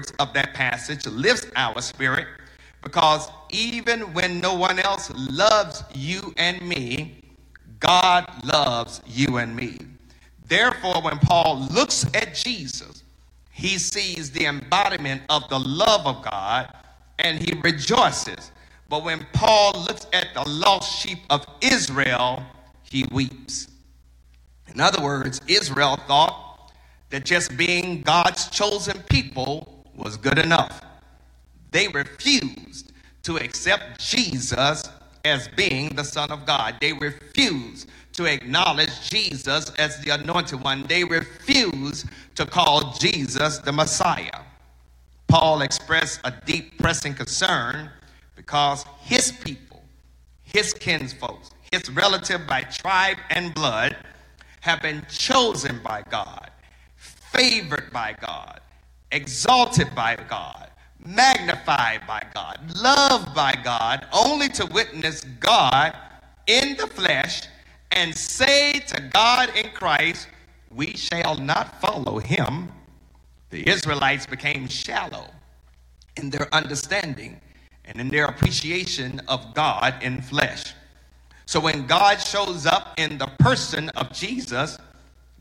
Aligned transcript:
words 0.00 0.12
of 0.18 0.32
that 0.32 0.54
passage 0.54 1.06
lifts 1.06 1.46
our 1.56 1.80
spirit 1.82 2.26
because 2.82 3.28
even 3.50 4.00
when 4.14 4.40
no 4.40 4.54
one 4.54 4.78
else 4.78 5.12
loves 5.30 5.84
you 5.94 6.32
and 6.38 6.60
me, 6.66 7.22
God 7.78 8.24
loves 8.44 9.02
you 9.06 9.36
and 9.36 9.54
me. 9.54 9.76
Therefore, 10.46 11.02
when 11.02 11.18
Paul 11.18 11.66
looks 11.70 12.06
at 12.14 12.34
Jesus, 12.34 13.04
he 13.50 13.76
sees 13.76 14.30
the 14.30 14.46
embodiment 14.46 15.22
of 15.28 15.46
the 15.50 15.58
love 15.58 16.06
of 16.06 16.24
God 16.24 16.74
and 17.18 17.38
he 17.38 17.60
rejoices. 17.60 18.50
But 18.88 19.04
when 19.04 19.26
Paul 19.34 19.72
looks 19.86 20.06
at 20.14 20.28
the 20.34 20.48
lost 20.48 21.00
sheep 21.00 21.18
of 21.28 21.44
Israel, 21.60 22.42
he 22.82 23.06
weeps. 23.12 23.68
In 24.72 24.80
other 24.80 25.02
words, 25.02 25.42
Israel 25.46 25.96
thought 26.08 26.50
that 27.10 27.24
just 27.24 27.56
being 27.56 28.02
God's 28.02 28.48
chosen 28.48 29.02
people 29.10 29.69
was 29.94 30.16
good 30.16 30.38
enough. 30.38 30.82
They 31.70 31.88
refused 31.88 32.92
to 33.22 33.36
accept 33.36 34.00
Jesus 34.00 34.88
as 35.24 35.48
being 35.48 35.90
the 35.90 36.04
Son 36.04 36.30
of 36.30 36.46
God. 36.46 36.76
They 36.80 36.92
refused 36.92 37.88
to 38.14 38.24
acknowledge 38.24 39.08
Jesus 39.08 39.70
as 39.78 39.98
the 40.00 40.10
anointed 40.10 40.62
one. 40.62 40.84
They 40.86 41.04
refused 41.04 42.06
to 42.34 42.46
call 42.46 42.92
Jesus 42.94 43.58
the 43.58 43.72
Messiah. 43.72 44.40
Paul 45.28 45.62
expressed 45.62 46.20
a 46.24 46.32
deep, 46.44 46.76
pressing 46.78 47.14
concern 47.14 47.90
because 48.34 48.84
his 49.00 49.30
people, 49.32 49.84
his 50.42 50.74
kinsfolks, 50.74 51.50
his 51.70 51.88
relative 51.90 52.46
by 52.46 52.62
tribe 52.62 53.18
and 53.30 53.54
blood 53.54 53.96
have 54.60 54.82
been 54.82 55.06
chosen 55.08 55.80
by 55.84 56.02
God, 56.10 56.50
favored 56.96 57.92
by 57.92 58.14
God, 58.20 58.60
exalted 59.12 59.94
by 59.94 60.16
God, 60.28 60.70
magnified 61.04 62.06
by 62.06 62.22
God, 62.34 62.60
loved 62.76 63.34
by 63.34 63.54
God, 63.62 64.06
only 64.12 64.48
to 64.50 64.66
witness 64.66 65.22
God 65.40 65.96
in 66.46 66.76
the 66.76 66.86
flesh 66.86 67.42
and 67.92 68.14
say 68.16 68.80
to 68.80 69.00
God 69.12 69.50
in 69.56 69.70
Christ, 69.70 70.28
We 70.70 70.96
shall 70.96 71.36
not 71.36 71.80
follow 71.80 72.18
him. 72.18 72.72
The 73.50 73.68
Israelites 73.68 74.26
became 74.26 74.68
shallow 74.68 75.28
in 76.16 76.30
their 76.30 76.52
understanding 76.54 77.40
and 77.84 78.00
in 78.00 78.08
their 78.08 78.26
appreciation 78.26 79.20
of 79.26 79.54
God 79.54 79.94
in 80.02 80.22
flesh. 80.22 80.74
So 81.46 81.58
when 81.58 81.86
God 81.86 82.18
shows 82.18 82.64
up 82.66 82.94
in 82.96 83.18
the 83.18 83.26
person 83.40 83.88
of 83.90 84.12
Jesus, 84.12 84.78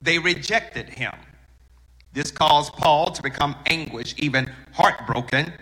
they 0.01 0.17
rejected 0.17 0.89
him. 0.89 1.13
This 2.13 2.31
caused 2.31 2.73
Paul 2.73 3.11
to 3.11 3.21
become 3.21 3.55
anguished, 3.67 4.19
even 4.19 4.51
heartbroken, 4.73 5.53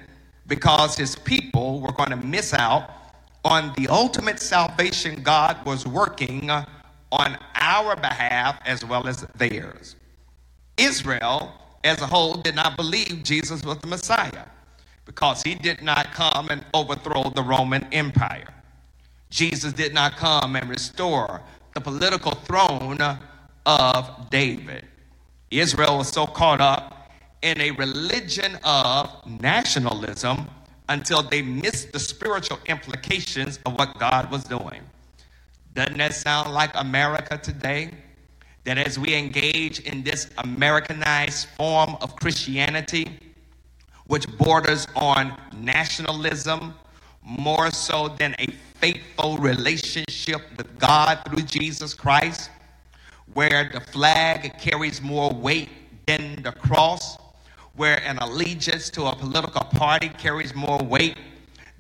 because 0.47 0.95
his 0.95 1.15
people 1.15 1.81
were 1.81 1.91
going 1.91 2.09
to 2.09 2.17
miss 2.17 2.53
out 2.53 2.89
on 3.43 3.73
the 3.77 3.87
ultimate 3.87 4.39
salvation 4.39 5.21
God 5.23 5.63
was 5.65 5.85
working 5.85 6.49
on 6.49 7.37
our 7.55 7.95
behalf 7.95 8.59
as 8.65 8.83
well 8.83 9.07
as 9.07 9.25
theirs. 9.35 9.95
Israel, 10.77 11.53
as 11.83 12.01
a 12.01 12.05
whole, 12.05 12.35
did 12.35 12.55
not 12.55 12.77
believe 12.77 13.23
Jesus 13.23 13.63
was 13.63 13.77
the 13.79 13.87
Messiah 13.87 14.45
because 15.05 15.41
he 15.41 15.55
did 15.55 15.81
not 15.81 16.11
come 16.13 16.49
and 16.49 16.63
overthrow 16.73 17.29
the 17.29 17.41
Roman 17.41 17.85
Empire. 17.93 18.53
Jesus 19.29 19.73
did 19.73 19.93
not 19.93 20.17
come 20.17 20.55
and 20.55 20.69
restore 20.69 21.41
the 21.73 21.81
political 21.81 22.31
throne 22.31 22.99
of 23.65 24.29
David. 24.29 24.85
Israel 25.51 25.99
was 25.99 26.09
so 26.09 26.27
caught 26.27 26.61
up 26.61 27.11
in 27.41 27.59
a 27.61 27.71
religion 27.71 28.57
of 28.63 29.09
nationalism 29.41 30.47
until 30.89 31.21
they 31.21 31.41
missed 31.41 31.91
the 31.91 31.99
spiritual 31.99 32.59
implications 32.65 33.59
of 33.65 33.73
what 33.77 33.97
God 33.99 34.31
was 34.31 34.43
doing. 34.43 34.81
Doesn't 35.73 35.97
that 35.97 36.15
sound 36.15 36.53
like 36.53 36.71
America 36.75 37.37
today? 37.37 37.91
That 38.63 38.77
as 38.77 38.99
we 38.99 39.13
engage 39.13 39.79
in 39.81 40.03
this 40.03 40.29
Americanized 40.39 41.47
form 41.49 41.95
of 42.01 42.15
Christianity, 42.15 43.19
which 44.07 44.27
borders 44.37 44.87
on 44.95 45.39
nationalism 45.55 46.73
more 47.21 47.71
so 47.71 48.09
than 48.09 48.35
a 48.39 48.47
faithful 48.79 49.37
relationship 49.37 50.41
with 50.57 50.79
God 50.79 51.19
through 51.27 51.43
Jesus 51.43 51.93
Christ, 51.93 52.49
where 53.33 53.69
the 53.71 53.79
flag 53.79 54.57
carries 54.59 55.01
more 55.01 55.31
weight 55.31 55.69
than 56.05 56.41
the 56.43 56.51
cross, 56.51 57.17
where 57.75 58.01
an 58.03 58.17
allegiance 58.19 58.89
to 58.89 59.05
a 59.05 59.15
political 59.15 59.61
party 59.61 60.09
carries 60.09 60.55
more 60.55 60.79
weight 60.79 61.17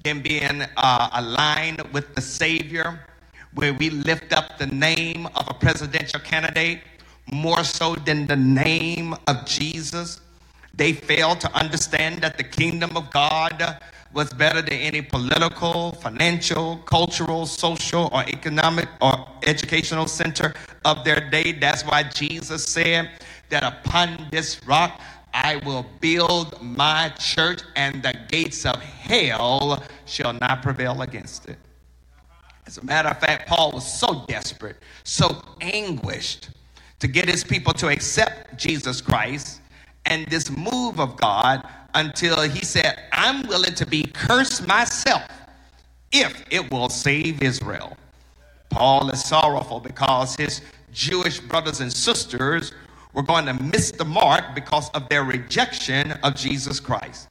than 0.03 0.21
being 0.21 0.63
uh, 0.77 1.09
aligned 1.13 1.81
with 1.93 2.13
the 2.15 2.21
Savior, 2.21 2.99
where 3.53 3.73
we 3.73 3.89
lift 3.89 4.33
up 4.33 4.57
the 4.57 4.67
name 4.67 5.25
of 5.35 5.47
a 5.49 5.53
presidential 5.53 6.19
candidate 6.19 6.81
more 7.31 7.63
so 7.63 7.95
than 7.95 8.27
the 8.27 8.35
name 8.35 9.15
of 9.27 9.45
Jesus. 9.45 10.21
They 10.73 10.93
fail 10.93 11.35
to 11.35 11.51
understand 11.53 12.21
that 12.21 12.37
the 12.37 12.43
kingdom 12.43 12.95
of 12.95 13.09
God 13.09 13.79
was 14.13 14.31
better 14.31 14.61
than 14.61 14.73
any 14.73 15.01
political, 15.01 15.91
financial, 15.93 16.77
cultural, 16.85 17.45
social, 17.45 18.09
or 18.13 18.23
economic 18.23 18.87
or 19.01 19.27
educational 19.43 20.07
center 20.07 20.53
of 20.87 21.03
their 21.03 21.29
day. 21.29 21.51
That's 21.51 21.83
why 21.83 22.03
Jesus 22.03 22.65
said 22.65 23.11
that 23.49 23.63
upon 23.63 24.27
this 24.31 24.65
rock 24.65 24.99
I 25.33 25.57
will 25.57 25.85
build 25.99 26.59
my 26.61 27.09
church, 27.19 27.61
and 27.75 28.01
the 28.01 28.15
gates 28.29 28.65
of 28.65 28.81
hell 28.81 29.83
shall 30.05 30.33
not 30.33 30.63
prevail 30.63 31.01
against 31.03 31.47
it. 31.47 31.57
As 32.65 32.77
a 32.77 32.83
matter 32.85 33.09
of 33.09 33.19
fact, 33.19 33.47
Paul 33.47 33.73
was 33.73 33.99
so 33.99 34.25
desperate, 34.27 34.77
so 35.03 35.41
anguished 35.61 36.49
to 36.99 37.07
get 37.07 37.29
his 37.29 37.43
people 37.43 37.73
to 37.73 37.89
accept 37.89 38.57
Jesus 38.57 38.99
Christ 38.99 39.61
and 40.05 40.25
this 40.27 40.49
move 40.49 40.99
of 40.99 41.17
God 41.17 41.67
until 41.93 42.41
he 42.41 42.65
said, 42.65 43.03
I'm 43.11 43.47
willing 43.47 43.75
to 43.75 43.85
be 43.85 44.03
cursed 44.05 44.65
myself 44.67 45.23
if 46.11 46.43
it 46.49 46.71
will 46.71 46.89
save 46.89 47.43
Israel. 47.43 47.95
Paul 48.69 49.09
is 49.09 49.23
sorrowful 49.23 49.79
because 49.79 50.35
his 50.35 50.61
Jewish 50.91 51.39
brothers 51.39 51.81
and 51.81 51.91
sisters 51.91 52.71
were 53.13 53.23
going 53.23 53.45
to 53.45 53.53
miss 53.53 53.91
the 53.91 54.05
mark 54.05 54.55
because 54.55 54.89
of 54.91 55.09
their 55.09 55.23
rejection 55.23 56.11
of 56.23 56.35
Jesus 56.35 56.79
Christ. 56.79 57.27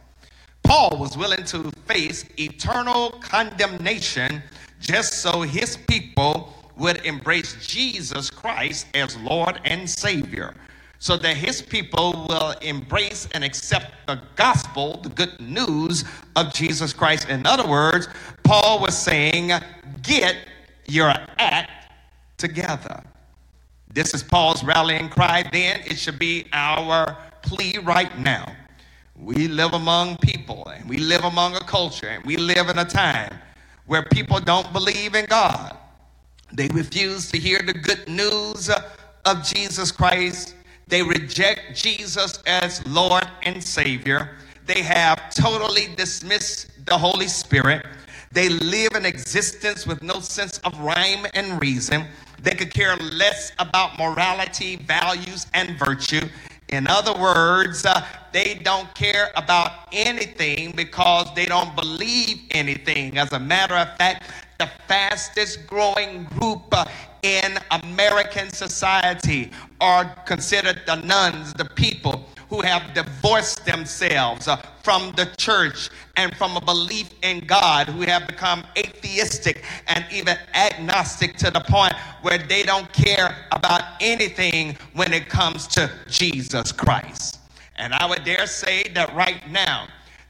Paul 0.62 0.96
was 0.98 1.16
willing 1.16 1.44
to 1.44 1.70
face 1.86 2.24
eternal 2.38 3.10
condemnation 3.20 4.42
just 4.80 5.14
so 5.14 5.42
his 5.42 5.76
people 5.76 6.52
would 6.76 7.04
embrace 7.06 7.56
Jesus 7.64 8.30
Christ 8.30 8.86
as 8.94 9.16
Lord 9.18 9.60
and 9.64 9.88
Savior 9.88 10.54
so 10.98 11.16
that 11.16 11.36
his 11.36 11.62
people 11.62 12.26
will 12.28 12.52
embrace 12.62 13.28
and 13.32 13.44
accept 13.44 13.92
the 14.06 14.20
gospel, 14.34 14.98
the 15.02 15.08
good 15.10 15.40
news 15.40 16.04
of 16.36 16.52
Jesus 16.52 16.92
Christ. 16.92 17.28
In 17.28 17.46
other 17.46 17.68
words, 17.68 18.08
Paul 18.42 18.80
was 18.80 18.96
saying, 18.96 19.52
Get 20.02 20.36
your 20.86 21.14
act 21.38 21.92
together. 22.38 23.02
This 23.96 24.12
is 24.12 24.22
Paul's 24.22 24.62
rallying 24.62 25.08
cry 25.08 25.42
then. 25.50 25.80
It 25.86 25.98
should 25.98 26.18
be 26.18 26.44
our 26.52 27.16
plea 27.40 27.78
right 27.78 28.16
now. 28.18 28.54
We 29.18 29.48
live 29.48 29.72
among 29.72 30.18
people 30.18 30.68
and 30.68 30.86
we 30.86 30.98
live 30.98 31.24
among 31.24 31.56
a 31.56 31.60
culture 31.60 32.08
and 32.08 32.22
we 32.24 32.36
live 32.36 32.68
in 32.68 32.78
a 32.78 32.84
time 32.84 33.32
where 33.86 34.02
people 34.02 34.38
don't 34.38 34.70
believe 34.74 35.14
in 35.14 35.24
God. 35.24 35.74
They 36.52 36.68
refuse 36.68 37.30
to 37.30 37.38
hear 37.38 37.62
the 37.62 37.72
good 37.72 38.06
news 38.06 38.70
of 39.24 39.42
Jesus 39.42 39.90
Christ 39.90 40.54
they 40.88 41.02
reject 41.02 41.74
Jesus 41.74 42.38
as 42.46 42.86
Lord 42.86 43.26
and 43.42 43.62
Savior. 43.62 44.36
They 44.66 44.82
have 44.82 45.34
totally 45.34 45.88
dismissed 45.96 46.86
the 46.86 46.96
Holy 46.96 47.26
Spirit. 47.26 47.84
They 48.30 48.48
live 48.48 48.92
an 48.92 49.04
existence 49.04 49.84
with 49.84 50.00
no 50.02 50.20
sense 50.20 50.58
of 50.58 50.78
rhyme 50.78 51.26
and 51.34 51.60
reason. 51.60 52.06
They 52.46 52.54
could 52.54 52.72
care 52.72 52.96
less 52.96 53.50
about 53.58 53.98
morality, 53.98 54.76
values, 54.76 55.48
and 55.52 55.76
virtue. 55.76 56.28
In 56.68 56.86
other 56.86 57.12
words, 57.12 57.84
uh, 57.84 58.06
they 58.30 58.54
don't 58.62 58.94
care 58.94 59.32
about 59.34 59.88
anything 59.90 60.70
because 60.76 61.26
they 61.34 61.46
don't 61.46 61.74
believe 61.74 62.38
anything. 62.52 63.18
As 63.18 63.32
a 63.32 63.40
matter 63.40 63.74
of 63.74 63.96
fact, 63.96 64.30
the 64.60 64.70
fastest 64.86 65.66
growing 65.66 66.22
group 66.38 66.62
uh, 66.70 66.84
in 67.24 67.58
American 67.82 68.48
society 68.50 69.50
are 69.80 70.04
considered 70.24 70.82
the 70.86 70.94
nones, 71.02 71.52
the 71.52 71.64
people 71.64 72.28
who 72.56 72.62
have 72.62 72.94
divorced 72.94 73.66
themselves 73.66 74.48
uh, 74.48 74.56
from 74.82 75.12
the 75.12 75.26
church 75.36 75.90
and 76.16 76.34
from 76.36 76.56
a 76.56 76.60
belief 76.62 77.10
in 77.20 77.40
God, 77.40 77.86
who 77.86 78.00
have 78.00 78.26
become 78.26 78.64
atheistic 78.78 79.62
and 79.88 80.06
even 80.10 80.38
agnostic 80.54 81.36
to 81.36 81.50
the 81.50 81.60
point 81.60 81.92
where 82.22 82.38
they 82.38 82.62
don't 82.62 82.90
care 82.94 83.36
about 83.52 83.82
anything 84.00 84.74
when 84.94 85.12
it 85.12 85.28
comes 85.28 85.66
to 85.66 85.90
Jesus 86.08 86.72
Christ. 86.72 87.40
And 87.76 87.92
I 87.92 88.06
would 88.06 88.24
dare 88.24 88.46
say 88.46 88.84
that 88.94 89.14
right 89.14 89.42
now, 89.50 89.88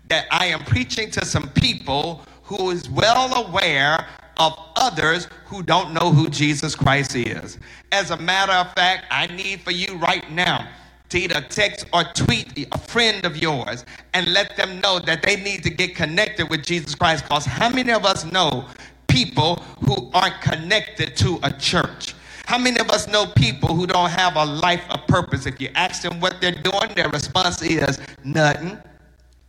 that 0.09 0.27
I 0.33 0.47
am 0.47 0.65
preaching 0.65 1.13
to 1.13 1.25
some 1.25 1.49
people 1.51 2.23
who 2.43 2.71
is 2.71 2.91
well 2.91 3.47
aware 3.47 4.05
of 4.39 4.59
others 4.75 5.29
who 5.45 5.63
don't 5.63 5.95
know 5.95 6.11
who 6.11 6.29
Jesus 6.29 6.75
Christ 6.75 7.15
is. 7.15 7.59
As 7.93 8.11
a 8.11 8.17
matter 8.17 8.53
of 8.53 8.73
fact, 8.73 9.05
I 9.13 9.29
need 9.29 9.61
for 9.61 9.71
you 9.71 9.95
right 9.99 10.29
now 10.33 10.69
to 11.09 11.19
either 11.19 11.41
text 11.41 11.87
or 11.93 12.05
tweet 12.15 12.67
a 12.73 12.79
friend 12.79 13.25
of 13.25 13.37
yours 13.37 13.85
and 14.15 14.33
let 14.33 14.57
them 14.57 14.81
know 14.81 14.99
that 14.99 15.23
they 15.23 15.37
need 15.37 15.63
to 15.63 15.71
get 15.71 15.95
connected 15.95 16.49
with 16.51 16.65
Jesus 16.65 16.95
Christ. 16.95 17.25
Because 17.25 17.45
how 17.45 17.69
many 17.69 17.93
of 17.93 18.05
us 18.05 18.25
know 18.25 18.67
people 19.07 19.57
who 19.85 20.11
aren't 20.13 20.41
connected 20.41 21.17
to 21.17 21.39
a 21.43 21.53
church? 21.53 22.15
How 22.47 22.59
many 22.59 22.79
of 22.79 22.91
us 22.91 23.09
know 23.09 23.27
people 23.27 23.75
who 23.75 23.87
don't 23.87 24.11
have 24.11 24.37
a 24.37 24.45
life 24.45 24.85
of 24.91 25.07
purpose? 25.09 25.47
If 25.47 25.61
you 25.61 25.69
ask 25.75 26.03
them 26.03 26.21
what 26.21 26.41
they're 26.41 26.53
doing, 26.53 26.95
their 26.95 27.09
response 27.09 27.61
is 27.63 28.01
nothing. 28.23 28.79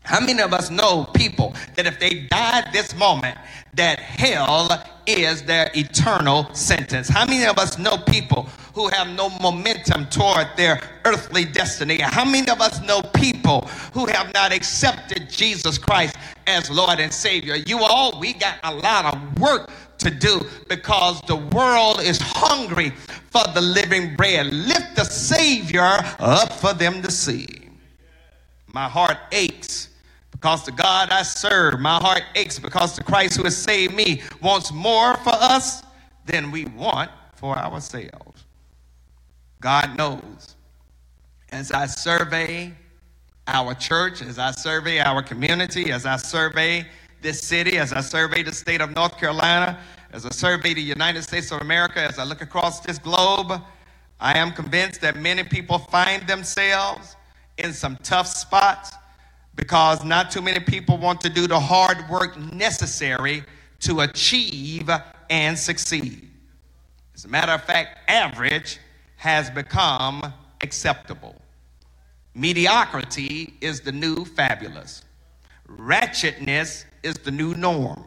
How 0.07 0.21
many 0.21 0.41
of 0.41 0.53
us 0.53 0.71
know 0.71 1.03
people 1.03 1.53
that 1.75 1.85
if 1.85 1.99
they 1.99 2.21
died 2.31 2.69
this 2.71 2.95
moment, 2.95 3.37
that 3.73 3.99
hell 3.99 4.69
is 5.05 5.43
their 5.43 5.69
eternal 5.75 6.53
sentence? 6.53 7.09
How 7.09 7.25
many 7.25 7.45
of 7.45 7.59
us 7.59 7.77
know 7.77 7.97
people 7.97 8.43
who 8.73 8.87
have 8.87 9.09
no 9.09 9.27
momentum 9.41 10.05
toward 10.05 10.47
their 10.55 10.79
earthly 11.03 11.43
destiny? 11.43 11.99
How 11.99 12.23
many 12.23 12.49
of 12.49 12.61
us 12.61 12.81
know 12.81 13.01
people 13.01 13.67
who 13.91 14.05
have 14.05 14.33
not 14.33 14.53
accepted 14.53 15.29
Jesus 15.29 15.77
Christ 15.77 16.15
as 16.47 16.71
Lord 16.71 17.01
and 17.01 17.11
Savior? 17.11 17.55
You 17.55 17.79
all, 17.79 18.17
we 18.17 18.31
got 18.31 18.59
a 18.63 18.73
lot 18.75 19.13
of 19.13 19.39
work 19.39 19.69
to 19.97 20.09
do 20.09 20.39
because 20.69 21.19
the 21.27 21.35
world 21.35 21.99
is 21.99 22.17
hungry 22.21 22.91
for 23.29 23.43
the 23.53 23.59
living 23.59 24.15
bread. 24.15 24.53
Lift 24.53 24.95
the 24.95 25.03
Savior 25.03 25.99
up 26.19 26.53
for 26.53 26.73
them 26.73 27.01
to 27.01 27.11
see. 27.11 27.45
My 28.73 28.87
heart 28.87 29.17
aches 29.33 29.89
because 30.39 30.63
the 30.63 30.71
God 30.71 31.09
I 31.09 31.23
serve, 31.23 31.79
my 31.79 31.95
heart 31.95 32.21
aches 32.35 32.59
because 32.59 32.95
the 32.95 33.03
Christ 33.03 33.37
who 33.37 33.43
has 33.45 33.57
saved 33.57 33.95
me 33.95 34.21
wants 34.39 34.71
more 34.71 35.15
for 35.17 35.33
us 35.33 35.81
than 36.27 36.51
we 36.51 36.65
want 36.65 37.09
for 37.33 37.57
ourselves. 37.57 38.45
God 39.59 39.97
knows. 39.97 40.55
As 41.51 41.71
I 41.71 41.87
survey 41.87 42.71
our 43.47 43.73
church, 43.73 44.21
as 44.21 44.37
I 44.37 44.51
survey 44.51 44.99
our 44.99 45.23
community, 45.23 45.91
as 45.91 46.05
I 46.05 46.17
survey 46.17 46.85
this 47.19 47.41
city, 47.41 47.79
as 47.79 47.91
I 47.91 48.01
survey 48.01 48.43
the 48.43 48.53
state 48.53 48.79
of 48.79 48.93
North 48.95 49.17
Carolina, 49.17 49.79
as 50.13 50.23
I 50.23 50.29
survey 50.29 50.75
the 50.75 50.81
United 50.81 51.23
States 51.23 51.51
of 51.51 51.61
America, 51.61 51.99
as 51.99 52.19
I 52.19 52.23
look 52.25 52.41
across 52.41 52.81
this 52.81 52.99
globe, 52.99 53.59
I 54.19 54.37
am 54.37 54.51
convinced 54.51 55.01
that 55.01 55.15
many 55.15 55.43
people 55.43 55.79
find 55.79 56.27
themselves 56.27 57.15
in 57.57 57.73
some 57.73 57.97
tough 58.03 58.27
spots 58.27 58.91
because 59.57 60.05
not 60.05 60.31
too 60.31 60.41
many 60.41 60.61
people 60.61 60.97
want 60.97 61.19
to 61.21 61.29
do 61.29 61.47
the 61.47 61.59
hard 61.59 62.07
work 62.09 62.39
necessary 62.53 63.43
to 63.81 64.01
achieve 64.01 64.89
and 65.29 65.57
succeed. 65.57 66.29
As 67.13 67.25
a 67.25 67.27
matter 67.27 67.51
of 67.51 67.63
fact, 67.63 67.99
average 68.07 68.79
has 69.17 69.49
become 69.49 70.33
acceptable. 70.61 71.35
Mediocrity 72.35 73.55
is 73.59 73.81
the 73.81 73.91
new 73.91 74.23
fabulous. 74.23 75.03
Ratchetness 75.67 76.85
is 77.03 77.15
the 77.15 77.31
new 77.31 77.55
norm. 77.55 78.03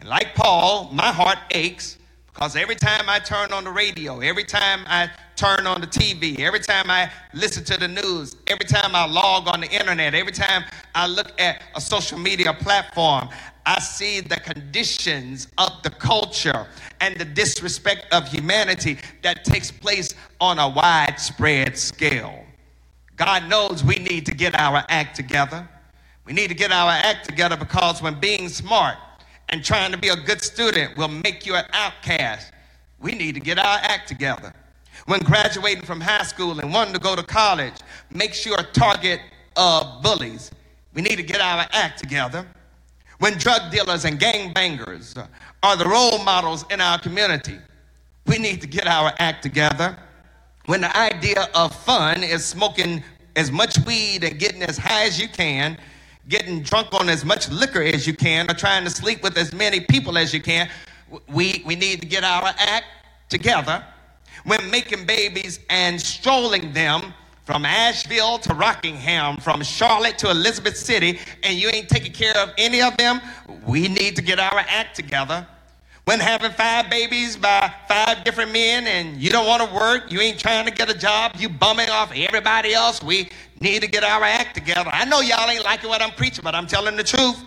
And 0.00 0.08
like 0.08 0.34
Paul, 0.34 0.90
my 0.92 1.12
heart 1.12 1.38
aches 1.52 1.98
because 2.26 2.56
every 2.56 2.74
time 2.74 3.08
I 3.08 3.20
turn 3.20 3.52
on 3.52 3.62
the 3.62 3.70
radio, 3.70 4.18
every 4.18 4.42
time 4.42 4.80
I 4.86 5.08
turn 5.36 5.66
on 5.66 5.80
the 5.80 5.86
TV, 5.86 6.40
every 6.40 6.60
time 6.60 6.90
I 6.90 7.10
listen 7.32 7.64
to 7.64 7.76
the 7.78 7.88
news, 7.88 8.36
every 8.46 8.66
time 8.66 8.94
I 8.94 9.06
log 9.06 9.48
on 9.48 9.60
the 9.60 9.70
internet, 9.70 10.14
every 10.14 10.32
time 10.32 10.64
I 10.94 11.06
look 11.06 11.32
at 11.40 11.62
a 11.74 11.80
social 11.80 12.18
media 12.18 12.52
platform, 12.54 13.28
I 13.66 13.80
see 13.80 14.20
the 14.20 14.36
conditions 14.36 15.48
of 15.58 15.82
the 15.82 15.90
culture 15.90 16.66
and 17.00 17.16
the 17.16 17.24
disrespect 17.24 18.06
of 18.12 18.28
humanity 18.28 18.98
that 19.22 19.44
takes 19.44 19.70
place 19.70 20.14
on 20.40 20.58
a 20.58 20.68
widespread 20.68 21.78
scale. 21.78 22.44
God 23.16 23.48
knows 23.48 23.82
we 23.82 23.96
need 23.96 24.26
to 24.26 24.34
get 24.34 24.58
our 24.58 24.84
act 24.88 25.16
together. 25.16 25.68
We 26.26 26.32
need 26.32 26.48
to 26.48 26.54
get 26.54 26.72
our 26.72 26.90
act 26.90 27.26
together 27.26 27.56
because 27.56 28.02
when 28.02 28.20
being 28.20 28.48
smart 28.48 28.96
and 29.48 29.64
trying 29.64 29.92
to 29.92 29.98
be 29.98 30.08
a 30.08 30.16
good 30.16 30.42
student 30.42 30.96
will 30.96 31.08
make 31.08 31.46
you 31.46 31.54
an 31.54 31.64
outcast, 31.72 32.52
we 32.98 33.12
need 33.12 33.34
to 33.34 33.40
get 33.40 33.58
our 33.58 33.78
act 33.82 34.08
together 34.08 34.52
when 35.06 35.20
graduating 35.20 35.84
from 35.84 36.00
high 36.00 36.22
school 36.22 36.60
and 36.60 36.72
wanting 36.72 36.94
to 36.94 37.00
go 37.00 37.14
to 37.14 37.22
college 37.22 37.74
makes 38.10 38.44
you 38.46 38.54
a 38.54 38.62
target 38.62 39.20
of 39.56 40.02
bullies. 40.02 40.50
We 40.94 41.02
need 41.02 41.16
to 41.16 41.22
get 41.22 41.40
our 41.40 41.66
act 41.72 41.98
together. 41.98 42.46
When 43.18 43.38
drug 43.38 43.70
dealers 43.70 44.04
and 44.04 44.18
gangbangers 44.18 45.26
are 45.62 45.76
the 45.76 45.84
role 45.84 46.22
models 46.24 46.64
in 46.70 46.80
our 46.80 46.98
community, 46.98 47.58
we 48.26 48.38
need 48.38 48.60
to 48.60 48.66
get 48.66 48.86
our 48.86 49.12
act 49.18 49.42
together. 49.42 49.96
When 50.66 50.80
the 50.80 50.96
idea 50.96 51.48
of 51.54 51.74
fun 51.74 52.22
is 52.22 52.44
smoking 52.44 53.02
as 53.36 53.50
much 53.50 53.78
weed 53.86 54.24
and 54.24 54.38
getting 54.38 54.62
as 54.62 54.78
high 54.78 55.04
as 55.04 55.20
you 55.20 55.28
can, 55.28 55.78
getting 56.28 56.62
drunk 56.62 56.92
on 56.94 57.08
as 57.08 57.24
much 57.24 57.50
liquor 57.50 57.82
as 57.82 58.06
you 58.06 58.14
can, 58.14 58.50
or 58.50 58.54
trying 58.54 58.84
to 58.84 58.90
sleep 58.90 59.22
with 59.22 59.36
as 59.36 59.52
many 59.52 59.80
people 59.80 60.16
as 60.16 60.32
you 60.32 60.40
can, 60.40 60.68
we, 61.28 61.62
we 61.66 61.76
need 61.76 62.00
to 62.00 62.06
get 62.06 62.24
our 62.24 62.52
act 62.58 62.86
together 63.28 63.84
when 64.44 64.70
making 64.70 65.04
babies 65.06 65.60
and 65.70 66.00
strolling 66.00 66.72
them 66.72 67.12
from 67.44 67.64
Asheville 67.64 68.38
to 68.38 68.54
Rockingham, 68.54 69.36
from 69.36 69.62
Charlotte 69.62 70.16
to 70.18 70.30
Elizabeth 70.30 70.76
City, 70.76 71.18
and 71.42 71.58
you 71.58 71.68
ain't 71.68 71.88
taking 71.88 72.12
care 72.12 72.36
of 72.38 72.50
any 72.56 72.80
of 72.80 72.96
them, 72.96 73.20
we 73.66 73.88
need 73.88 74.16
to 74.16 74.22
get 74.22 74.38
our 74.38 74.58
act 74.68 74.96
together. 74.96 75.46
When 76.06 76.20
having 76.20 76.52
five 76.52 76.90
babies 76.90 77.36
by 77.36 77.72
five 77.88 78.24
different 78.24 78.52
men 78.52 78.86
and 78.86 79.16
you 79.16 79.30
don't 79.30 79.46
want 79.46 79.66
to 79.66 79.74
work, 79.74 80.12
you 80.12 80.20
ain't 80.20 80.38
trying 80.38 80.66
to 80.66 80.70
get 80.70 80.90
a 80.90 80.98
job, 80.98 81.32
you 81.38 81.48
bumming 81.48 81.88
off 81.88 82.12
everybody 82.14 82.74
else, 82.74 83.02
we 83.02 83.30
need 83.60 83.80
to 83.82 83.88
get 83.88 84.04
our 84.04 84.22
act 84.22 84.54
together. 84.54 84.90
I 84.92 85.06
know 85.06 85.20
y'all 85.20 85.48
ain't 85.48 85.64
liking 85.64 85.88
what 85.88 86.02
I'm 86.02 86.10
preaching, 86.10 86.42
but 86.42 86.54
I'm 86.54 86.66
telling 86.66 86.96
the 86.96 87.04
truth. 87.04 87.42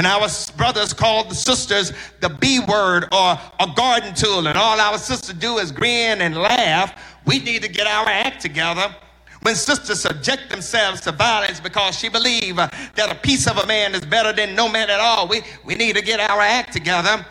When 0.00 0.06
our 0.06 0.28
brothers 0.56 0.94
called 0.94 1.28
the 1.28 1.34
sisters 1.34 1.92
the 2.20 2.30
B 2.30 2.58
word 2.58 3.04
or 3.12 3.38
a 3.60 3.66
garden 3.76 4.14
tool, 4.14 4.46
and 4.46 4.56
all 4.56 4.80
our 4.80 4.96
sisters 4.96 5.34
do 5.34 5.58
is 5.58 5.70
grin 5.70 6.22
and 6.22 6.38
laugh, 6.38 6.98
we 7.26 7.38
need 7.38 7.60
to 7.60 7.68
get 7.68 7.86
our 7.86 8.06
act 8.06 8.40
together. 8.40 8.96
When 9.42 9.54
sisters 9.54 10.00
subject 10.00 10.48
themselves 10.48 11.02
to 11.02 11.12
violence 11.12 11.60
because 11.60 11.98
she 11.98 12.08
believe 12.08 12.56
that 12.56 13.10
a 13.10 13.14
piece 13.14 13.46
of 13.46 13.58
a 13.58 13.66
man 13.66 13.94
is 13.94 14.00
better 14.00 14.32
than 14.32 14.54
no 14.54 14.70
man 14.70 14.88
at 14.88 15.00
all, 15.00 15.28
we, 15.28 15.42
we 15.66 15.74
need 15.74 15.96
to 15.96 16.02
get 16.02 16.18
our 16.18 16.40
act 16.40 16.72
together 16.72 17.22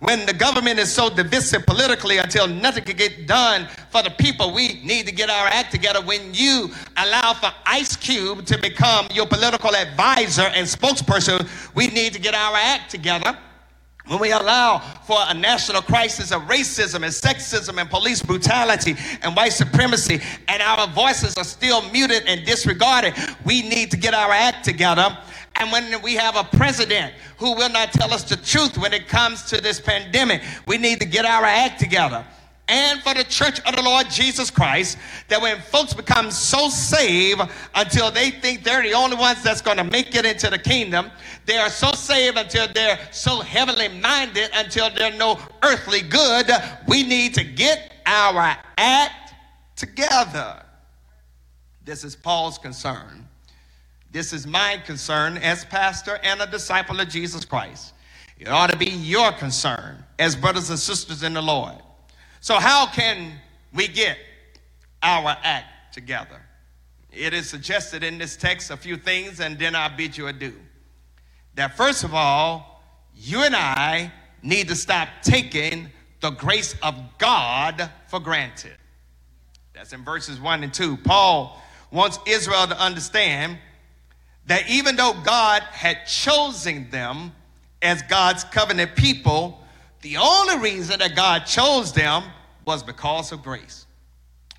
when 0.00 0.26
the 0.26 0.32
government 0.32 0.78
is 0.78 0.92
so 0.92 1.10
divisive 1.10 1.66
politically 1.66 2.18
until 2.18 2.46
nothing 2.46 2.84
can 2.84 2.96
get 2.96 3.26
done 3.26 3.66
for 3.90 4.02
the 4.02 4.10
people, 4.10 4.54
we 4.54 4.80
need 4.84 5.06
to 5.06 5.12
get 5.12 5.28
our 5.28 5.48
act 5.48 5.72
together. 5.72 6.00
When 6.00 6.32
you 6.34 6.70
allow 6.96 7.34
for 7.34 7.50
Ice 7.66 7.96
Cube 7.96 8.46
to 8.46 8.58
become 8.58 9.08
your 9.12 9.26
political 9.26 9.74
advisor 9.74 10.42
and 10.54 10.66
spokesperson, 10.66 11.48
we 11.74 11.88
need 11.88 12.12
to 12.12 12.20
get 12.20 12.34
our 12.34 12.54
act 12.56 12.90
together. 12.90 13.36
When 14.06 14.20
we 14.20 14.30
allow 14.32 14.78
for 14.78 15.18
a 15.26 15.34
national 15.34 15.82
crisis 15.82 16.32
of 16.32 16.42
racism 16.42 17.02
and 17.02 17.12
sexism 17.12 17.78
and 17.78 17.90
police 17.90 18.22
brutality 18.22 18.96
and 19.20 19.36
white 19.36 19.52
supremacy, 19.52 20.20
and 20.46 20.62
our 20.62 20.86
voices 20.86 21.34
are 21.36 21.44
still 21.44 21.82
muted 21.90 22.22
and 22.26 22.46
disregarded, 22.46 23.14
we 23.44 23.68
need 23.68 23.90
to 23.90 23.98
get 23.98 24.14
our 24.14 24.30
act 24.30 24.64
together 24.64 25.18
and 25.58 25.72
when 25.72 26.00
we 26.02 26.14
have 26.14 26.36
a 26.36 26.44
president 26.56 27.12
who 27.36 27.54
will 27.54 27.68
not 27.68 27.92
tell 27.92 28.12
us 28.14 28.22
the 28.22 28.36
truth 28.36 28.78
when 28.78 28.92
it 28.92 29.08
comes 29.08 29.42
to 29.44 29.60
this 29.60 29.80
pandemic, 29.80 30.42
we 30.66 30.78
need 30.78 31.00
to 31.00 31.06
get 31.06 31.24
our 31.24 31.44
act 31.44 31.80
together. 31.80 32.24
And 32.68 33.00
for 33.00 33.14
the 33.14 33.24
church 33.24 33.60
of 33.60 33.74
the 33.74 33.82
Lord 33.82 34.10
Jesus 34.10 34.50
Christ, 34.50 34.98
that 35.28 35.40
when 35.40 35.58
folks 35.58 35.94
become 35.94 36.30
so 36.30 36.68
saved 36.68 37.40
until 37.74 38.10
they 38.10 38.30
think 38.30 38.62
they're 38.62 38.82
the 38.82 38.92
only 38.92 39.16
ones 39.16 39.42
that's 39.42 39.62
going 39.62 39.78
to 39.78 39.84
make 39.84 40.14
it 40.14 40.26
into 40.26 40.50
the 40.50 40.58
kingdom, 40.58 41.10
they 41.46 41.56
are 41.56 41.70
so 41.70 41.92
saved 41.92 42.36
until 42.36 42.68
they're 42.72 42.98
so 43.10 43.40
heavenly 43.40 43.88
minded 43.88 44.50
until 44.54 44.90
they're 44.90 45.16
no 45.16 45.40
earthly 45.62 46.02
good, 46.02 46.50
we 46.86 47.02
need 47.02 47.32
to 47.34 47.44
get 47.44 47.94
our 48.04 48.54
act 48.76 49.32
together. 49.74 50.62
This 51.84 52.04
is 52.04 52.14
Paul's 52.14 52.58
concern 52.58 53.27
this 54.10 54.32
is 54.32 54.46
my 54.46 54.80
concern 54.86 55.36
as 55.36 55.64
pastor 55.64 56.18
and 56.22 56.40
a 56.40 56.46
disciple 56.46 56.98
of 57.00 57.08
Jesus 57.08 57.44
Christ. 57.44 57.92
It 58.38 58.48
ought 58.48 58.70
to 58.70 58.76
be 58.76 58.90
your 58.90 59.32
concern 59.32 60.04
as 60.18 60.36
brothers 60.36 60.70
and 60.70 60.78
sisters 60.78 61.22
in 61.22 61.34
the 61.34 61.42
Lord. 61.42 61.74
So, 62.40 62.54
how 62.54 62.86
can 62.86 63.32
we 63.74 63.88
get 63.88 64.16
our 65.02 65.36
act 65.42 65.92
together? 65.92 66.40
It 67.10 67.34
is 67.34 67.48
suggested 67.50 68.04
in 68.04 68.18
this 68.18 68.36
text 68.36 68.70
a 68.70 68.76
few 68.76 68.96
things, 68.96 69.40
and 69.40 69.58
then 69.58 69.74
I'll 69.74 69.94
bid 69.94 70.16
you 70.16 70.28
adieu. 70.28 70.54
That 71.54 71.76
first 71.76 72.04
of 72.04 72.14
all, 72.14 72.82
you 73.14 73.42
and 73.42 73.56
I 73.56 74.12
need 74.42 74.68
to 74.68 74.76
stop 74.76 75.08
taking 75.22 75.88
the 76.20 76.30
grace 76.30 76.76
of 76.82 76.94
God 77.18 77.90
for 78.06 78.20
granted. 78.20 78.76
That's 79.74 79.92
in 79.92 80.04
verses 80.04 80.40
1 80.40 80.62
and 80.62 80.72
2. 80.72 80.96
Paul 80.98 81.60
wants 81.90 82.18
Israel 82.26 82.66
to 82.66 82.80
understand 82.80 83.58
that 84.48 84.68
even 84.68 84.96
though 84.96 85.14
God 85.24 85.62
had 85.62 86.06
chosen 86.06 86.90
them 86.90 87.32
as 87.80 88.02
God's 88.02 88.44
covenant 88.44 88.96
people, 88.96 89.62
the 90.00 90.16
only 90.16 90.58
reason 90.58 90.98
that 90.98 91.14
God 91.14 91.40
chose 91.40 91.92
them 91.92 92.24
was 92.64 92.82
because 92.82 93.30
of 93.30 93.42
grace. 93.42 93.86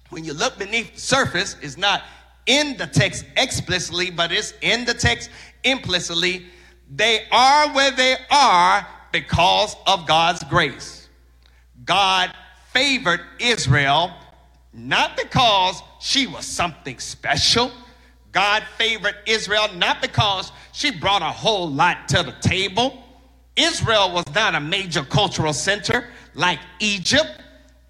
When 0.09 0.23
you 0.23 0.33
look 0.33 0.57
beneath 0.57 0.93
the 0.93 1.01
surface, 1.01 1.55
it's 1.61 1.77
not 1.77 2.03
in 2.45 2.77
the 2.77 2.87
text 2.87 3.25
explicitly, 3.35 4.11
but 4.11 4.31
it's 4.31 4.53
in 4.61 4.85
the 4.85 4.93
text 4.93 5.29
implicitly. 5.63 6.45
They 6.89 7.25
are 7.31 7.73
where 7.73 7.91
they 7.91 8.15
are 8.31 8.87
because 9.11 9.75
of 9.85 10.07
God's 10.07 10.43
grace. 10.43 11.09
God 11.85 12.31
favored 12.71 13.21
Israel 13.39 14.11
not 14.71 15.17
because 15.17 15.81
she 15.99 16.27
was 16.27 16.45
something 16.45 16.99
special. 16.99 17.71
God 18.31 18.63
favored 18.77 19.15
Israel 19.25 19.67
not 19.75 20.01
because 20.01 20.51
she 20.71 20.91
brought 20.91 21.21
a 21.21 21.25
whole 21.25 21.69
lot 21.69 22.07
to 22.09 22.23
the 22.23 22.35
table. 22.41 23.03
Israel 23.55 24.11
was 24.11 24.25
not 24.33 24.55
a 24.55 24.59
major 24.59 25.03
cultural 25.03 25.53
center 25.53 26.07
like 26.35 26.59
Egypt. 26.79 27.41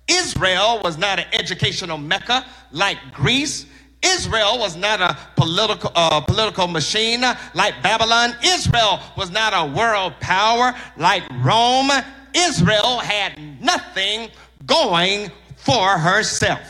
Israel 0.07 0.81
was 0.83 0.97
not 0.97 1.19
an 1.19 1.25
educational 1.33 1.97
mecca 1.97 2.45
like 2.71 2.97
Greece. 3.13 3.65
Israel 4.01 4.57
was 4.57 4.77
not 4.77 5.01
a 5.01 5.17
political, 5.35 5.91
uh, 5.93 6.21
political 6.21 6.67
machine 6.67 7.21
like 7.53 7.83
Babylon. 7.83 8.33
Israel 8.43 8.99
was 9.17 9.29
not 9.29 9.53
a 9.53 9.71
world 9.75 10.13
power 10.21 10.73
like 10.97 11.23
Rome. 11.41 11.91
Israel 12.33 12.99
had 12.99 13.61
nothing 13.61 14.29
going 14.65 15.31
for 15.57 15.97
herself. 15.97 16.61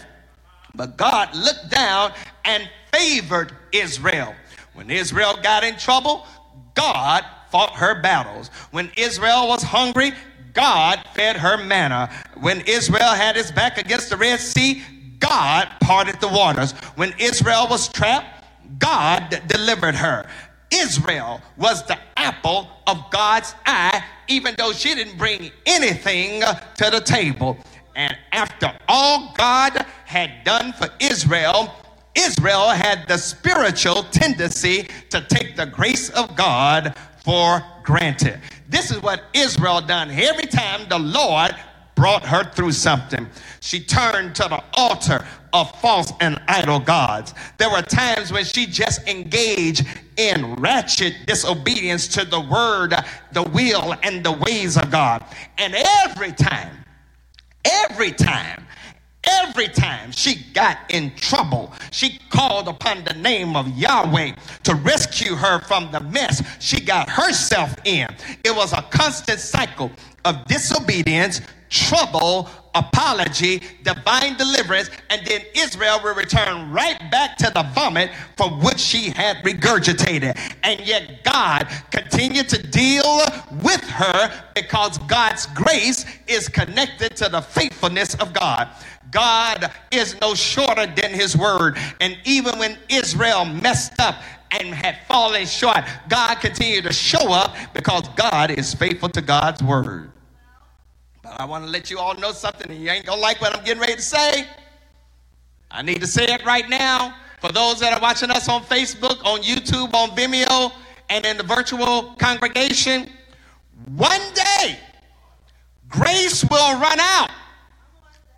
But 0.74 0.98
God 0.98 1.36
looked 1.36 1.70
down 1.70 2.14
and 2.46 2.70
favored 2.92 3.54
Israel. 3.72 4.36
When 4.74 4.90
Israel 4.90 5.38
got 5.42 5.64
in 5.64 5.78
trouble, 5.78 6.26
God 6.76 7.26
fought 7.52 7.74
her 7.76 8.02
battles. 8.02 8.50
When 8.72 8.92
Israel 8.96 9.48
was 9.48 9.64
hungry, 9.64 10.12
God 10.54 11.04
fed 11.14 11.38
her 11.38 11.58
manna. 11.58 12.10
When 12.40 12.62
Israel 12.62 13.14
had 13.14 13.36
his 13.36 13.52
back 13.52 13.78
against 13.78 14.10
the 14.10 14.18
Red 14.18 14.40
Sea, 14.40 14.82
God 15.20 15.70
parted 15.82 16.20
the 16.22 16.28
waters. 16.28 16.72
When 16.96 17.14
Israel 17.20 17.68
was 17.70 17.90
trapped, 17.90 18.46
God 18.78 19.42
delivered 19.48 19.96
her. 19.96 20.26
Israel 20.72 21.42
was 21.58 21.86
the 21.86 21.98
apple 22.16 22.70
of 22.88 23.04
God's 23.12 23.56
eye, 23.66 24.04
even 24.28 24.56
though 24.58 24.72
she 24.72 24.94
didn't 24.94 25.18
bring 25.18 25.52
anything 25.66 26.44
uh, 26.44 26.54
to 26.76 26.90
the 26.92 27.02
table. 27.02 27.58
And 27.96 28.16
after 28.32 28.72
all 28.88 29.34
God 29.36 29.86
had 30.06 30.44
done 30.44 30.74
for 30.74 30.90
Israel, 31.00 31.74
Israel 32.16 32.70
had 32.70 33.08
the 33.08 33.18
spiritual 33.18 34.04
tendency 34.04 34.88
to 35.10 35.22
take 35.22 35.56
the 35.56 35.66
grace 35.66 36.10
of 36.10 36.36
God 36.36 36.96
for 37.24 37.64
granted. 37.84 38.40
This 38.68 38.92
is 38.92 39.02
what 39.02 39.24
Israel 39.34 39.82
done 39.82 40.12
every 40.12 40.46
time 40.46 40.88
the 40.90 41.00
Lord 41.00 41.56
brought 41.96 42.26
her 42.26 42.50
through 42.52 42.72
something. 42.72 43.28
She 43.60 43.82
turned 43.82 44.34
to 44.36 44.44
the 44.44 44.64
altar 44.74 45.26
of 45.52 45.70
false 45.82 46.14
and 46.22 46.42
idol 46.48 46.80
gods. 46.80 47.34
There 47.58 47.70
were 47.70 47.82
times 47.82 48.32
when 48.32 48.46
she 48.46 48.66
just 48.66 49.06
engaged 49.08 49.86
in 50.16 50.56
ratchet 50.56 51.14
disobedience 51.28 52.08
to 52.10 52.26
the 52.26 52.40
word, 52.40 52.94
the 53.34 53.44
will, 53.44 53.96
and 54.04 54.24
the 54.24 54.32
ways 54.32 54.78
of 54.78 54.90
God. 54.92 55.26
And 55.58 55.76
every 56.06 56.32
time, 56.32 56.86
every 57.66 58.12
time 58.12 58.66
Every 59.30 59.68
time 59.68 60.12
she 60.12 60.44
got 60.54 60.78
in 60.90 61.14
trouble, 61.16 61.72
she 61.92 62.20
called 62.30 62.68
upon 62.68 63.04
the 63.04 63.14
name 63.14 63.56
of 63.56 63.68
Yahweh 63.78 64.34
to 64.64 64.76
rescue 64.76 65.36
her 65.36 65.60
from 65.62 65.92
the 65.92 66.00
mess 66.00 66.42
she 66.60 66.80
got 66.82 67.10
herself 67.10 67.76
in. 67.86 68.08
It 68.44 68.56
was 68.56 68.74
a 68.74 68.82
constant 68.84 69.40
cycle 69.40 69.92
of 70.26 70.46
disobedience, 70.46 71.42
trouble, 71.70 72.50
apology, 72.76 73.62
divine 73.84 74.36
deliverance, 74.38 74.90
and 75.10 75.26
then 75.26 75.42
Israel 75.56 76.00
will 76.04 76.16
return 76.16 76.72
right 76.72 77.00
back 77.12 77.38
to 77.38 77.52
the 77.54 77.64
vomit 77.74 78.12
from 78.38 78.60
which 78.62 78.80
she 78.80 79.10
had 79.10 79.38
regurgitated. 79.38 80.38
And 80.64 80.80
yet 80.82 81.24
God 81.24 81.68
continued 81.92 82.50
to 82.50 82.62
deal 82.62 83.22
with 83.62 83.84
her 83.84 84.32
because 84.56 84.98
God's 85.00 85.46
grace 85.48 86.06
is 86.28 86.48
connected 86.48 87.16
to 87.18 87.30
the 87.30 87.42
faithfulness 87.42 88.16
of 88.16 88.34
God. 88.34 88.70
God 89.12 89.72
is 89.92 90.20
no 90.22 90.36
shorter 90.36 90.86
than 90.86 91.12
his 91.14 91.36
word. 91.36 91.78
And 92.00 92.18
even 92.26 92.60
when 92.60 92.78
Israel 92.90 93.46
messed 93.46 94.00
up 94.00 94.16
and 94.52 94.74
had 94.74 95.00
fallen 95.08 95.46
short, 95.46 95.80
God 96.08 96.36
continued 96.36 96.86
to 96.86 96.94
show 96.94 97.32
up 97.32 97.56
because 97.74 98.08
God 98.10 98.52
is 98.52 98.74
faithful 98.74 99.10
to 99.10 99.22
God's 99.22 99.64
word. 99.64 100.12
But 101.24 101.40
I 101.40 101.46
want 101.46 101.66
to 101.66 101.70
let 101.70 101.92
you 101.92 102.00
all 102.00 102.16
know 102.16 102.32
something, 102.32 102.72
and 102.72 102.82
you 102.82 102.90
ain't 102.90 103.06
gonna 103.06 103.22
like 103.22 103.42
what 103.42 103.56
I'm 103.56 103.64
getting 103.64 103.82
ready 103.82 103.96
to 103.96 104.02
say. 104.02 104.48
I 105.72 105.82
need 105.82 106.02
to 106.02 106.08
say 106.08 106.26
it 106.26 106.46
right 106.46 106.68
now. 106.70 107.16
For 107.42 107.52
those 107.52 107.80
that 107.80 107.94
are 107.94 108.02
watching 108.02 108.32
us 108.32 108.50
on 108.50 108.64
Facebook, 108.64 109.24
on 109.24 109.42
YouTube, 109.42 109.94
on 109.94 110.10
Vimeo, 110.10 110.74
and 111.10 111.26
in 111.26 111.38
the 111.38 111.44
virtual 111.44 112.16
congregation, 112.16 113.10
one 113.96 114.22
day 114.34 114.78
grace 115.88 116.44
will 116.44 116.80
run 116.80 117.00
out 117.00 117.30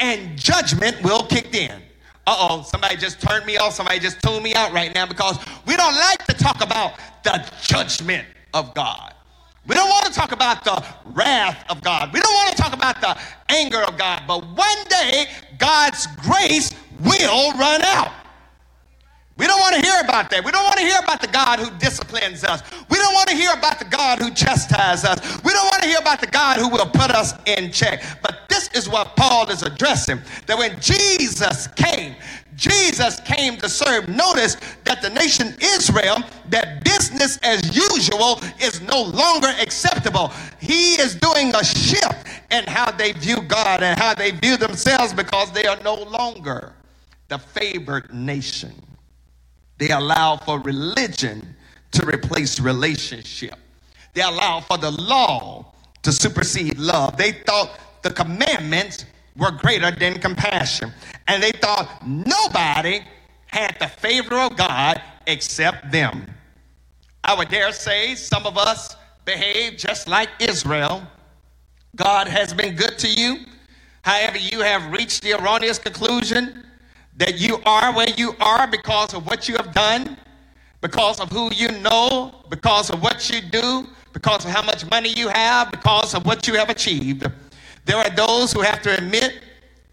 and 0.02 0.38
judgment 0.38 1.02
will 1.04 1.24
kick 1.24 1.56
in. 1.56 1.72
Uh 2.28 2.36
oh, 2.38 2.62
somebody 2.64 2.98
just 2.98 3.22
turned 3.22 3.46
me 3.46 3.58
off. 3.58 3.74
Somebody 3.74 4.00
just 4.00 4.22
tuned 4.22 4.44
me 4.44 4.54
out 4.56 4.74
right 4.74 4.94
now 4.94 5.06
because 5.06 5.38
we 5.66 5.78
don't 5.78 5.96
like 5.96 6.26
to 6.26 6.34
talk 6.34 6.62
about 6.62 6.94
the 7.24 7.50
judgment 7.62 8.28
of 8.54 8.74
God. 8.74 9.14
We 9.68 9.76
don't 9.76 9.90
want 9.90 10.06
to 10.08 10.14
talk 10.14 10.32
about 10.32 10.64
the 10.64 10.84
wrath 11.06 11.64
of 11.70 11.82
God. 11.82 12.12
We 12.14 12.20
don't 12.20 12.34
want 12.34 12.56
to 12.56 12.62
talk 12.62 12.74
about 12.74 13.00
the 13.00 13.18
anger 13.50 13.82
of 13.84 13.98
God. 13.98 14.24
But 14.28 14.46
one 14.48 14.84
day, 14.90 15.26
God's 15.58 16.08
grace 16.18 16.72
will 17.00 17.54
run 17.54 17.82
out. 17.84 18.12
We 19.38 19.48
don't 19.48 19.60
want 19.60 19.76
to 19.76 19.82
hear 19.82 20.00
about 20.04 20.30
that. 20.30 20.44
We 20.44 20.52
don't 20.52 20.64
want 20.64 20.78
to 20.78 20.84
hear 20.86 21.00
about 21.00 21.22
the 21.22 21.28
God 21.28 21.60
who 21.60 21.72
disciplines 21.80 22.44
us. 22.44 22.62
We 22.90 22.98
don't 22.98 23.14
want 23.14 23.30
to 23.30 23.36
hear 23.36 23.52
about 23.54 23.80
the 23.80 23.86
God 23.86 24.20
who 24.20 24.32
chastises 24.32 25.06
us. 25.06 25.44
We 25.44 25.52
don't 25.52 25.66
want 25.66 25.84
to 25.84 25.90
hear 25.90 26.00
about 26.00 26.22
the 26.22 26.28
God 26.28 26.58
who 26.60 26.70
will 26.70 26.86
put 26.86 27.12
us 27.12 27.34
in 27.46 27.72
check. 27.72 28.04
But 28.22 28.50
this 28.50 28.70
is 28.74 28.90
what 28.90 29.16
Paul 29.16 29.50
is 29.50 29.64
addressing 29.64 30.20
that 30.48 30.58
when 30.58 30.80
Jesus 30.80 31.68
came, 31.68 32.16
Jesus 32.56 33.20
came 33.22 33.58
to 33.58 33.70
serve. 33.70 34.10
Notice 34.10 34.58
that 34.84 35.02
the 35.02 35.10
nation 35.10 35.56
Israel, 35.60 36.18
that 36.50 36.84
business 36.84 37.38
as 37.42 37.76
usual 37.76 38.40
is 38.62 38.82
no 38.82 39.02
longer 39.02 39.52
acceptable. 39.60 40.32
He 40.60 40.96
is 41.02 41.16
doing 41.16 41.56
a 41.56 41.64
shift 41.64 42.28
in 42.52 42.66
how 42.66 42.92
they 42.92 43.14
view 43.14 43.42
God 43.42 43.82
and 43.82 44.00
how 44.00 44.14
they 44.14 44.32
view 44.32 44.58
themselves 44.58 45.14
because 45.14 45.52
they 45.52 45.66
are 45.66 45.82
no 45.84 45.96
longer 45.96 46.74
the 47.30 47.40
favored 47.40 48.14
nation. 48.14 48.74
They 49.82 49.90
allow 49.90 50.38
for 50.38 50.60
religion 50.60 51.56
to 51.94 52.06
replace 52.06 52.60
relationship. 52.60 53.56
They 54.14 54.22
allow 54.22 54.60
for 54.60 54.78
the 54.78 54.92
law 54.92 55.74
to 56.04 56.12
supersede 56.12 56.78
love. 56.78 57.18
They 57.18 57.32
thought 57.32 57.80
the 58.04 58.12
commandments 58.12 59.06
were 59.36 59.50
greater 59.50 59.90
than 59.90 60.20
compassion. 60.20 60.94
And 61.28 61.42
they 61.42 61.52
thought 61.52 62.06
nobody 62.06 63.02
had 63.48 63.76
the 63.80 63.88
favor 63.88 64.36
of 64.36 64.56
God 64.56 65.02
except 65.26 65.92
them. 65.92 66.32
I 67.24 67.34
would 67.34 67.50
dare 67.50 67.72
say 67.72 68.14
some 68.14 68.46
of 68.46 68.60
us 68.60 68.96
behave 69.26 69.80
just 69.80 70.08
like 70.08 70.30
Israel. 70.40 71.02
God 71.96 72.28
has 72.28 72.54
been 72.54 72.76
good 72.76 73.00
to 73.00 73.10
you. 73.10 73.40
However, 74.04 74.38
you 74.38 74.60
have 74.60 74.92
reached 74.92 75.24
the 75.24 75.34
erroneous 75.34 75.80
conclusion 75.80 76.68
that 77.18 77.40
you 77.40 77.62
are 77.66 77.94
where 77.94 78.10
you 78.18 78.34
are 78.40 78.68
because 78.68 79.14
of 79.14 79.26
what 79.28 79.48
you 79.48 79.56
have 79.56 79.74
done, 79.74 80.18
because 80.82 81.20
of 81.20 81.32
who 81.32 81.54
you 81.54 81.72
know, 81.80 82.44
because 82.50 82.90
of 82.90 83.02
what 83.02 83.30
you 83.30 83.42
do, 83.42 83.88
because 84.14 84.46
of 84.46 84.52
how 84.52 84.62
much 84.64 84.90
money 84.90 85.14
you 85.16 85.28
have, 85.28 85.72
because 85.72 86.14
of 86.14 86.26
what 86.26 86.48
you 86.48 86.56
have 86.56 86.70
achieved. 86.70 87.26
There 87.86 87.98
are 87.98 88.10
those 88.10 88.52
who 88.52 88.62
have 88.62 88.82
to 88.84 88.98
admit 88.98 89.42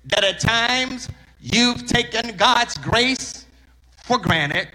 that 0.06 0.24
at 0.24 0.40
times 0.40 1.08
you've 1.40 1.86
taken 1.86 2.36
God's 2.36 2.76
grace 2.78 3.46
for 4.04 4.18
granted. 4.18 4.68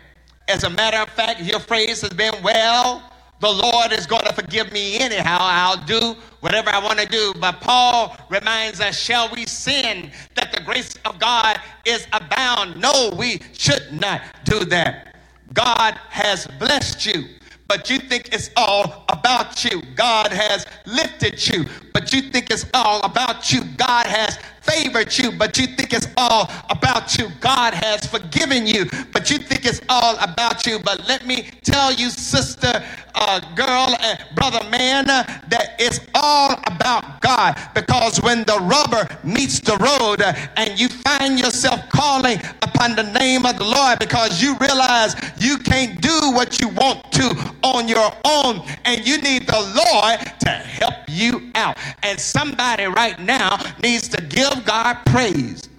As 0.47 0.63
a 0.63 0.69
matter 0.69 0.97
of 0.97 1.09
fact, 1.09 1.41
your 1.41 1.59
phrase 1.59 2.01
has 2.01 2.11
been, 2.11 2.33
well, 2.43 3.12
the 3.43 3.51
Lord 3.51 3.91
is 3.91 4.07
going 4.07 4.23
to 4.23 4.31
forgive 4.31 4.71
me 4.71 4.97
anyhow. 4.99 5.37
I'll 5.41 5.85
do 5.85 6.15
whatever 6.39 6.69
I 6.69 6.79
want 6.79 6.97
to 6.99 7.05
do. 7.05 7.33
But 7.41 7.59
Paul 7.59 8.15
reminds 8.29 8.79
us, 8.79 8.97
shall 8.97 9.29
we 9.35 9.45
sin 9.45 10.11
that 10.35 10.53
the 10.53 10.61
grace 10.61 10.95
of 11.03 11.19
God 11.19 11.59
is 11.83 12.07
abound? 12.13 12.79
No, 12.79 13.13
we 13.17 13.41
should 13.51 13.91
not 13.91 14.21
do 14.45 14.63
that. 14.65 15.17
God 15.53 15.99
has 16.09 16.47
blessed 16.57 17.05
you 17.05 17.25
but 17.67 17.89
you 17.89 17.97
think 17.97 18.29
it's 18.33 18.51
all 18.55 19.03
about 19.09 19.65
you. 19.65 19.81
God 19.95 20.31
has 20.31 20.67
lifted 20.85 21.47
you, 21.47 21.65
but 21.93 22.13
you 22.13 22.21
think 22.21 22.51
it's 22.51 22.65
all 22.73 23.01
about 23.01 23.51
you. 23.51 23.63
God 23.77 24.05
has 24.05 24.37
favored 24.63 25.15
you, 25.17 25.31
but 25.31 25.57
you 25.57 25.67
think 25.67 25.93
it's 25.93 26.07
all 26.17 26.49
about 26.69 27.17
you. 27.17 27.27
God 27.39 27.73
has 27.73 28.05
forgiven 28.05 28.65
you, 28.65 28.85
but 29.11 29.29
you 29.29 29.37
think 29.37 29.65
it's 29.65 29.81
all 29.89 30.17
about 30.19 30.65
you. 30.65 30.79
But 30.79 31.07
let 31.07 31.25
me 31.25 31.49
tell 31.63 31.93
you, 31.93 32.09
sister, 32.09 32.83
uh, 33.15 33.39
girl, 33.55 33.95
and 34.01 34.19
brother, 34.35 34.67
man, 34.69 35.09
uh, 35.09 35.23
that 35.49 35.75
it's 35.79 35.99
all 36.15 36.53
about 36.65 37.21
God. 37.21 37.59
Because 37.73 38.21
when 38.21 38.43
the 38.43 38.57
rubber 38.61 39.07
meets 39.23 39.59
the 39.59 39.77
road 39.77 40.21
uh, 40.21 40.33
and 40.57 40.79
you 40.79 40.89
find 40.89 41.39
yourself 41.39 41.87
calling 41.89 42.39
upon 42.61 42.95
the 42.95 43.03
name 43.19 43.45
of 43.45 43.57
the 43.57 43.63
Lord 43.63 43.99
because 43.99 44.41
you 44.41 44.55
realize 44.59 45.15
you 45.37 45.57
can't 45.57 46.01
do 46.01 46.31
what 46.33 46.59
you 46.59 46.69
want 46.69 47.11
to 47.13 47.53
on 47.63 47.87
your 47.87 48.11
own 48.25 48.61
and 48.85 49.05
you 49.07 49.17
need 49.21 49.47
the 49.47 49.59
Lord 49.59 50.19
to 50.41 50.49
help 50.49 50.95
you 51.07 51.51
out. 51.55 51.77
And 52.01 52.19
somebody 52.19 52.85
right 52.85 53.19
now 53.19 53.59
needs 53.81 54.07
to 54.09 54.21
give 54.21 54.52
God 54.61 54.97
praise. 55.05 55.69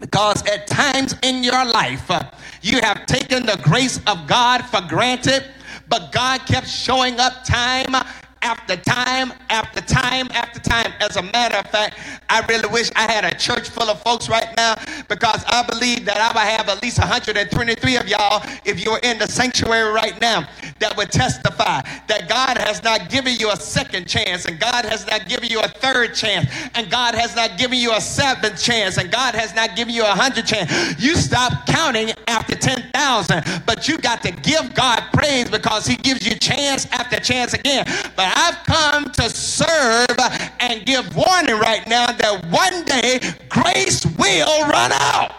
Because 0.00 0.44
at 0.48 0.66
times 0.66 1.14
in 1.22 1.44
your 1.44 1.64
life, 1.64 2.10
uh, 2.10 2.24
you 2.60 2.80
have 2.80 3.06
taken 3.06 3.46
the 3.46 3.58
grace 3.62 3.98
of 4.06 4.26
God 4.26 4.62
for 4.62 4.80
granted, 4.88 5.44
but 5.88 6.10
God 6.10 6.40
kept 6.46 6.66
showing 6.66 7.20
up 7.20 7.44
time 7.44 7.94
after 8.42 8.76
time 8.76 9.32
after 9.50 9.80
time 9.80 10.28
after 10.32 10.60
time. 10.60 10.92
As 11.00 11.16
a 11.16 11.22
matter 11.22 11.56
of 11.56 11.66
fact, 11.66 11.98
I 12.28 12.44
really 12.46 12.68
wish 12.68 12.90
I 12.96 13.10
had 13.10 13.24
a 13.24 13.34
church 13.36 13.68
full 13.68 13.88
of 13.88 14.02
folks 14.02 14.28
right 14.28 14.48
now 14.56 14.74
because 15.08 15.44
I 15.46 15.64
believe 15.66 16.04
that 16.06 16.16
I 16.16 16.28
would 16.28 16.48
have 16.58 16.68
at 16.68 16.82
least 16.82 16.98
123 16.98 17.96
of 17.96 18.08
y'all 18.08 18.42
if 18.64 18.84
you 18.84 18.92
were 18.92 19.00
in 19.02 19.18
the 19.18 19.26
sanctuary 19.26 19.92
right 19.92 20.20
now 20.20 20.48
that 20.80 20.96
would 20.96 21.12
testify 21.12 21.80
that 22.08 22.28
God 22.28 22.58
has 22.58 22.82
not 22.82 23.08
given 23.10 23.34
you 23.36 23.50
a 23.50 23.56
second 23.56 24.08
chance 24.08 24.46
and 24.46 24.58
God 24.58 24.84
has 24.84 25.06
not 25.06 25.28
given 25.28 25.48
you 25.48 25.60
a 25.60 25.68
third 25.68 26.14
chance 26.14 26.48
and 26.74 26.90
God 26.90 27.14
has 27.14 27.36
not 27.36 27.58
given 27.58 27.78
you 27.78 27.92
a 27.92 28.00
seventh 28.00 28.60
chance 28.60 28.98
and 28.98 29.10
God 29.10 29.34
has 29.34 29.54
not 29.54 29.76
given 29.76 29.94
you 29.94 30.02
a 30.02 30.06
hundred 30.06 30.46
chance. 30.46 30.70
You 31.00 31.14
stop 31.16 31.66
counting 31.66 32.10
after 32.26 32.56
10,000, 32.56 33.62
but 33.66 33.88
you 33.88 33.98
got 33.98 34.22
to 34.22 34.32
give 34.32 34.74
God 34.74 35.02
praise 35.12 35.50
because 35.50 35.86
he 35.86 35.96
gives 35.96 36.26
you 36.26 36.34
chance 36.34 36.86
after 36.92 37.20
chance 37.20 37.54
again. 37.54 37.84
But 38.16 38.31
I've 38.34 38.64
come 38.64 39.10
to 39.12 39.30
serve 39.30 40.16
and 40.60 40.84
give 40.86 41.14
warning 41.14 41.58
right 41.58 41.86
now 41.86 42.06
that 42.06 42.46
one 42.50 42.84
day 42.84 43.20
grace 43.48 44.04
will 44.18 44.68
run 44.68 44.92
out. 44.92 45.32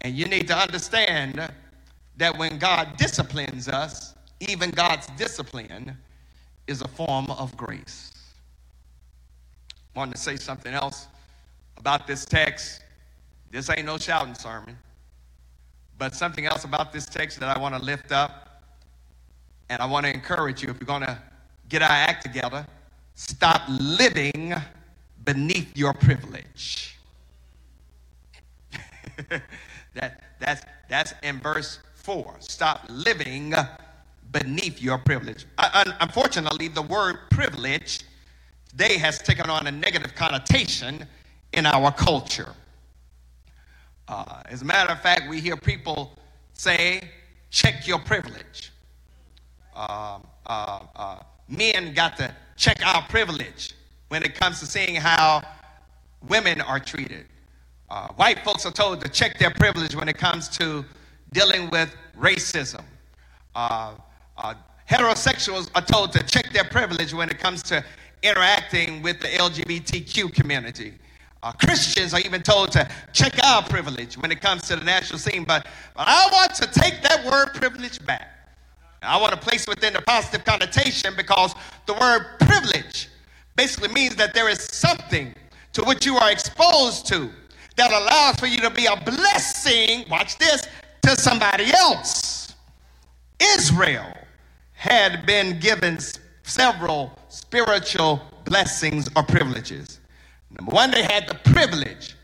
And 0.00 0.14
you 0.14 0.26
need 0.26 0.46
to 0.48 0.56
understand 0.56 1.50
that 2.16 2.36
when 2.36 2.58
God 2.58 2.96
disciplines 2.96 3.68
us, 3.68 4.14
even 4.40 4.70
God's 4.70 5.06
discipline 5.16 5.96
is 6.66 6.82
a 6.82 6.88
form 6.88 7.30
of 7.30 7.56
grace. 7.56 8.12
I 9.94 9.98
wanted 9.98 10.16
to 10.16 10.20
say 10.20 10.36
something 10.36 10.74
else 10.74 11.06
about 11.78 12.06
this 12.06 12.24
text. 12.24 12.82
This 13.50 13.70
ain't 13.70 13.86
no 13.86 13.98
shouting 13.98 14.34
sermon, 14.34 14.76
but 15.98 16.14
something 16.14 16.46
else 16.46 16.64
about 16.64 16.92
this 16.92 17.06
text 17.06 17.40
that 17.40 17.56
I 17.56 17.60
want 17.60 17.74
to 17.74 17.82
lift 17.82 18.12
up 18.12 18.43
and 19.68 19.80
I 19.80 19.86
want 19.86 20.06
to 20.06 20.12
encourage 20.12 20.62
you 20.62 20.70
if 20.70 20.80
you're 20.80 20.86
going 20.86 21.02
to 21.02 21.18
get 21.68 21.82
our 21.82 21.90
act 21.90 22.22
together, 22.22 22.66
stop 23.14 23.62
living 23.68 24.54
beneath 25.24 25.76
your 25.76 25.92
privilege. 25.94 26.98
that, 29.94 30.20
that's, 30.40 30.62
that's 30.88 31.14
in 31.22 31.40
verse 31.40 31.78
4. 31.94 32.36
Stop 32.40 32.86
living 32.88 33.54
beneath 34.30 34.82
your 34.82 34.98
privilege. 34.98 35.46
Uh, 35.58 35.84
unfortunately, 36.00 36.68
the 36.68 36.82
word 36.82 37.16
privilege 37.30 38.00
today 38.68 38.98
has 38.98 39.18
taken 39.18 39.48
on 39.48 39.66
a 39.66 39.72
negative 39.72 40.14
connotation 40.14 41.06
in 41.52 41.64
our 41.64 41.92
culture. 41.92 42.52
Uh, 44.08 44.42
as 44.46 44.62
a 44.62 44.64
matter 44.64 44.92
of 44.92 45.00
fact, 45.00 45.28
we 45.30 45.40
hear 45.40 45.56
people 45.56 46.18
say, 46.52 47.00
check 47.50 47.86
your 47.86 48.00
privilege. 48.00 48.72
Uh, 49.74 50.18
uh, 50.46 51.18
men 51.48 51.94
got 51.94 52.16
to 52.16 52.34
check 52.56 52.84
our 52.86 53.02
privilege 53.08 53.74
when 54.08 54.22
it 54.22 54.34
comes 54.34 54.60
to 54.60 54.66
seeing 54.66 54.94
how 54.94 55.42
women 56.28 56.60
are 56.60 56.80
treated. 56.80 57.26
Uh, 57.90 58.08
white 58.14 58.40
folks 58.44 58.64
are 58.66 58.72
told 58.72 59.00
to 59.00 59.08
check 59.08 59.38
their 59.38 59.50
privilege 59.50 59.94
when 59.94 60.08
it 60.08 60.16
comes 60.16 60.48
to 60.48 60.84
dealing 61.32 61.68
with 61.70 61.94
racism. 62.18 62.82
Uh, 63.54 63.94
uh, 64.38 64.54
heterosexuals 64.88 65.70
are 65.74 65.82
told 65.82 66.12
to 66.12 66.22
check 66.24 66.52
their 66.52 66.64
privilege 66.64 67.12
when 67.12 67.28
it 67.28 67.38
comes 67.38 67.62
to 67.62 67.84
interacting 68.22 69.02
with 69.02 69.20
the 69.20 69.28
LGBTQ 69.28 70.32
community. 70.32 70.94
Uh, 71.42 71.52
Christians 71.52 72.14
are 72.14 72.20
even 72.20 72.42
told 72.42 72.72
to 72.72 72.88
check 73.12 73.34
our 73.44 73.62
privilege 73.62 74.16
when 74.16 74.32
it 74.32 74.40
comes 74.40 74.62
to 74.68 74.76
the 74.76 74.84
national 74.84 75.18
scene. 75.18 75.44
But, 75.44 75.66
but 75.94 76.08
I 76.08 76.28
want 76.32 76.54
to 76.54 76.66
take 76.66 77.02
that 77.02 77.24
word 77.24 77.48
privilege 77.54 78.04
back. 78.04 78.33
I 79.04 79.20
want 79.20 79.32
to 79.32 79.38
place 79.38 79.66
within 79.66 79.92
the 79.92 80.02
positive 80.02 80.44
connotation 80.44 81.14
because 81.16 81.54
the 81.86 81.94
word 81.94 82.26
privilege 82.40 83.08
basically 83.56 83.88
means 83.92 84.16
that 84.16 84.34
there 84.34 84.48
is 84.48 84.62
something 84.62 85.34
to 85.72 85.82
which 85.84 86.06
you 86.06 86.16
are 86.16 86.30
exposed 86.30 87.06
to 87.08 87.30
that 87.76 87.92
allows 87.92 88.36
for 88.36 88.46
you 88.46 88.58
to 88.58 88.70
be 88.70 88.86
a 88.86 88.96
blessing, 88.96 90.04
watch 90.08 90.38
this, 90.38 90.66
to 91.02 91.16
somebody 91.16 91.72
else. 91.72 92.54
Israel 93.40 94.12
had 94.72 95.26
been 95.26 95.58
given 95.58 95.98
several 96.42 97.18
spiritual 97.28 98.20
blessings 98.44 99.08
or 99.16 99.22
privileges. 99.22 100.00
Number 100.50 100.72
one, 100.72 100.90
they 100.90 101.02
had 101.02 101.26
the 101.26 101.34
privilege 101.52 102.14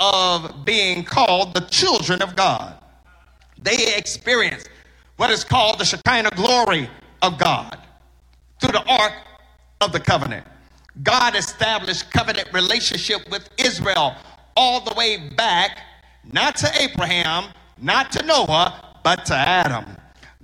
of 0.00 0.64
being 0.64 1.04
called 1.04 1.54
the 1.54 1.60
children 1.60 2.20
of 2.22 2.34
God. 2.34 2.74
They 3.62 3.96
experienced 3.96 4.68
what 5.16 5.30
is 5.30 5.44
called 5.44 5.78
the 5.78 5.84
Shekinah 5.84 6.30
glory 6.36 6.88
of 7.22 7.38
God 7.38 7.78
through 8.60 8.72
the 8.72 8.84
ark 8.88 9.12
of 9.80 9.92
the 9.92 10.00
covenant. 10.00 10.46
God 11.02 11.36
established 11.36 12.10
covenant 12.10 12.48
relationship 12.52 13.28
with 13.30 13.48
Israel 13.58 14.14
all 14.56 14.80
the 14.80 14.94
way 14.94 15.30
back, 15.36 15.78
not 16.32 16.56
to 16.56 16.70
Abraham, 16.80 17.52
not 17.80 18.10
to 18.12 18.24
Noah, 18.24 18.98
but 19.04 19.26
to 19.26 19.34
Adam. 19.34 19.84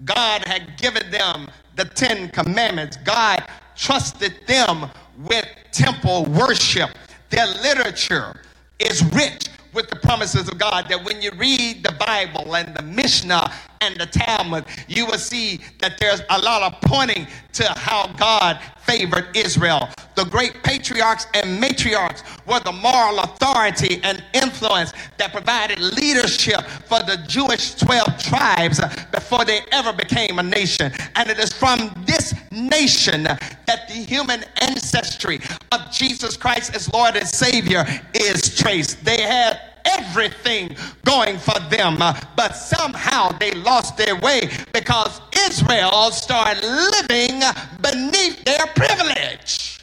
God 0.04 0.46
had 0.46 0.76
given 0.76 1.10
them 1.10 1.48
the 1.76 1.84
Ten 1.84 2.28
Commandments. 2.28 2.98
God 2.98 3.44
trusted 3.76 4.34
them 4.46 4.90
with 5.18 5.46
temple 5.70 6.26
worship. 6.26 6.90
Their 7.30 7.46
literature 7.46 8.42
is 8.78 9.02
rich 9.14 9.48
with 9.72 9.88
the 9.88 9.96
promises 9.96 10.48
of 10.48 10.58
God 10.58 10.88
that 10.88 11.02
when 11.04 11.22
you 11.22 11.30
read 11.36 11.82
the 11.82 11.92
Bible 11.92 12.56
and 12.56 12.74
the 12.74 12.82
Mishnah 12.82 13.52
and 13.80 13.96
the 13.96 14.06
Talmud, 14.06 14.64
you 14.86 15.06
will 15.06 15.18
see 15.18 15.60
that 15.80 15.98
there's 15.98 16.22
a 16.30 16.38
lot 16.38 16.62
of 16.62 16.80
pointing 16.82 17.26
to 17.54 17.64
how 17.76 18.06
God 18.18 18.60
favored 18.82 19.36
Israel. 19.36 19.88
The 20.14 20.24
great 20.24 20.62
patriarchs 20.62 21.26
and 21.34 21.62
matriarchs 21.62 22.22
were 22.46 22.60
the 22.60 22.72
moral 22.72 23.20
authority 23.20 24.00
and 24.02 24.22
influence 24.34 24.92
that 25.16 25.32
provided 25.32 25.78
leadership 25.80 26.62
for 26.86 26.98
the 27.00 27.24
Jewish 27.26 27.74
12 27.74 28.22
tribes 28.22 28.80
before 29.10 29.44
they 29.44 29.60
ever 29.72 29.92
became 29.92 30.38
a 30.38 30.42
nation. 30.42 30.92
And 31.16 31.30
it 31.30 31.38
is 31.38 31.52
from 31.52 31.92
this 32.06 32.34
nation 32.52 33.24
that 33.24 33.88
the 33.88 33.94
human 33.94 34.44
ancestry 34.60 35.40
of 35.72 35.90
Jesus 35.90 36.36
Christ 36.36 36.74
as 36.74 36.92
Lord 36.92 37.16
and 37.16 37.26
Savior 37.26 37.84
is 38.14 38.56
traced. 38.56 39.04
They 39.04 39.22
had 39.22 39.60
everything 39.84 40.76
going 41.04 41.38
for 41.38 41.58
them, 41.70 42.00
uh, 42.00 42.18
but 42.36 42.52
somehow 42.52 43.28
they 43.38 43.52
lost 43.52 43.96
their 43.96 44.16
way 44.16 44.50
because 44.72 45.20
Israel 45.48 46.10
started 46.10 46.62
living 46.62 47.42
beneath 47.80 48.44
their 48.44 48.66
privilege. 48.76 49.80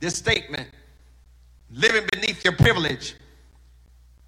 This 0.00 0.16
statement, 0.16 0.68
living 1.70 2.04
beneath 2.12 2.44
your 2.44 2.54
privilege, 2.54 3.14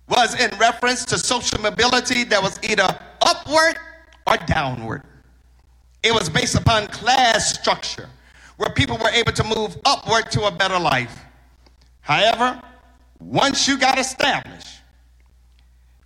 was 0.09 0.39
in 0.41 0.51
reference 0.59 1.05
to 1.07 1.19
social 1.19 1.61
mobility 1.61 2.25
that 2.25 2.43
was 2.43 2.59
either 2.63 2.99
upward 3.23 3.79
or 4.27 4.37
downward. 4.47 5.03
It 6.05 6.13
was 6.13 6.29
based 6.29 6.55
upon 6.55 6.87
class 6.89 7.59
structure, 7.59 8.11
where 8.59 8.69
people 8.71 8.99
were 8.99 9.09
able 9.09 9.33
to 9.33 9.43
move 9.43 9.75
upward 9.87 10.31
to 10.33 10.45
a 10.45 10.51
better 10.51 10.79
life. 10.79 11.19
However, 12.03 12.61
once 13.19 13.67
you 13.67 13.79
got 13.79 13.99
established, 13.99 14.83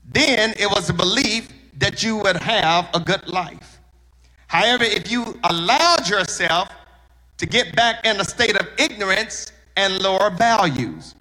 then 0.05 0.55
it 0.57 0.71
was 0.71 0.89
a 0.89 0.93
belief 0.93 1.53
that 1.79 2.05
you 2.05 2.17
would 2.17 2.37
have 2.37 2.89
a 2.95 3.01
good 3.01 3.27
life. 3.29 3.81
However, 4.47 4.85
if 4.85 5.11
you 5.11 5.39
allowed 5.43 6.09
yourself 6.09 6.71
to 7.39 7.47
get 7.47 7.75
back 7.75 8.07
in 8.07 8.21
a 8.21 8.25
state 8.25 8.57
of 8.57 8.69
ignorance 8.79 9.51
and 9.77 10.01
lower 10.01 10.31
values, 10.31 11.17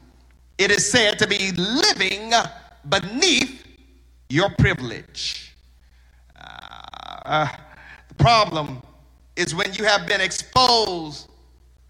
it 0.60 0.70
is 0.70 0.90
said 0.90 1.18
to 1.18 1.28
be 1.28 1.52
living 1.52 2.32
beneath 2.88 3.66
your 4.30 4.50
privilege. 4.52 5.56
Uh, 7.26 7.48
problem 8.17 8.82
is 9.36 9.53
when 9.53 9.73
you 9.73 9.86
have 9.86 10.08
been 10.08 10.21
exposed 10.21 11.30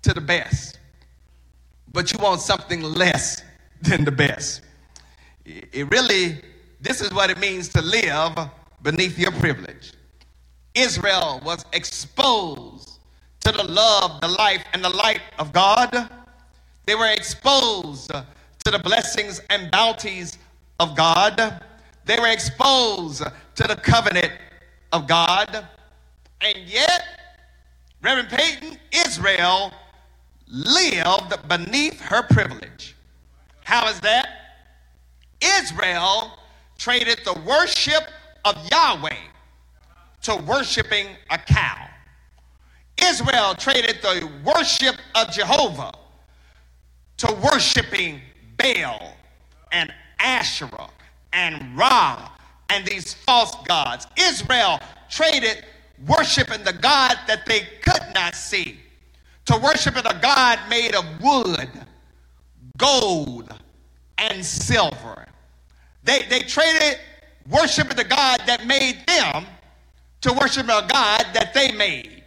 to 0.03 0.13
the 0.13 0.21
best, 0.21 0.79
but 1.91 2.11
you 2.11 2.19
want 2.19 2.41
something 2.41 2.81
less 2.81 3.43
than 3.81 4.03
the 4.05 4.11
best. 4.11 4.61
It 5.45 5.89
really, 5.89 6.41
this 6.81 7.01
is 7.01 7.13
what 7.13 7.29
it 7.29 7.39
means 7.39 7.69
to 7.69 7.81
live 7.81 8.37
beneath 8.81 9.17
your 9.17 9.31
privilege. 9.31 9.93
Israel 10.75 11.41
was 11.43 11.65
exposed 11.73 12.99
to 13.41 13.51
the 13.51 13.63
love, 13.63 14.21
the 14.21 14.27
life, 14.27 14.63
and 14.73 14.83
the 14.83 14.89
light 14.89 15.21
of 15.39 15.53
God. 15.53 16.09
They 16.85 16.95
were 16.95 17.11
exposed 17.11 18.11
to 18.11 18.71
the 18.71 18.79
blessings 18.79 19.41
and 19.49 19.71
bounties 19.71 20.37
of 20.79 20.95
God. 20.95 21.63
They 22.05 22.19
were 22.19 22.27
exposed 22.27 23.23
to 23.55 23.63
the 23.67 23.75
covenant 23.75 24.31
of 24.91 25.07
God. 25.07 25.67
And 26.41 26.57
yet, 26.67 27.03
Reverend 28.01 28.29
Peyton, 28.29 28.77
Israel 28.91 29.73
lived 30.47 31.47
beneath 31.47 31.99
her 31.99 32.23
privilege. 32.23 32.95
How 33.63 33.87
is 33.89 33.99
that? 34.01 34.27
Israel 35.41 36.39
traded 36.77 37.19
the 37.25 37.39
worship 37.45 38.03
of 38.45 38.55
Yahweh 38.71 39.15
to 40.23 40.35
worshiping 40.37 41.07
a 41.29 41.37
cow. 41.37 41.87
Israel 43.01 43.53
traded 43.55 44.01
the 44.01 44.29
worship 44.43 44.95
of 45.15 45.31
Jehovah 45.31 45.91
to 47.17 47.33
worshiping 47.51 48.21
Baal 48.57 49.13
and 49.71 49.93
Asherah 50.19 50.89
and 51.33 51.77
Ra 51.77 52.31
and 52.69 52.85
these 52.85 53.13
false 53.13 53.55
gods. 53.67 54.07
Israel 54.17 54.79
traded 55.09 55.63
worshiping 56.05 56.63
the 56.63 56.73
God 56.73 57.17
that 57.27 57.45
they 57.45 57.61
could 57.81 58.13
not 58.13 58.35
see 58.35 58.77
to 59.45 59.57
worshiping 59.57 60.05
a 60.05 60.19
God 60.19 60.59
made 60.69 60.93
of 60.93 61.05
wood, 61.21 61.69
gold, 62.77 63.53
and 64.17 64.45
silver. 64.45 65.25
They, 66.03 66.23
they 66.29 66.39
traded 66.41 66.99
worshiping 67.49 67.95
the 67.95 68.03
God 68.03 68.41
that 68.45 68.65
made 68.65 69.03
them 69.07 69.45
to 70.21 70.33
worship 70.33 70.65
a 70.65 70.85
God 70.87 71.25
that 71.33 71.53
they 71.53 71.71
made. 71.71 72.23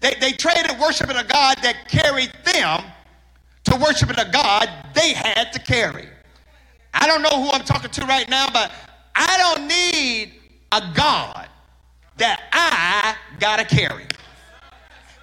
They, 0.00 0.14
they 0.20 0.32
traded 0.32 0.78
worshiping 0.78 1.16
a 1.16 1.24
God 1.24 1.58
that 1.62 1.88
carried 1.88 2.32
them 2.44 2.84
to 3.64 3.76
worshiping 3.76 4.18
a 4.18 4.30
God 4.30 4.68
they 4.94 5.12
had 5.12 5.52
to 5.52 5.58
carry. 5.58 6.08
I 6.94 7.06
don't 7.06 7.22
know 7.22 7.42
who 7.42 7.50
I'm 7.50 7.64
talking 7.64 7.90
to 7.90 8.06
right 8.06 8.28
now, 8.28 8.48
but 8.52 8.72
I 9.14 9.36
don't 9.36 9.68
need 9.68 10.34
a 10.72 10.92
God 10.94 11.48
that 12.16 12.42
I 12.52 12.67
gotta 13.38 13.64
carry. 13.64 14.04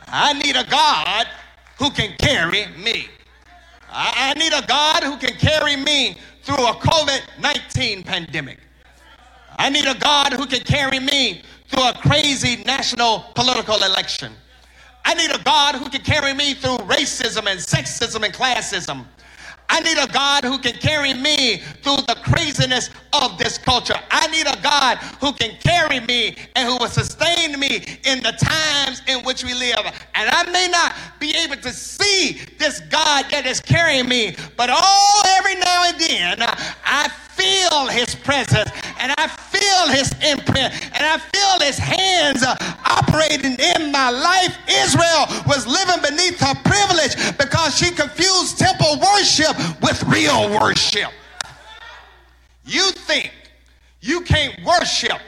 I 0.08 0.34
need 0.34 0.56
a 0.56 0.64
God 0.66 1.28
who 1.78 1.90
can 1.92 2.16
carry 2.18 2.68
me. 2.78 3.08
I, 3.92 4.34
need 4.34 4.54
a 4.54 4.66
God 4.68 5.04
who 5.04 5.18
can 5.18 5.36
carry 5.38 5.76
me 5.76 6.18
through 6.44 6.68
a 6.68 6.74
COVID 6.74 7.22
19 7.42 8.04
pandemic. 8.04 8.60
I 9.58 9.70
need 9.70 9.86
a 9.86 9.98
God 9.98 10.34
who 10.34 10.46
can 10.46 10.60
carry 10.62 11.00
me 11.00 11.42
through 11.70 11.88
a 11.88 11.94
crazy 11.94 12.64
national 12.66 13.20
political 13.36 13.76
election. 13.76 14.34
I 15.06 15.14
need 15.14 15.32
a 15.32 15.42
God 15.44 15.76
who 15.76 15.90
can 15.90 16.02
carry 16.02 16.34
me 16.34 16.56
through 16.56 16.78
racism 16.80 17.48
and 17.48 17.60
sexism 17.60 18.24
and 18.26 18.34
classism. 18.34 19.06
I 19.70 19.80
need 19.82 19.98
a 19.98 20.08
God 20.12 20.44
who 20.44 20.58
can 20.58 20.74
carry 20.74 21.14
me 21.14 21.58
through 21.84 21.98
the 22.08 22.18
craziness 22.24 22.90
of 23.14 23.38
this 23.38 23.58
culture. 23.58 23.96
I 24.12 24.28
need 24.28 24.48
a 24.48 24.62
God 24.62 24.98
who 25.20 25.34
can 25.34 25.58
carry 25.60 26.00
me 26.00 26.36
and 26.56 26.68
who 26.68 26.78
will 26.78 26.88
sustain 26.88 27.60
me 27.60 27.84
in 28.04 28.22
the 28.22 28.34
times 28.40 29.02
in 29.08 29.24
which 29.24 29.44
we 29.44 29.54
live. 29.54 29.86
And 30.16 30.30
I 30.30 30.50
may 30.52 30.68
not 30.68 30.96
be 31.20 31.36
able 31.38 31.58
to 31.58 31.72
see 31.72 32.42
this 32.58 32.80
God 32.82 33.26
that 33.32 33.46
is 33.46 33.60
carrying 33.60 34.08
me, 34.08 34.36
but 34.56 34.70
all 34.70 35.22
every 35.38 35.56
now 35.56 35.84
and 35.90 36.00
then 36.00 36.38
I 36.86 37.10
feel 37.36 37.88
his 37.88 38.16
presence 38.16 38.70
and 39.00 39.14
I 39.18 39.28
feel 39.28 39.96
his 39.96 40.12
imprint 40.24 40.74
and 40.96 41.06
I 41.06 41.18
feel 41.18 41.66
his 41.66 41.78
hands 41.78 42.44
uh, 42.44 42.56
operating 42.86 43.58
in 43.60 43.92
my 43.92 44.10
life. 44.10 44.58
Israel 44.68 45.26
was 45.48 45.68
living 45.68 46.02
beneath 46.02 46.40
her 46.40 46.56
privilege 46.64 47.16
because 47.38 47.78
she 47.78 47.92
confused 47.92 48.58
temple 48.58 49.00
worship 49.00 49.56
with 49.82 50.02
real 50.04 50.50
worship. 50.50 51.12
You 52.66 52.92
think 52.92 53.32
you 54.02 54.22
can't 54.22 54.64
worship 54.66 55.20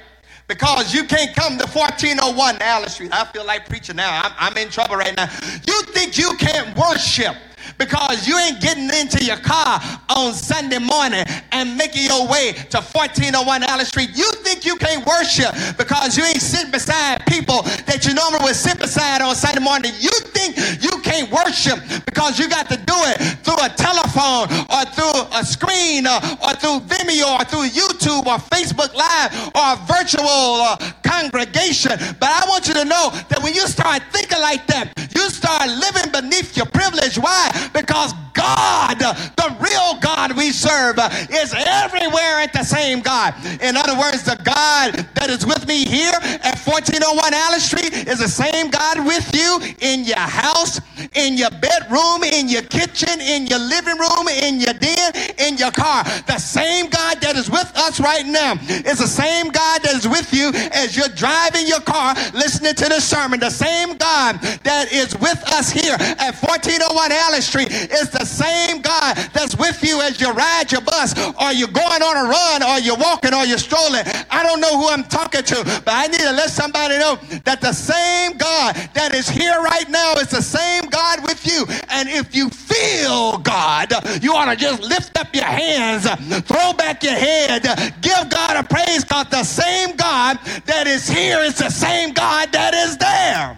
because 0.48 0.94
you 0.94 1.04
can't 1.04 1.36
come 1.36 1.58
to 1.58 1.68
1401 1.68 2.58
Allen 2.62 2.90
Street. 2.90 3.12
I 3.14 3.26
feel 3.26 3.46
like 3.46 3.68
preaching 3.68 3.98
now. 3.98 4.22
I'm, 4.24 4.32
I'm 4.40 4.58
in 4.58 4.70
trouble 4.70 4.96
right 4.96 5.16
now. 5.16 5.30
You 5.68 5.82
think 5.84 6.18
you 6.18 6.36
can't 6.38 6.76
worship 6.78 7.36
because 7.78 8.28
you 8.28 8.38
ain't 8.38 8.62
getting 8.62 8.90
into 8.90 9.24
your 9.24 9.38
car 9.38 9.80
on 10.10 10.34
Sunday 10.34 10.80
morning 10.80 11.26
and 11.52 11.78
making 11.78 12.06
your 12.06 12.28
way 12.28 12.54
to 12.70 12.78
1401 12.82 13.64
Allen 13.64 13.86
Street. 13.86 14.10
You 14.16 14.32
think 14.44 14.66
you 14.66 14.76
can't 14.78 15.06
worship 15.06 15.54
because 15.78 16.18
you 16.18 16.24
ain't 16.24 16.42
sitting 16.42 16.72
beside 16.72 17.26
people 17.28 17.62
that 17.86 18.06
you 18.06 18.14
normally 18.14 18.44
would 18.44 18.56
sit 18.56 18.80
beside 18.80 19.22
on 19.22 19.36
Sunday 19.36 19.62
morning. 19.62 19.92
You 20.00 20.12
think 20.34 20.58
you 20.82 21.02
can't 21.02 21.32
worship 21.32 21.80
because 22.06 22.40
you 22.40 22.50
got 22.50 22.70
to 22.70 22.78
do 22.78 22.98
it 23.14 23.18
through 23.46 23.62
a 23.62 23.70
telephone 23.70 24.50
or 24.74 24.82
through 24.94 25.18
a 25.38 25.44
screen 25.46 26.08
or, 26.08 26.20
or 26.42 26.54
through 26.58 26.82
Vimeo 26.90 27.40
or 27.40 27.44
through 27.46 27.68
YouTube 27.70 28.26
or 28.26 28.38
Facebook 28.50 28.94
Live 28.94 29.30
or 29.56 29.66
a 29.74 29.80
virtual 29.86 30.26
uh, 30.26 30.78
congregation. 31.04 31.94
But 32.20 32.30
I 32.30 32.46
want 32.48 32.68
you 32.68 32.74
to 32.76 32.86
know 32.86 33.12
that 33.30 33.40
when 33.44 33.54
you 33.54 33.68
start 33.68 34.02
thinking 34.12 34.40
like 34.40 34.66
that, 34.68 34.94
you 35.18 35.30
start 35.32 35.68
living 35.68 36.12
beneath 36.12 36.56
your 36.56 36.68
privilege. 36.68 37.18
Why? 37.18 37.50
Because 37.74 38.14
God, 38.38 39.00
the 39.00 39.58
real 39.60 40.00
God 40.00 40.38
we 40.38 40.52
serve, 40.52 41.00
is 41.32 41.54
everywhere 41.58 42.38
at 42.46 42.54
the 42.54 42.64
same 42.64 43.02
God. 43.02 43.34
In 43.62 43.76
other 43.76 43.98
words, 43.98 44.24
the 44.24 44.38
God 44.46 44.94
that 45.16 45.30
is 45.30 45.44
with 45.44 45.68
me 45.68 45.86
here 45.86 46.14
at 46.46 46.62
1401 46.62 47.34
Allen 47.34 47.60
Street 47.60 47.94
is 48.08 48.20
the 48.20 48.30
same 48.30 48.70
God 48.70 49.04
with 49.06 49.26
you 49.34 49.58
in 49.82 50.06
your 50.06 50.22
house, 50.22 50.80
in 51.16 51.36
your 51.36 51.50
bedroom, 51.50 52.24
in 52.24 52.48
your 52.48 52.62
kitchen, 52.62 53.20
in 53.20 53.48
your 53.48 53.60
living 53.60 53.98
room, 53.98 54.28
in 54.30 54.62
your 54.62 54.74
den, 54.74 55.12
in 55.40 55.58
your 55.58 55.72
car. 55.72 56.04
The 56.28 56.38
same 56.38 56.90
God 56.90 57.20
that 57.22 57.36
is 57.36 57.50
with 57.50 57.72
us 57.76 58.00
right 58.00 58.26
now 58.26 58.54
is 58.86 59.00
the 59.00 59.10
same 59.10 59.50
God 59.50 59.82
that 59.82 59.96
is 59.96 60.08
with 60.08 60.32
you 60.32 60.52
as 60.78 60.96
you're 60.96 61.10
driving 61.10 61.66
your 61.66 61.82
car 61.82 62.14
listening 62.34 62.76
to 62.76 62.86
the 62.86 63.02
sermon. 63.02 63.40
The 63.40 63.50
same 63.50 63.98
God 63.98 64.40
that 64.62 64.94
is 64.94 65.07
with 65.16 65.42
us 65.52 65.70
here 65.70 65.96
at 65.96 66.36
1401 66.36 67.12
Allen 67.12 67.42
Street 67.42 67.72
is 67.72 68.10
the 68.10 68.26
same 68.26 68.82
God 68.82 69.16
that's 69.34 69.56
with 69.58 69.84
you 69.84 70.02
as 70.02 70.20
you 70.20 70.32
ride 70.32 70.72
your 70.72 70.82
bus 70.82 71.18
or 71.42 71.52
you're 71.54 71.68
going 71.68 72.02
on 72.02 72.18
a 72.18 72.30
run 72.30 72.64
or 72.64 72.80
you're 72.80 72.98
walking 72.98 73.34
or 73.34 73.46
you're 73.46 73.58
strolling. 73.58 74.04
I 74.30 74.44
don't 74.44 74.60
know 74.60 74.78
who 74.80 74.90
I'm 74.90 75.04
talking 75.04 75.44
to, 75.44 75.64
but 75.86 75.94
I 75.94 76.08
need 76.08 76.20
to 76.20 76.32
let 76.32 76.50
somebody 76.50 76.98
know 76.98 77.20
that 77.46 77.62
the 77.62 77.74
same 77.74 78.38
God 78.38 78.76
that 78.94 79.14
is 79.14 79.28
here 79.30 79.62
right 79.62 79.90
now 79.90 80.14
is 80.14 80.30
the 80.30 80.42
same 80.42 80.90
God 80.90 81.24
with 81.24 81.46
you. 81.46 81.66
And 81.90 82.10
if 82.10 82.36
you 82.36 82.50
feel 82.50 83.38
God, 83.40 83.92
you 84.24 84.34
ought 84.34 84.52
to 84.52 84.56
just 84.56 84.82
lift 84.82 85.18
up 85.18 85.34
your 85.34 85.46
hands, 85.46 86.10
throw 86.46 86.74
back 86.74 87.04
your 87.04 87.14
head, 87.14 87.64
give 88.02 88.30
God 88.30 88.58
a 88.58 88.64
praise 88.64 89.04
because 89.04 89.28
the 89.30 89.44
same 89.44 89.96
God 89.96 90.40
that 90.66 90.88
is 90.88 91.08
here 91.08 91.40
is 91.40 91.58
the 91.58 91.70
same 91.70 92.14
God 92.14 92.52
that 92.52 92.74
is 92.74 92.98
there. 92.98 93.58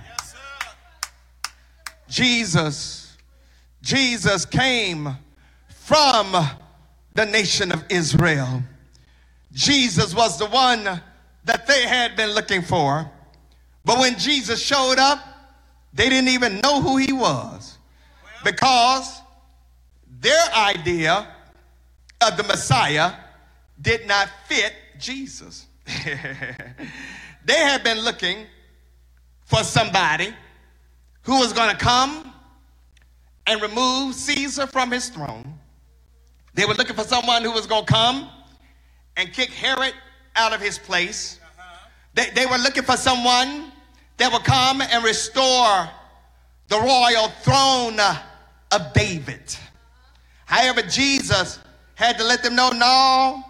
Jesus 2.09 3.09
Jesus 3.81 4.45
came 4.45 5.17
from 5.69 6.35
the 7.13 7.25
nation 7.25 7.71
of 7.71 7.83
Israel. 7.89 8.61
Jesus 9.51 10.13
was 10.13 10.37
the 10.37 10.45
one 10.47 11.01
that 11.45 11.65
they 11.65 11.87
had 11.87 12.15
been 12.15 12.31
looking 12.31 12.61
for. 12.61 13.09
But 13.85 13.99
when 13.99 14.17
Jesus 14.19 14.61
showed 14.61 14.99
up, 14.99 15.19
they 15.93 16.09
didn't 16.09 16.29
even 16.29 16.59
know 16.59 16.81
who 16.81 16.97
he 16.97 17.13
was 17.13 17.77
because 18.43 19.21
their 20.19 20.53
idea 20.53 21.27
of 22.21 22.37
the 22.37 22.43
Messiah 22.43 23.13
did 23.81 24.07
not 24.07 24.29
fit 24.47 24.73
Jesus. 24.99 25.65
they 27.45 27.55
had 27.55 27.83
been 27.83 27.99
looking 27.99 28.45
for 29.45 29.63
somebody 29.63 30.33
who 31.23 31.39
was 31.39 31.53
going 31.53 31.69
to 31.69 31.77
come 31.77 32.33
and 33.47 33.61
remove 33.61 34.15
Caesar 34.15 34.67
from 34.67 34.91
his 34.91 35.09
throne. 35.09 35.59
They 36.53 36.65
were 36.65 36.73
looking 36.73 36.95
for 36.95 37.03
someone 37.03 37.43
who 37.43 37.51
was 37.51 37.67
going 37.67 37.85
to 37.85 37.91
come 37.91 38.29
and 39.17 39.31
kick 39.33 39.49
Herod 39.49 39.93
out 40.35 40.53
of 40.53 40.61
his 40.61 40.77
place. 40.77 41.39
They, 42.13 42.29
they 42.31 42.45
were 42.45 42.57
looking 42.57 42.83
for 42.83 42.97
someone 42.97 43.71
that 44.17 44.31
would 44.31 44.43
come 44.43 44.81
and 44.81 45.03
restore 45.03 45.89
the 46.67 46.77
royal 46.77 47.29
throne 47.41 47.99
of 48.71 48.93
David. 48.93 49.55
However, 50.45 50.81
Jesus 50.81 51.59
had 51.95 52.17
to 52.17 52.23
let 52.23 52.43
them 52.43 52.55
know 52.55 52.69
no, 52.69 53.43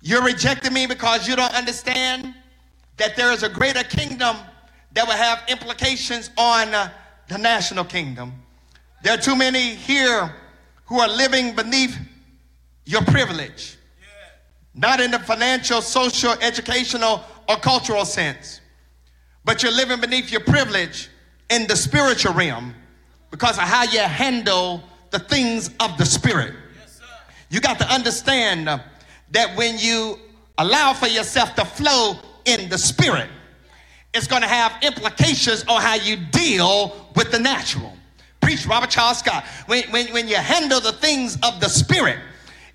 you're 0.00 0.22
rejecting 0.22 0.72
me 0.72 0.86
because 0.86 1.26
you 1.26 1.36
don't 1.36 1.54
understand 1.54 2.34
that 2.96 3.16
there 3.16 3.32
is 3.32 3.42
a 3.42 3.48
greater 3.48 3.82
kingdom 3.82 4.36
that 4.94 5.06
will 5.06 5.14
have 5.14 5.42
implications 5.48 6.30
on 6.38 6.72
uh, 6.74 6.88
the 7.28 7.38
national 7.38 7.84
kingdom. 7.84 8.32
There 9.02 9.12
are 9.12 9.20
too 9.20 9.36
many 9.36 9.74
here 9.74 10.34
who 10.86 11.00
are 11.00 11.08
living 11.08 11.54
beneath 11.54 11.96
your 12.86 13.02
privilege, 13.02 13.76
not 14.74 15.00
in 15.00 15.10
the 15.10 15.18
financial, 15.18 15.82
social, 15.82 16.32
educational, 16.40 17.22
or 17.48 17.56
cultural 17.56 18.04
sense, 18.04 18.60
but 19.44 19.62
you're 19.62 19.72
living 19.72 20.00
beneath 20.00 20.30
your 20.30 20.40
privilege 20.40 21.08
in 21.50 21.66
the 21.66 21.76
spiritual 21.76 22.32
realm 22.32 22.74
because 23.30 23.58
of 23.58 23.64
how 23.64 23.82
you 23.82 24.00
handle 24.00 24.82
the 25.10 25.18
things 25.18 25.70
of 25.80 25.96
the 25.98 26.04
spirit. 26.04 26.54
You 27.50 27.60
got 27.60 27.78
to 27.78 27.92
understand 27.92 28.68
uh, 28.68 28.78
that 29.30 29.56
when 29.56 29.78
you 29.78 30.18
allow 30.58 30.92
for 30.92 31.06
yourself 31.06 31.54
to 31.56 31.64
flow 31.64 32.16
in 32.44 32.68
the 32.68 32.78
spirit, 32.78 33.28
it's 34.14 34.26
going 34.26 34.42
to 34.42 34.48
have 34.48 34.72
implications 34.82 35.64
on 35.64 35.82
how 35.82 35.96
you 35.96 36.16
deal 36.16 37.10
with 37.16 37.32
the 37.32 37.38
natural. 37.38 37.92
Preach 38.40 38.66
Robert 38.66 38.90
Charles 38.90 39.18
Scott. 39.18 39.44
When, 39.66 39.84
when, 39.90 40.12
when 40.12 40.28
you 40.28 40.36
handle 40.36 40.80
the 40.80 40.92
things 40.92 41.36
of 41.42 41.60
the 41.60 41.68
spirit, 41.68 42.18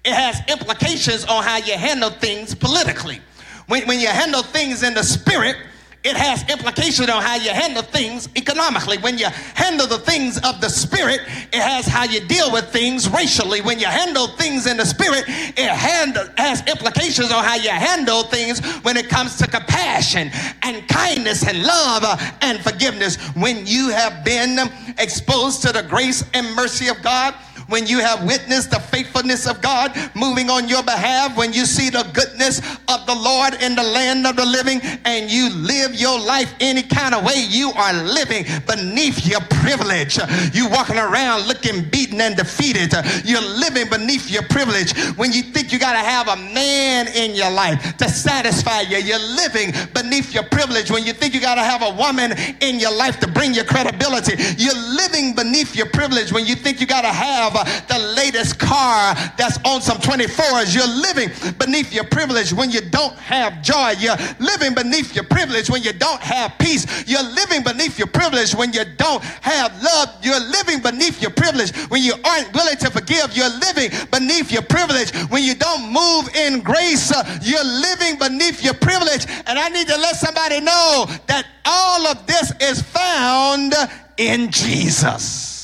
it 0.04 0.14
has 0.14 0.42
implications 0.50 1.26
on 1.26 1.44
how 1.44 1.58
you 1.58 1.74
handle 1.74 2.10
things 2.10 2.54
politically. 2.54 3.22
When, 3.68 3.88
when 3.88 4.00
you 4.00 4.08
handle 4.08 4.44
things 4.44 4.84
in 4.84 4.94
the 4.94 5.04
spirit, 5.04 5.56
it 6.04 6.16
has 6.16 6.50
implications 6.50 7.10
on 7.10 7.22
how 7.22 7.36
you 7.36 7.50
handle 7.50 7.84
things 7.84 8.30
economically. 8.38 8.98
When 9.00 9.18
you 9.18 9.28
handle 9.54 9.86
the 9.86 9.98
things 9.98 10.38
of 10.38 10.62
the 10.62 10.70
spirit, 10.70 11.22
it 11.52 11.62
has 11.62 11.86
how 11.86 12.06
you 12.06 12.22
deal 12.22 12.52
with 12.54 12.70
things 12.70 13.10
racially. 13.10 13.60
When 13.62 13.80
you 13.80 13.88
handle 13.88 14.28
things 14.28 14.66
in 14.66 14.78
the 14.78 14.86
spirit, 14.86 15.26
it 15.28 15.70
hand, 15.70 16.18
has 16.38 16.66
implications 16.68 17.32
on 17.32 17.44
how 17.44 17.56
you 17.56 17.70
handle 17.70 18.24
things 18.24 18.64
when 18.84 18.96
it 18.96 19.10
comes 19.10 19.38
to 19.38 19.48
compassion 19.48 20.32
and 20.64 20.88
kindness 20.88 21.46
and 21.46 21.64
love 21.64 22.04
uh, 22.06 22.18
and 22.42 22.60
forgiveness. 22.60 23.18
When 23.36 23.68
you 23.68 23.90
have 23.90 24.24
been 24.24 24.58
exposed 25.00 25.62
to 25.64 25.74
the 25.74 25.84
grace 25.84 26.24
and 26.34 26.56
mercy 26.56 26.88
of 26.88 27.02
God, 27.02 27.36
when 27.70 27.88
you 27.88 28.00
have 28.00 28.26
witnessed 28.26 28.72
the 28.72 28.80
faithfulness 28.80 29.48
of 29.48 29.62
God 29.62 29.96
moving 30.16 30.50
on 30.50 30.68
your 30.68 30.84
behalf, 30.84 31.38
when 31.38 31.54
you 31.54 31.66
see 31.66 31.90
the 31.90 32.04
goodness 32.14 32.60
of 32.88 33.06
the 33.06 33.16
Lord 33.16 33.54
in 33.62 33.76
the 33.76 33.84
land 33.84 34.26
of 34.28 34.36
the 34.36 34.46
living, 34.46 34.82
and 35.06 35.30
you 35.30 35.50
live 35.50 35.96
your 35.96 36.20
life 36.20 36.54
any 36.60 36.84
kind 36.84 37.14
of 37.14 37.24
way, 37.24 37.46
you 37.48 37.72
are 37.72 37.94
living 37.94 38.46
beneath 38.68 39.26
your 39.26 39.42
privilege. 39.62 40.20
You 40.54 40.70
walking 40.70 40.98
around 40.98 41.48
looking 41.48 41.88
beaten 41.90 42.20
and 42.22 42.36
defeated. 42.36 42.94
You're 43.24 43.42
living 43.42 43.90
beneath 43.90 44.30
your 44.30 44.44
privilege. 44.44 44.98
When 45.16 45.32
you 45.32 45.44
think 45.44 45.72
you 45.72 45.80
got 45.80 45.94
to 45.94 46.00
have 46.00 46.28
a 46.28 46.36
man 46.36 47.08
in 47.10 47.36
your 47.36 47.52
life 47.52 47.98
to 47.98 48.10
satisfy 48.10 48.82
you, 48.82 48.98
you're 48.98 49.20
living 49.20 49.72
beneath 49.94 50.34
your 50.34 50.44
privilege. 50.44 50.92
When 50.92 51.06
you 51.06 51.14
think 51.14 51.34
you 51.34 51.42
got 51.42 51.56
to 51.56 51.64
have 51.64 51.82
a 51.82 51.96
woman 51.96 52.34
in 52.62 52.80
your 52.80 52.96
life 52.96 53.20
to 53.20 53.28
bring 53.28 53.54
you 53.54 53.64
credibility, 53.64 54.42
you're 54.58 54.74
living 54.76 55.36
beneath 55.36 55.76
your 55.76 55.88
privilege. 55.88 56.32
When 56.32 56.46
you 56.46 56.56
think 56.56 56.82
you 56.82 56.88
got 56.88 57.02
to 57.02 57.14
have 57.14 57.59
the 57.64 58.14
latest 58.16 58.60
car 58.60 59.14
that's 59.38 59.58
on 59.66 59.82
some 59.82 59.98
24s. 59.98 60.76
You're 60.76 60.88
living 60.88 61.30
beneath 61.58 61.94
your 61.94 62.06
privilege 62.06 62.54
when 62.54 62.72
you 62.72 62.82
don't 62.82 63.16
have 63.18 63.62
joy. 63.62 63.94
You're 64.00 64.18
living 64.40 64.74
beneath 64.74 65.16
your 65.16 65.26
privilege 65.26 65.70
when 65.70 65.84
you 65.84 65.94
don't 65.94 66.22
have 66.22 66.58
peace. 66.60 66.86
You're 67.08 67.24
living 67.24 67.64
beneath 67.64 67.98
your 67.98 68.08
privilege 68.08 68.54
when 68.54 68.74
you 68.74 68.84
don't 68.98 69.24
have 69.24 69.72
love. 69.84 70.10
You're 70.22 70.40
living 70.40 70.82
beneath 70.82 71.22
your 71.22 71.32
privilege 71.32 71.76
when 71.90 72.04
you 72.04 72.14
aren't 72.24 72.54
willing 72.54 72.78
to 72.78 72.90
forgive. 72.90 73.36
You're 73.36 73.50
living 73.60 73.92
beneath 74.12 74.52
your 74.52 74.64
privilege 74.64 75.12
when 75.30 75.44
you 75.44 75.56
don't 75.56 75.92
move 75.92 76.34
in 76.36 76.62
grace. 76.62 77.12
Uh, 77.12 77.24
you're 77.42 77.64
living 77.64 78.18
beneath 78.18 78.64
your 78.64 78.74
privilege. 78.76 79.26
And 79.46 79.58
I 79.60 79.70
need 79.70 79.88
to 79.88 79.98
let 79.98 80.16
somebody 80.16 80.60
know 80.62 81.06
that 81.28 81.46
all 81.66 82.08
of 82.08 82.26
this 82.26 82.52
is 82.62 82.82
found 82.82 83.74
in 84.18 84.52
Jesus. 84.52 85.59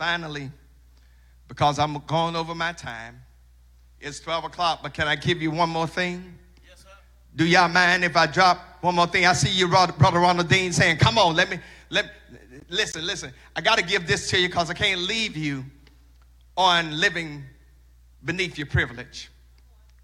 Finally, 0.00 0.50
because 1.46 1.78
I'm 1.78 1.98
going 2.06 2.34
over 2.34 2.54
my 2.54 2.72
time, 2.72 3.20
it's 4.00 4.18
12 4.18 4.44
o'clock, 4.44 4.80
but 4.82 4.94
can 4.94 5.06
I 5.06 5.14
give 5.14 5.42
you 5.42 5.50
one 5.50 5.68
more 5.68 5.86
thing? 5.86 6.38
Yes, 6.66 6.78
sir. 6.78 6.88
Do 7.36 7.44
y'all 7.44 7.68
mind 7.68 8.02
if 8.02 8.16
I 8.16 8.26
drop 8.26 8.78
one 8.80 8.94
more 8.94 9.06
thing? 9.06 9.26
I 9.26 9.34
see 9.34 9.50
you, 9.50 9.68
Brother 9.68 10.18
Ronald 10.18 10.48
Dean, 10.48 10.72
saying, 10.72 10.96
Come 10.96 11.18
on, 11.18 11.36
let 11.36 11.50
me, 11.50 11.58
let 11.90 12.10
listen, 12.70 13.04
listen. 13.04 13.30
I 13.54 13.60
got 13.60 13.76
to 13.76 13.84
give 13.84 14.06
this 14.06 14.30
to 14.30 14.40
you 14.40 14.48
because 14.48 14.70
I 14.70 14.72
can't 14.72 15.02
leave 15.02 15.36
you 15.36 15.66
on 16.56 16.98
living 16.98 17.44
beneath 18.24 18.56
your 18.56 18.68
privilege. 18.68 19.30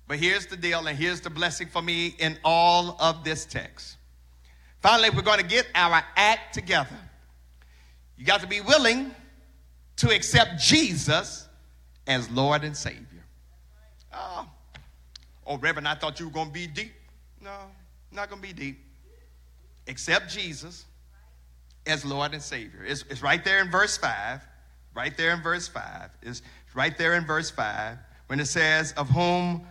But 0.07 0.19
here's 0.19 0.45
the 0.45 0.59
deal, 0.59 0.87
and 0.87 0.99
here's 0.99 1.23
the 1.23 1.31
blessing 1.31 1.69
for 1.69 1.81
me 1.81 2.17
in 2.19 2.37
all 2.45 2.99
of 3.01 3.25
this 3.25 3.47
text. 3.47 3.97
Finally, 4.83 5.09
we're 5.09 5.23
going 5.23 5.41
to 5.41 5.47
get 5.47 5.67
our 5.75 6.05
act 6.17 6.53
together. 6.53 6.99
You 8.19 8.27
got 8.27 8.43
to 8.43 8.47
be 8.47 8.61
willing 8.61 9.15
to 9.97 10.11
accept 10.11 10.61
Jesus 10.61 11.49
as 12.07 12.31
Lord 12.31 12.65
and 12.65 12.77
Savior. 12.77 13.25
Oh, 14.13 14.49
oh 15.47 15.59
Reverend, 15.59 15.89
I 15.89 15.95
thought 15.95 16.21
you 16.21 16.27
were 16.27 16.33
going 16.33 16.49
to 16.49 16.53
be 16.53 16.67
deep. 16.67 16.93
No, 17.41 17.53
not 18.13 18.29
going 18.29 18.41
to 18.41 18.49
be 18.49 18.55
deep. 18.55 18.79
Accept 19.89 20.31
Jesus 20.31 20.85
as 21.87 22.05
Lord 22.05 22.35
and 22.35 22.43
Savior. 22.43 22.85
It's, 22.85 23.05
it's 23.09 23.23
right 23.23 23.45
there 23.45 23.61
in 23.61 23.71
verse 23.71 23.97
5. 23.97 24.41
Right 24.95 25.17
there 25.17 25.33
in 25.33 25.43
verse 25.43 25.69
5. 25.69 26.11
It's 26.23 26.43
right 26.75 26.97
there 26.97 27.15
in 27.15 27.25
verse 27.25 27.51
5 27.51 27.99
when 28.27 28.41
it 28.41 28.47
says, 28.47 28.93
Of 28.93 29.09
whom 29.11 29.67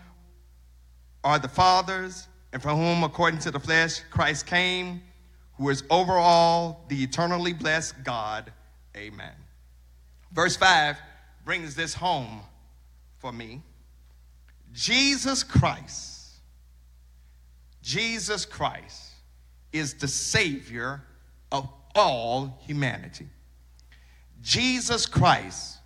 are 1.23 1.39
the 1.39 1.49
fathers, 1.49 2.27
and 2.53 2.61
from 2.61 2.77
whom, 2.77 3.03
according 3.03 3.39
to 3.41 3.51
the 3.51 3.59
flesh, 3.59 3.99
Christ 4.11 4.45
came, 4.45 5.01
who 5.57 5.69
is 5.69 5.83
over 5.89 6.13
all 6.13 6.85
the 6.87 7.03
eternally 7.03 7.53
blessed 7.53 7.95
God. 8.03 8.51
Amen. 8.95 9.33
Verse 10.35 10.57
5 10.57 10.97
brings 11.45 11.75
this 11.75 11.93
home 11.93 12.41
for 13.19 13.31
me. 13.31 13.61
Jesus 14.73 15.43
Christ, 15.43 16.41
Jesus 17.81 18.45
Christ 18.45 19.13
is 19.71 19.93
the 19.93 20.09
Savior 20.09 21.01
of 21.53 21.69
all 21.95 22.59
humanity. 22.67 23.27
Jesus 24.41 25.05
Christ 25.05 25.77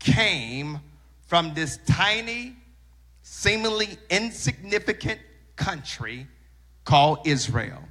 came 0.00 0.80
from 1.28 1.54
this 1.54 1.78
tiny, 1.86 2.56
seemingly 3.22 3.96
insignificant 4.10 5.20
country 5.54 6.26
called 6.84 7.20
Israel. 7.24 7.84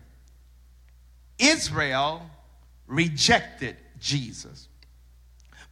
Israel 1.40 2.30
rejected 2.88 3.78
Jesus. 4.00 4.68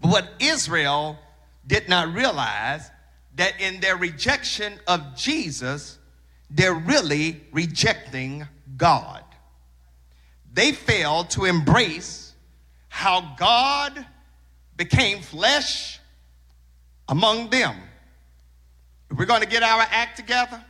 But 0.01 0.11
what 0.11 0.29
Israel 0.39 1.17
did 1.65 1.89
not 1.89 2.13
realize 2.13 2.89
that 3.35 3.59
in 3.59 3.79
their 3.79 3.95
rejection 3.95 4.79
of 4.87 5.15
Jesus, 5.15 5.97
they're 6.49 6.73
really 6.73 7.41
rejecting 7.51 8.47
God. 8.75 9.23
They 10.51 10.71
failed 10.71 11.29
to 11.31 11.45
embrace 11.45 12.33
how 12.87 13.35
God 13.37 14.05
became 14.75 15.21
flesh 15.21 15.99
among 17.07 17.49
them. 17.49 17.75
If 19.09 19.17
we're 19.17 19.25
going 19.25 19.41
to 19.41 19.47
get 19.47 19.63
our 19.63 19.85
act 19.89 20.17
together, 20.17 20.63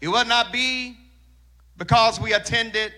it 0.00 0.08
will 0.08 0.24
not 0.24 0.52
be 0.52 0.96
because 1.76 2.20
we 2.20 2.32
attended 2.32 2.92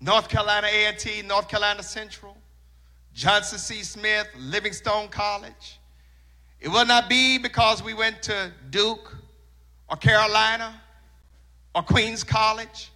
North 0.00 0.28
Carolina 0.28 0.66
A&T, 0.66 1.22
North 1.22 1.48
Carolina 1.48 1.82
Central, 1.82 2.36
Johnson 3.14 3.58
C. 3.58 3.82
Smith, 3.82 4.28
Livingstone 4.38 5.08
College. 5.08 5.80
It 6.60 6.68
will 6.68 6.86
not 6.86 7.08
be 7.08 7.38
because 7.38 7.82
we 7.82 7.92
went 7.92 8.22
to 8.22 8.52
Duke 8.70 9.14
or 9.88 9.96
Carolina 9.96 10.80
or 11.74 11.82
Queens 11.82 12.24
College. 12.24 12.90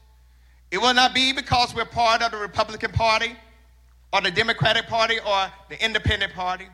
It 0.70 0.78
will 0.78 0.94
not 0.94 1.14
be 1.14 1.32
because 1.32 1.74
we're 1.74 1.84
part 1.84 2.22
of 2.22 2.30
the 2.30 2.38
Republican 2.38 2.92
Party 2.92 3.36
or 4.12 4.20
the 4.20 4.30
Democratic 4.30 4.86
Party 4.86 5.18
or 5.18 5.50
the 5.68 5.84
Independent 5.84 6.32
Party. 6.32 6.66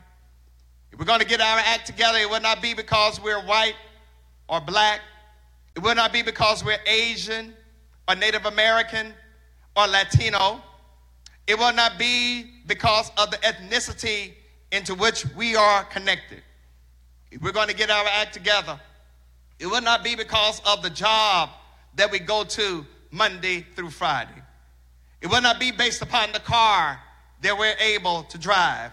If 0.91 0.99
we're 0.99 1.05
going 1.05 1.19
to 1.19 1.25
get 1.25 1.41
our 1.41 1.59
act 1.59 1.87
together, 1.87 2.19
it 2.19 2.29
will 2.29 2.41
not 2.41 2.61
be 2.61 2.73
because 2.73 3.19
we're 3.19 3.41
white 3.41 3.75
or 4.47 4.61
black. 4.61 5.01
It 5.75 5.81
will 5.81 5.95
not 5.95 6.13
be 6.13 6.21
because 6.21 6.63
we're 6.63 6.79
Asian 6.85 7.53
or 8.07 8.15
Native 8.15 8.45
American 8.45 9.13
or 9.75 9.87
Latino. 9.87 10.61
It 11.47 11.57
will 11.57 11.73
not 11.73 11.97
be 11.97 12.45
because 12.67 13.11
of 13.17 13.31
the 13.31 13.37
ethnicity 13.37 14.33
into 14.71 14.95
which 14.95 15.25
we 15.35 15.55
are 15.55 15.83
connected. 15.85 16.41
If 17.31 17.41
we're 17.41 17.51
going 17.51 17.67
to 17.67 17.75
get 17.75 17.89
our 17.89 18.05
act 18.05 18.33
together, 18.33 18.79
it 19.59 19.67
will 19.67 19.81
not 19.81 20.03
be 20.03 20.15
because 20.15 20.61
of 20.65 20.81
the 20.81 20.89
job 20.89 21.49
that 21.95 22.11
we 22.11 22.19
go 22.19 22.43
to 22.43 22.85
Monday 23.11 23.65
through 23.75 23.89
Friday. 23.91 24.31
It 25.21 25.27
will 25.27 25.41
not 25.41 25.59
be 25.59 25.71
based 25.71 26.01
upon 26.01 26.31
the 26.31 26.39
car 26.39 26.99
that 27.41 27.57
we're 27.57 27.75
able 27.79 28.23
to 28.23 28.37
drive. 28.37 28.91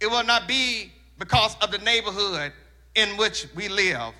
It 0.00 0.10
will 0.10 0.24
not 0.24 0.46
be 0.48 0.92
because 1.18 1.56
of 1.60 1.70
the 1.70 1.78
neighborhood 1.78 2.52
in 2.94 3.10
which 3.16 3.46
we 3.54 3.68
live. 3.68 4.14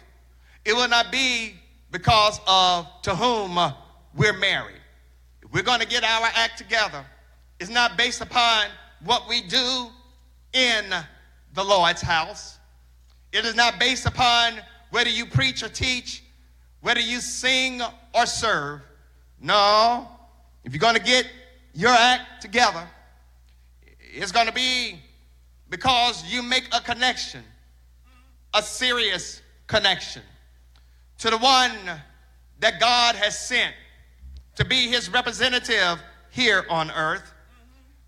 It 0.64 0.74
will 0.74 0.88
not 0.88 1.10
be 1.10 1.54
because 1.90 2.40
of 2.46 2.86
to 3.02 3.14
whom 3.14 3.58
we're 4.14 4.38
married. 4.38 4.80
If 5.42 5.52
we're 5.52 5.62
going 5.62 5.80
to 5.80 5.86
get 5.86 6.04
our 6.04 6.28
act 6.34 6.58
together, 6.58 7.04
it's 7.62 7.70
not 7.70 7.96
based 7.96 8.20
upon 8.20 8.66
what 9.05 9.29
we 9.29 9.40
do 9.40 9.87
in 10.53 10.85
the 11.55 11.62
Lord's 11.62 12.03
house. 12.03 12.59
It 13.33 13.44
is 13.44 13.55
not 13.55 13.79
based 13.79 14.05
upon 14.05 14.55
whether 14.90 15.09
you 15.09 15.27
preach 15.27 15.62
or 15.62 15.68
teach, 15.68 16.25
whether 16.81 16.98
you 16.98 17.20
sing 17.20 17.81
or 18.12 18.27
serve. 18.27 18.81
No, 19.40 20.09
if 20.64 20.72
you're 20.72 20.81
going 20.81 20.96
to 20.96 21.03
get 21.03 21.29
your 21.72 21.92
act 21.92 22.42
together, 22.42 22.85
it's 24.12 24.33
going 24.33 24.48
to 24.48 24.53
be 24.53 24.98
because 25.70 26.25
you 26.25 26.42
make 26.42 26.64
a 26.75 26.81
connection, 26.81 27.44
a 28.55 28.62
serious 28.62 29.40
connection 29.68 30.22
to 31.18 31.31
the 31.31 31.38
one 31.38 31.70
that 32.59 32.81
God 32.81 33.14
has 33.14 33.38
sent 33.38 33.72
to 34.57 34.64
be 34.64 34.88
his 34.88 35.09
representative 35.09 36.03
here 36.33 36.66
on 36.68 36.90
earth. 36.90 37.31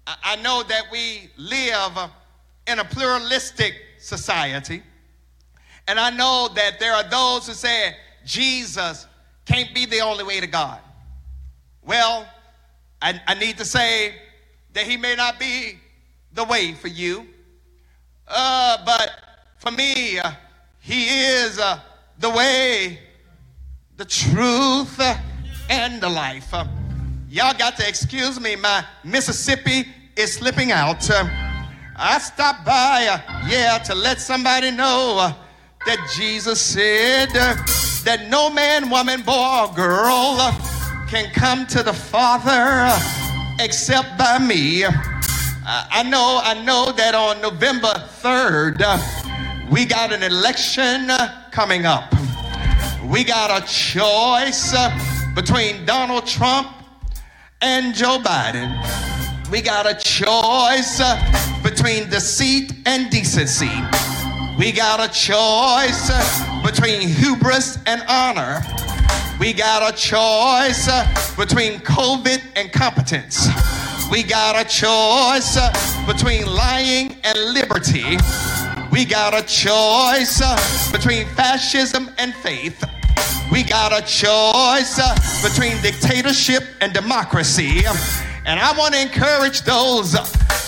I 0.06 0.36
know 0.36 0.62
that 0.62 0.84
we 0.92 1.30
live 1.36 2.10
in 2.66 2.78
a 2.78 2.84
pluralistic 2.84 3.74
society. 3.98 4.82
And 5.86 5.98
I 5.98 6.10
know 6.10 6.48
that 6.54 6.78
there 6.78 6.92
are 6.92 7.08
those 7.08 7.46
who 7.46 7.52
say 7.52 7.94
Jesus 8.24 9.06
can't 9.44 9.74
be 9.74 9.86
the 9.86 10.00
only 10.00 10.24
way 10.24 10.40
to 10.40 10.46
God. 10.46 10.78
Well, 11.82 12.26
I, 13.00 13.20
I 13.26 13.34
need 13.34 13.58
to 13.58 13.64
say 13.64 14.14
that 14.72 14.86
he 14.86 14.96
may 14.96 15.14
not 15.14 15.38
be 15.38 15.78
the 16.32 16.44
way 16.44 16.72
for 16.72 16.88
you, 16.88 17.26
uh, 18.26 18.78
but 18.84 19.10
for 19.58 19.70
me, 19.70 20.18
uh, 20.18 20.32
he 20.80 21.06
is 21.08 21.58
uh, 21.58 21.80
the 22.18 22.30
way, 22.30 22.98
the 23.96 24.04
truth, 24.04 25.00
and 25.68 26.00
the 26.00 26.08
life. 26.08 26.52
Uh, 27.34 27.36
y'all 27.36 27.58
got 27.58 27.76
to 27.76 27.88
excuse 27.88 28.40
me, 28.40 28.56
my 28.56 28.84
Mississippi 29.02 29.88
is 30.16 30.34
slipping 30.34 30.72
out. 30.72 31.08
Uh, 31.10 31.24
I 31.96 32.18
stopped 32.18 32.64
by, 32.64 33.06
uh, 33.06 33.48
yeah, 33.48 33.78
to 33.78 33.94
let 33.94 34.20
somebody 34.20 34.70
know 34.70 35.16
uh, 35.18 35.32
that 35.86 35.98
Jesus 36.16 36.60
said 36.60 37.30
uh, 37.30 37.54
that 38.04 38.28
no 38.30 38.50
man, 38.50 38.90
woman, 38.90 39.22
boy, 39.22 39.66
or 39.68 39.74
girl 39.74 40.36
uh, 40.38 41.06
can 41.08 41.30
come 41.32 41.66
to 41.68 41.82
the 41.82 41.92
Father 41.92 42.88
except 43.60 44.18
by 44.18 44.38
me. 44.38 44.84
I 45.66 46.02
know, 46.02 46.40
I 46.42 46.62
know 46.62 46.92
that 46.92 47.14
on 47.14 47.40
November 47.40 47.92
3rd, 48.20 49.70
we 49.70 49.86
got 49.86 50.12
an 50.12 50.22
election 50.22 51.08
coming 51.50 51.86
up. 51.86 52.12
We 53.06 53.24
got 53.24 53.62
a 53.62 53.66
choice 53.66 54.74
between 55.34 55.86
Donald 55.86 56.26
Trump 56.26 56.83
and 57.64 57.94
Joe 57.94 58.18
Biden. 58.18 58.70
We 59.50 59.62
got 59.62 59.86
a 59.86 59.94
choice 59.94 61.00
uh, 61.00 61.60
between 61.62 62.10
deceit 62.10 62.74
and 62.84 63.10
decency. 63.10 63.72
We 64.58 64.70
got 64.70 65.00
a 65.00 65.10
choice 65.10 66.10
uh, 66.12 66.62
between 66.62 67.08
hubris 67.08 67.78
and 67.86 68.02
honor. 68.06 68.60
We 69.40 69.54
got 69.54 69.82
a 69.82 69.96
choice 69.96 70.88
uh, 70.88 71.06
between 71.38 71.80
COVID 71.80 72.42
and 72.54 72.70
competence. 72.70 73.48
We 74.12 74.22
got 74.22 74.60
a 74.60 74.68
choice 74.68 75.56
between 76.06 76.44
lying 76.44 77.16
and 77.24 77.38
liberty. 77.54 78.18
We 78.92 79.06
got 79.06 79.32
a 79.32 79.42
choice 79.42 80.38
between 80.92 81.26
fascism 81.28 82.10
and 82.18 82.34
faith. 82.34 82.84
We 83.50 83.62
got 83.62 83.92
a 83.92 84.04
choice 84.04 84.98
uh, 84.98 85.14
between 85.42 85.80
dictatorship 85.82 86.64
and 86.80 86.92
democracy. 86.92 87.82
And 88.46 88.58
I 88.60 88.76
want 88.76 88.94
to 88.94 89.00
encourage 89.00 89.62
those 89.62 90.12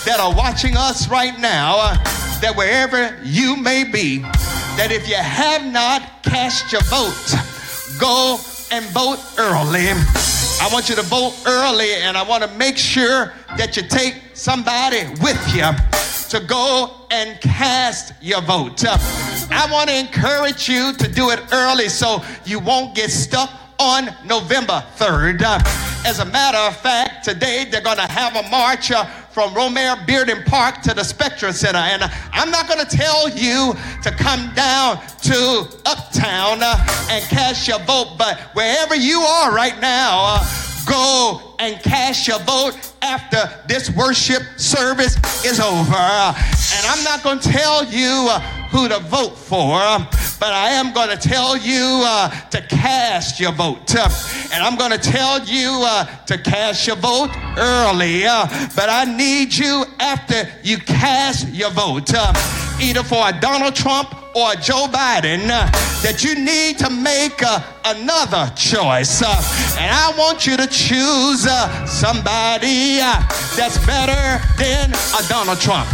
that 0.04 0.20
are 0.20 0.34
watching 0.34 0.76
us 0.76 1.08
right 1.08 1.38
now 1.38 1.76
uh, 1.78 1.94
that 2.40 2.54
wherever 2.56 3.18
you 3.22 3.56
may 3.56 3.84
be, 3.84 4.18
that 4.76 4.88
if 4.90 5.08
you 5.08 5.16
have 5.16 5.64
not 5.64 6.22
cast 6.22 6.72
your 6.72 6.82
vote, 6.82 7.34
go 7.98 8.38
and 8.70 8.84
vote 8.86 9.18
early. 9.38 9.88
I 10.58 10.68
want 10.72 10.88
you 10.88 10.96
to 10.96 11.02
vote 11.02 11.34
early, 11.46 11.94
and 11.94 12.16
I 12.16 12.22
want 12.22 12.42
to 12.44 12.50
make 12.56 12.76
sure 12.76 13.32
that 13.56 13.76
you 13.76 13.82
take 13.82 14.22
somebody 14.34 15.04
with 15.20 15.40
you 15.54 15.70
to 16.28 16.40
go 16.40 17.06
and 17.10 17.40
cast 17.40 18.12
your 18.20 18.40
vote. 18.42 18.84
I 18.86 19.68
want 19.70 19.88
to 19.88 19.96
encourage 19.96 20.68
you 20.68 20.92
to 20.94 21.08
do 21.08 21.30
it 21.30 21.40
early 21.52 21.88
so 21.88 22.24
you 22.44 22.58
won't 22.58 22.94
get 22.94 23.10
stuck 23.10 23.50
on 23.78 24.14
November 24.24 24.84
3rd. 24.96 25.42
As 26.06 26.20
a 26.20 26.24
matter 26.24 26.58
of 26.58 26.76
fact, 26.76 27.24
today 27.24 27.66
they're 27.70 27.80
going 27.80 27.96
to 27.96 28.02
have 28.02 28.36
a 28.36 28.48
march 28.48 28.90
uh, 28.90 29.04
from 29.04 29.50
Romare 29.54 29.96
Bearden 30.06 30.46
Park 30.46 30.80
to 30.82 30.94
the 30.94 31.04
Spectrum 31.04 31.52
Center. 31.52 31.78
And 31.78 32.02
uh, 32.02 32.08
I'm 32.32 32.50
not 32.50 32.68
going 32.68 32.84
to 32.84 32.96
tell 32.96 33.28
you 33.28 33.74
to 34.02 34.10
come 34.12 34.54
down 34.54 34.98
to 35.22 35.68
Uptown 35.84 36.62
uh, 36.62 37.08
and 37.10 37.24
cast 37.24 37.68
your 37.68 37.80
vote, 37.80 38.16
but 38.16 38.38
wherever 38.54 38.94
you 38.94 39.20
are 39.20 39.54
right 39.54 39.78
now, 39.80 40.38
uh, 40.40 40.75
go 40.86 41.54
and 41.58 41.82
cast 41.82 42.26
your 42.28 42.38
vote 42.40 42.74
after 43.02 43.50
this 43.66 43.90
worship 43.90 44.42
service 44.56 45.16
is 45.44 45.60
over. 45.60 45.94
And 45.94 46.86
I'm 46.86 47.04
not 47.04 47.22
going 47.22 47.40
to 47.40 47.48
tell 47.48 47.84
you 47.84 48.28
uh, 48.30 48.40
who 48.70 48.88
to 48.88 48.98
vote 49.00 49.36
for, 49.36 49.78
but 50.38 50.52
I 50.52 50.70
am 50.70 50.92
going 50.92 51.10
to 51.10 51.16
tell 51.16 51.56
you 51.56 52.02
uh, 52.04 52.30
to 52.50 52.62
cast 52.62 53.40
your 53.40 53.52
vote. 53.52 53.94
And 53.96 54.62
I'm 54.62 54.76
going 54.76 54.92
to 54.92 54.98
tell 54.98 55.44
you 55.44 55.82
uh, 55.84 56.04
to 56.26 56.38
cast 56.38 56.86
your 56.86 56.96
vote 56.96 57.30
early, 57.58 58.22
but 58.22 58.88
I 58.88 59.04
need 59.04 59.54
you 59.54 59.84
after 59.98 60.48
you 60.62 60.78
cast 60.78 61.48
your 61.48 61.70
vote, 61.70 62.12
either 62.80 63.02
for 63.02 63.30
Donald 63.40 63.74
Trump 63.74 64.14
or 64.36 64.52
Joe 64.56 64.86
Biden, 64.86 65.48
uh, 65.48 65.64
that 66.02 66.22
you 66.22 66.34
need 66.34 66.78
to 66.78 66.90
make 66.90 67.42
uh, 67.42 67.58
another 67.86 68.52
choice. 68.54 69.22
Uh, 69.22 69.32
and 69.80 69.90
I 69.90 70.12
want 70.18 70.46
you 70.46 70.58
to 70.58 70.66
choose 70.66 71.48
somebody 71.88 73.00
that's 73.56 73.78
better 73.86 74.44
than 74.60 74.92
a 74.92 75.28
Donald 75.28 75.58
Trump. 75.58 75.88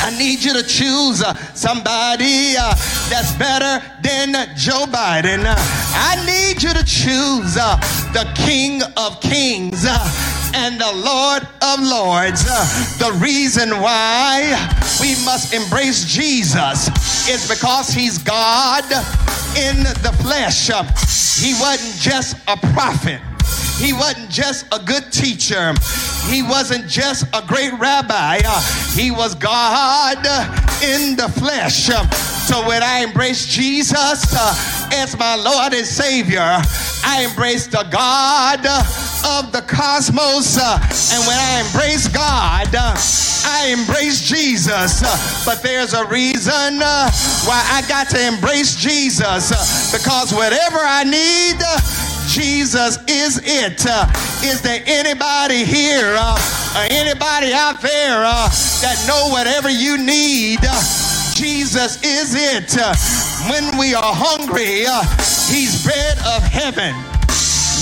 I 0.00 0.16
need 0.16 0.42
you 0.42 0.54
to 0.54 0.62
choose 0.62 1.22
uh, 1.22 1.34
somebody 1.52 2.54
uh, 2.56 2.74
that's 3.10 3.32
better 3.36 3.84
than 4.00 4.32
Joe 4.56 4.86
Biden. 4.88 5.44
I 5.44 6.24
need 6.24 6.62
you 6.62 6.72
to 6.72 6.84
choose 6.84 7.58
uh, 7.60 7.76
the 8.14 8.32
King 8.34 8.80
of 8.96 9.20
Kings 9.20 9.84
and 10.54 10.80
the 10.80 10.92
Lord 10.92 11.42
of 11.62 11.80
Lords. 11.80 12.44
Uh, 12.48 12.64
the 12.98 13.18
reason 13.18 13.70
why 13.80 14.52
we 15.00 15.14
must 15.24 15.52
embrace 15.52 16.04
Jesus 16.04 16.88
is 17.28 17.48
because 17.48 17.88
he's 17.88 18.18
God 18.18 18.84
in 19.56 19.82
the 20.02 20.14
flesh. 20.22 20.70
Uh, 20.70 20.84
he 21.36 21.54
wasn't 21.60 22.00
just 22.00 22.36
a 22.48 22.56
prophet. 22.72 23.20
He 23.78 23.92
wasn't 23.92 24.30
just 24.30 24.66
a 24.72 24.82
good 24.84 25.12
teacher. 25.12 25.74
He 26.26 26.42
wasn't 26.42 26.88
just 26.88 27.24
a 27.32 27.42
great 27.46 27.72
rabbi. 27.78 28.40
he 28.94 29.10
was 29.10 29.34
God 29.34 30.18
in 30.82 31.16
the 31.16 31.28
flesh. 31.38 31.86
So 32.48 32.66
when 32.66 32.82
I 32.82 33.00
embrace 33.00 33.46
Jesus 33.46 34.24
uh, 34.34 34.90
as 34.94 35.16
my 35.18 35.36
Lord 35.36 35.74
and 35.74 35.86
Savior, 35.86 36.40
I 37.04 37.26
embrace 37.28 37.66
the 37.66 37.86
God 37.90 38.64
of 38.64 39.52
the 39.52 39.62
cosmos. 39.62 40.58
Uh, 40.58 40.78
and 41.12 41.26
when 41.26 41.38
I 41.38 41.62
embrace 41.66 42.08
God, 42.08 42.74
uh, 42.74 42.96
I 43.44 43.68
embrace 43.68 44.26
Jesus. 44.26 45.00
but 45.44 45.62
there's 45.62 45.94
a 45.94 46.06
reason 46.06 46.80
why 46.80 47.60
I 47.68 47.84
got 47.88 48.08
to 48.10 48.26
embrace 48.26 48.76
Jesus 48.76 49.92
because 49.92 50.32
whatever 50.32 50.78
I 50.80 51.04
need, 51.04 51.60
Jesus 52.38 52.98
is 53.08 53.40
it. 53.42 53.84
Uh, 53.84 54.06
is 54.44 54.62
there 54.62 54.80
anybody 54.86 55.64
here 55.64 56.14
uh, 56.16 56.38
anybody 56.88 57.52
out 57.52 57.82
there 57.82 58.22
uh, 58.22 58.48
that 58.80 58.94
know 59.08 59.26
whatever 59.34 59.68
you 59.68 59.98
need? 59.98 60.60
Uh, 60.62 60.78
Jesus 61.34 61.98
is 62.04 62.38
it. 62.38 62.78
Uh, 62.78 62.94
when 63.50 63.76
we 63.76 63.92
are 63.92 64.14
hungry, 64.14 64.86
uh, 64.86 65.02
He's 65.50 65.82
bread 65.82 66.16
of 66.30 66.46
heaven. 66.46 66.94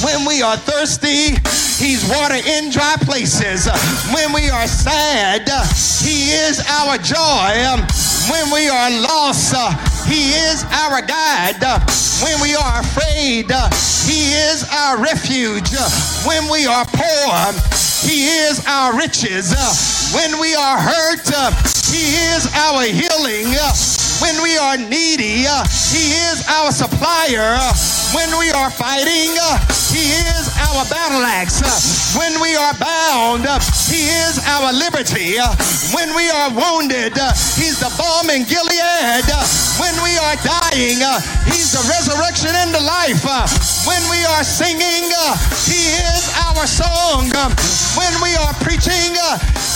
When 0.01 0.25
we 0.27 0.41
are 0.41 0.57
thirsty, 0.57 1.37
He's 1.77 2.09
water 2.09 2.41
in 2.41 2.71
dry 2.71 2.97
places. 3.01 3.69
When 4.15 4.33
we 4.33 4.49
are 4.49 4.67
sad, 4.67 5.45
He 6.01 6.33
is 6.33 6.65
our 6.65 6.97
joy. 6.97 7.61
Um, 7.69 7.85
when 8.31 8.51
we 8.53 8.69
are 8.69 8.91
lost, 9.01 9.55
uh, 9.55 9.71
he 10.07 10.31
is 10.31 10.65
our 10.71 11.03
guide. 11.03 11.63
Uh, 11.63 11.81
when 12.23 12.41
we 12.41 12.55
are 12.55 12.81
afraid, 12.81 13.51
uh, 13.51 13.69
He 14.07 14.33
is 14.33 14.65
our 14.73 14.97
refuge. 15.03 15.69
When 16.25 16.49
we 16.51 16.65
are 16.67 16.87
poor, 16.87 17.27
um, 17.35 17.55
He 18.07 18.29
is 18.29 18.65
our 18.67 18.97
riches. 18.97 19.51
When 20.15 20.41
we 20.41 20.55
are 20.55 20.79
hurt, 20.79 21.27
He 21.91 22.15
is 22.33 22.47
our 22.55 22.83
healing. 22.83 23.53
When 24.23 24.41
we 24.43 24.57
are 24.57 24.77
needy, 24.77 25.45
He 25.93 26.05
is 26.31 26.47
our 26.49 26.71
supplier. 26.73 27.59
When 28.15 28.39
we 28.39 28.51
are 28.53 28.71
fighting, 28.71 29.35
uh, 29.41 29.59
He 29.91 30.13
is 30.15 30.47
our 30.71 30.85
battle 30.87 31.23
axe. 31.25 31.63
Uh, 31.63 31.71
when 32.19 32.41
we 32.41 32.55
are 32.55 32.75
bound, 32.75 33.47
uh, 33.47 33.59
He 33.91 34.07
is 34.07 34.39
our 34.47 34.73
liberty. 34.73 35.37
When 35.95 36.15
we 36.15 36.31
are 36.31 36.51
wounded, 36.51 37.15
He's 37.59 37.79
the 37.81 37.91
balm 37.99 38.31
in 38.31 38.45
Gilead. 38.45 39.27
When 39.83 39.95
we 40.03 40.13
are 40.19 40.37
dying, 40.43 40.66
Uh, 40.77 41.25
he's 41.49 41.73
the 41.73 41.81
resurrection 41.89 42.53
and 42.53 42.69
the 42.69 42.85
life. 42.85 43.25
Uh, 43.25 43.49
when 43.89 44.03
we 44.13 44.21
are 44.37 44.45
singing, 44.45 45.09
uh, 45.09 45.33
He 45.65 45.89
is 45.89 46.29
our 46.45 46.69
song. 46.69 47.33
When 47.97 48.13
we 48.21 48.37
are 48.37 48.53
preaching, 48.61 49.17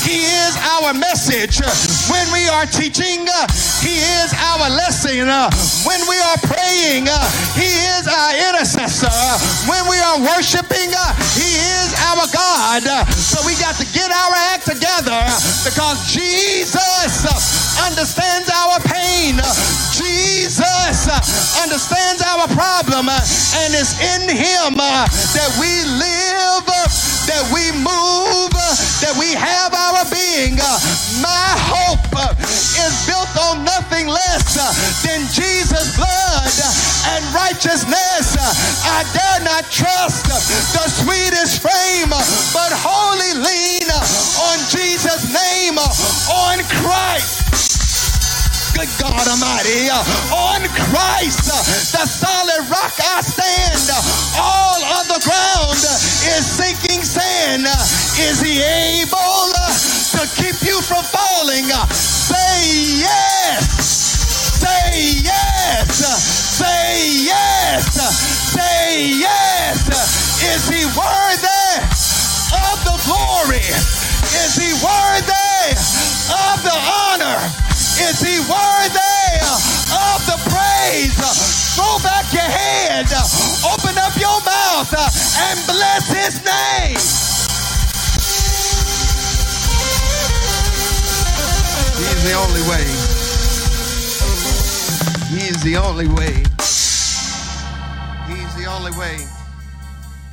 He 0.04 0.28
is 0.28 0.52
our 0.76 0.92
message. 0.92 1.64
When 2.12 2.28
we 2.36 2.52
are 2.52 2.68
teaching, 2.68 3.24
He 3.80 3.96
is 3.96 4.28
our 4.44 4.68
lesson. 4.68 5.24
When 5.88 6.04
we 6.04 6.20
are 6.20 6.36
praying, 6.44 7.08
He 7.56 7.70
is 7.96 8.04
our 8.04 8.32
intercessor. 8.52 9.08
When 9.72 9.88
we 9.88 9.96
are 10.04 10.20
worshiping, 10.20 10.92
He 11.32 11.48
is 11.80 11.96
our 12.12 12.28
God. 12.28 12.84
So 13.16 13.40
we 13.48 13.56
got 13.56 13.80
to 13.80 13.88
get 13.96 14.12
our 14.12 14.36
act 14.52 14.68
together 14.68 15.24
because 15.64 16.12
Jesus 16.12 17.59
understands 21.70 22.20
our 22.26 22.50
problem, 22.50 23.06
uh, 23.06 23.14
and 23.62 23.70
it's 23.78 23.94
in 24.02 24.26
Him 24.26 24.74
uh, 24.74 25.06
that 25.06 25.50
we 25.62 25.70
live, 25.86 26.66
uh, 26.66 26.90
that 27.30 27.46
we 27.54 27.70
move, 27.78 28.50
that 28.98 29.14
we 29.14 29.30
have 29.38 29.70
our 29.70 30.02
being. 30.10 30.58
My 31.22 31.50
hope 31.70 32.02
is 32.74 32.94
built 33.06 33.30
on 33.38 33.62
nothing 33.62 34.10
less 34.10 34.58
than 35.06 35.22
Jesus' 35.30 35.94
blood 35.94 36.50
and 37.14 37.22
righteousness. 37.30 38.34
I 38.82 39.06
dare 39.14 39.46
not 39.46 39.62
trust 39.70 40.26
the 40.26 40.86
sweetest 40.90 41.62
frame, 41.62 42.10
but 42.10 42.74
wholly 42.74 43.46
lean 43.46 43.86
on 44.42 44.58
Jesus' 44.74 45.30
name, 45.30 45.78
on 45.78 46.58
Christ. 46.82 47.49
God 48.80 49.28
Almighty, 49.28 49.92
on 50.32 50.64
Christ, 50.72 51.44
the 51.92 52.06
solid 52.08 52.64
rock 52.72 52.96
I 52.96 53.20
stand. 53.20 53.76
All 54.40 54.80
of 54.96 55.04
the 55.04 55.20
ground 55.20 55.76
is 55.76 56.46
sinking 56.48 57.04
sand. 57.04 57.66
Is 58.16 58.40
he 58.40 58.62
able 58.62 59.52
to 60.16 60.24
keep 60.32 60.56
you 60.64 60.80
from 60.80 61.04
falling? 61.04 61.68
Say 61.92 63.04
yes. 63.04 63.68
Say 64.64 65.20
yes. 65.28 66.00
Say 66.56 67.28
yes. 67.28 68.00
Say 68.48 69.12
yes. 69.20 69.76
Is 70.40 70.68
he 70.72 70.86
worthy 70.96 71.84
of 72.56 72.76
the 72.88 72.96
glory? 73.04 73.60
Is 74.40 74.56
he 74.56 74.72
worthy 74.80 75.76
of 76.32 76.62
the 76.64 76.76
honor? 76.80 77.69
Is 78.08 78.20
he 78.20 78.40
worthy 78.40 79.40
of 79.92 80.18
the 80.26 80.38
praise? 80.48 81.14
Throw 81.76 81.98
back 82.02 82.32
your 82.32 82.42
head, 82.42 83.06
open 83.64 83.96
up 83.98 84.16
your 84.16 84.40
mouth, 84.44 84.92
and 85.38 85.58
bless 85.66 86.08
his 86.08 86.44
name. 86.44 86.98
He's 92.00 92.22
the 92.24 92.32
only 92.32 92.62
way. 92.68 92.86
He's 95.30 95.62
the 95.62 95.76
only 95.76 96.08
way. 96.08 96.42
He's 98.28 98.54
the 98.56 98.66
only 98.68 98.92
way 98.98 99.18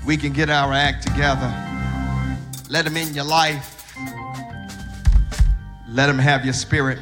we 0.05 0.17
can 0.17 0.31
get 0.31 0.49
our 0.49 0.73
act 0.73 1.05
together. 1.05 1.53
Let 2.69 2.85
him 2.85 2.97
in 2.97 3.13
your 3.13 3.25
life. 3.25 3.73
Let 5.89 6.09
him 6.09 6.17
have 6.17 6.45
your 6.45 6.53
spirit. 6.53 6.99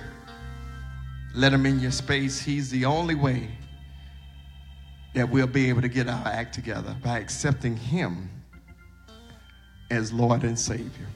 Let 1.35 1.51
him 1.51 1.65
in 1.65 1.81
your 1.81 1.91
space. 1.91 2.39
He's 2.39 2.69
the 2.69 2.85
only 2.85 3.13
way 3.13 3.49
that 5.13 5.29
we'll 5.29 5.47
be 5.47 5.67
able 5.67 5.81
to 5.81 5.89
get 5.89 6.07
our 6.07 6.27
act 6.27 6.55
together 6.55 6.95
by 7.03 7.19
accepting 7.19 7.75
him 7.75 8.29
as 9.91 10.13
Lord 10.13 10.43
and 10.43 10.57
Savior. 10.57 11.07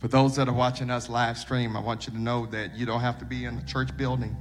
For 0.00 0.08
those 0.08 0.36
that 0.36 0.48
are 0.48 0.54
watching 0.54 0.90
us 0.90 1.10
live 1.10 1.36
stream, 1.36 1.76
I 1.76 1.80
want 1.80 2.06
you 2.06 2.12
to 2.12 2.18
know 2.18 2.46
that 2.46 2.74
you 2.74 2.86
don't 2.86 3.00
have 3.00 3.18
to 3.18 3.26
be 3.26 3.44
in 3.44 3.58
a 3.58 3.64
church 3.66 3.94
building 3.96 4.34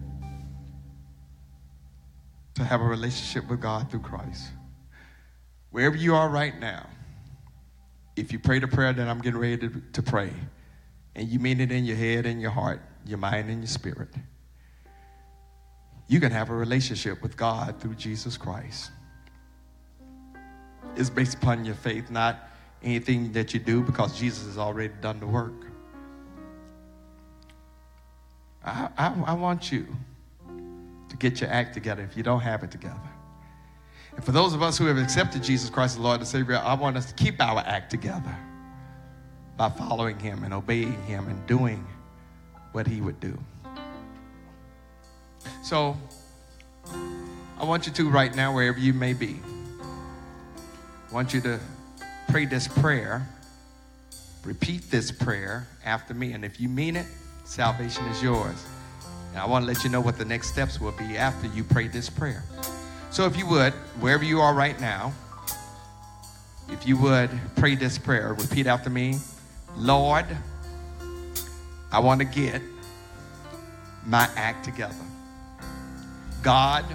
to 2.55 2.63
have 2.63 2.79
a 2.79 2.85
relationship 2.85 3.49
with 3.49 3.59
God 3.59 3.91
through 3.91 4.01
Christ. 4.01 4.51
Wherever 5.71 5.95
you 5.95 6.15
are 6.15 6.29
right 6.29 6.57
now, 6.59 6.87
if 8.15 8.31
you 8.31 8.39
pray 8.39 8.59
the 8.59 8.67
prayer 8.67 8.93
that 8.93 9.07
I'm 9.07 9.19
getting 9.19 9.39
ready 9.39 9.57
to, 9.57 9.81
to 9.93 10.01
pray, 10.01 10.31
and 11.15 11.27
you 11.27 11.39
mean 11.39 11.59
it 11.59 11.71
in 11.71 11.83
your 11.85 11.97
head 11.97 12.25
and 12.25 12.41
your 12.41 12.51
heart, 12.51 12.81
your 13.07 13.17
mind 13.17 13.49
and 13.49 13.61
your 13.61 13.67
spirit, 13.67 14.09
you 16.07 16.19
can 16.19 16.31
have 16.31 16.49
a 16.49 16.55
relationship 16.55 17.21
with 17.21 17.35
God 17.35 17.79
through 17.79 17.95
Jesus 17.95 18.37
Christ. 18.37 18.91
It's 20.95 21.09
based 21.09 21.35
upon 21.35 21.65
your 21.65 21.75
faith, 21.75 22.09
not 22.09 22.49
anything 22.81 23.31
that 23.33 23.53
you 23.53 23.59
do 23.59 23.81
because 23.81 24.17
Jesus 24.17 24.45
has 24.45 24.57
already 24.57 24.93
done 25.01 25.19
the 25.19 25.27
work. 25.27 25.53
I, 28.63 28.89
I, 28.97 29.13
I 29.27 29.33
want 29.33 29.71
you 29.71 29.87
to 31.09 31.17
get 31.17 31.41
your 31.41 31.49
act 31.49 31.73
together 31.73 32.03
if 32.03 32.17
you 32.17 32.23
don't 32.23 32.41
have 32.41 32.63
it 32.63 32.71
together. 32.71 32.95
And 34.15 34.25
for 34.25 34.31
those 34.31 34.53
of 34.53 34.61
us 34.63 34.77
who 34.77 34.85
have 34.85 34.97
accepted 34.97 35.43
Jesus 35.43 35.69
Christ 35.69 35.95
as 35.95 35.99
Lord 35.99 36.19
and 36.19 36.27
Savior, 36.27 36.57
I 36.57 36.73
want 36.73 36.97
us 36.97 37.05
to 37.05 37.13
keep 37.13 37.41
our 37.41 37.59
act 37.59 37.91
together 37.91 38.35
by 39.55 39.69
following 39.69 40.17
Him 40.19 40.43
and 40.43 40.53
obeying 40.53 41.01
Him 41.03 41.27
and 41.27 41.45
doing 41.47 41.85
what 42.77 42.85
he 42.85 43.01
would 43.01 43.19
do. 43.19 43.35
So, 45.63 45.97
I 47.59 47.65
want 47.65 47.87
you 47.87 47.93
to, 47.93 48.07
right 48.07 48.35
now, 48.35 48.53
wherever 48.53 48.77
you 48.77 48.93
may 48.93 49.13
be, 49.13 49.39
I 51.09 51.11
want 51.11 51.33
you 51.33 51.41
to 51.41 51.59
pray 52.29 52.45
this 52.45 52.67
prayer. 52.67 53.27
Repeat 54.45 54.91
this 54.91 55.09
prayer 55.09 55.67
after 55.85 56.13
me. 56.13 56.33
And 56.33 56.45
if 56.45 56.61
you 56.61 56.69
mean 56.69 56.95
it, 56.95 57.07
salvation 57.45 58.05
is 58.05 58.21
yours. 58.21 58.63
And 59.31 59.39
I 59.39 59.47
want 59.47 59.63
to 59.63 59.67
let 59.73 59.83
you 59.83 59.89
know 59.89 59.99
what 59.99 60.19
the 60.19 60.25
next 60.25 60.49
steps 60.49 60.79
will 60.79 60.91
be 60.91 61.17
after 61.17 61.47
you 61.47 61.63
pray 61.63 61.87
this 61.87 62.11
prayer. 62.11 62.43
So, 63.09 63.25
if 63.25 63.35
you 63.35 63.47
would, 63.47 63.73
wherever 63.99 64.23
you 64.23 64.39
are 64.39 64.53
right 64.53 64.79
now, 64.79 65.13
if 66.69 66.87
you 66.87 66.95
would 66.97 67.31
pray 67.55 67.73
this 67.73 67.97
prayer, 67.97 68.35
repeat 68.35 68.67
after 68.67 68.91
me 68.91 69.17
Lord, 69.75 70.27
I 71.91 71.99
want 71.99 72.19
to 72.19 72.25
get 72.25 72.61
my 74.05 74.29
act 74.35 74.65
together. 74.65 74.95
God, 76.43 76.85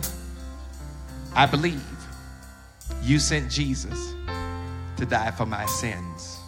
I 1.35 1.47
believe 1.47 1.83
you 3.03 3.19
sent 3.19 3.51
Jesus 3.51 4.15
to 4.97 5.07
die 5.07 5.31
for 5.31 5.47
my 5.47 5.67
sins. 5.67 6.39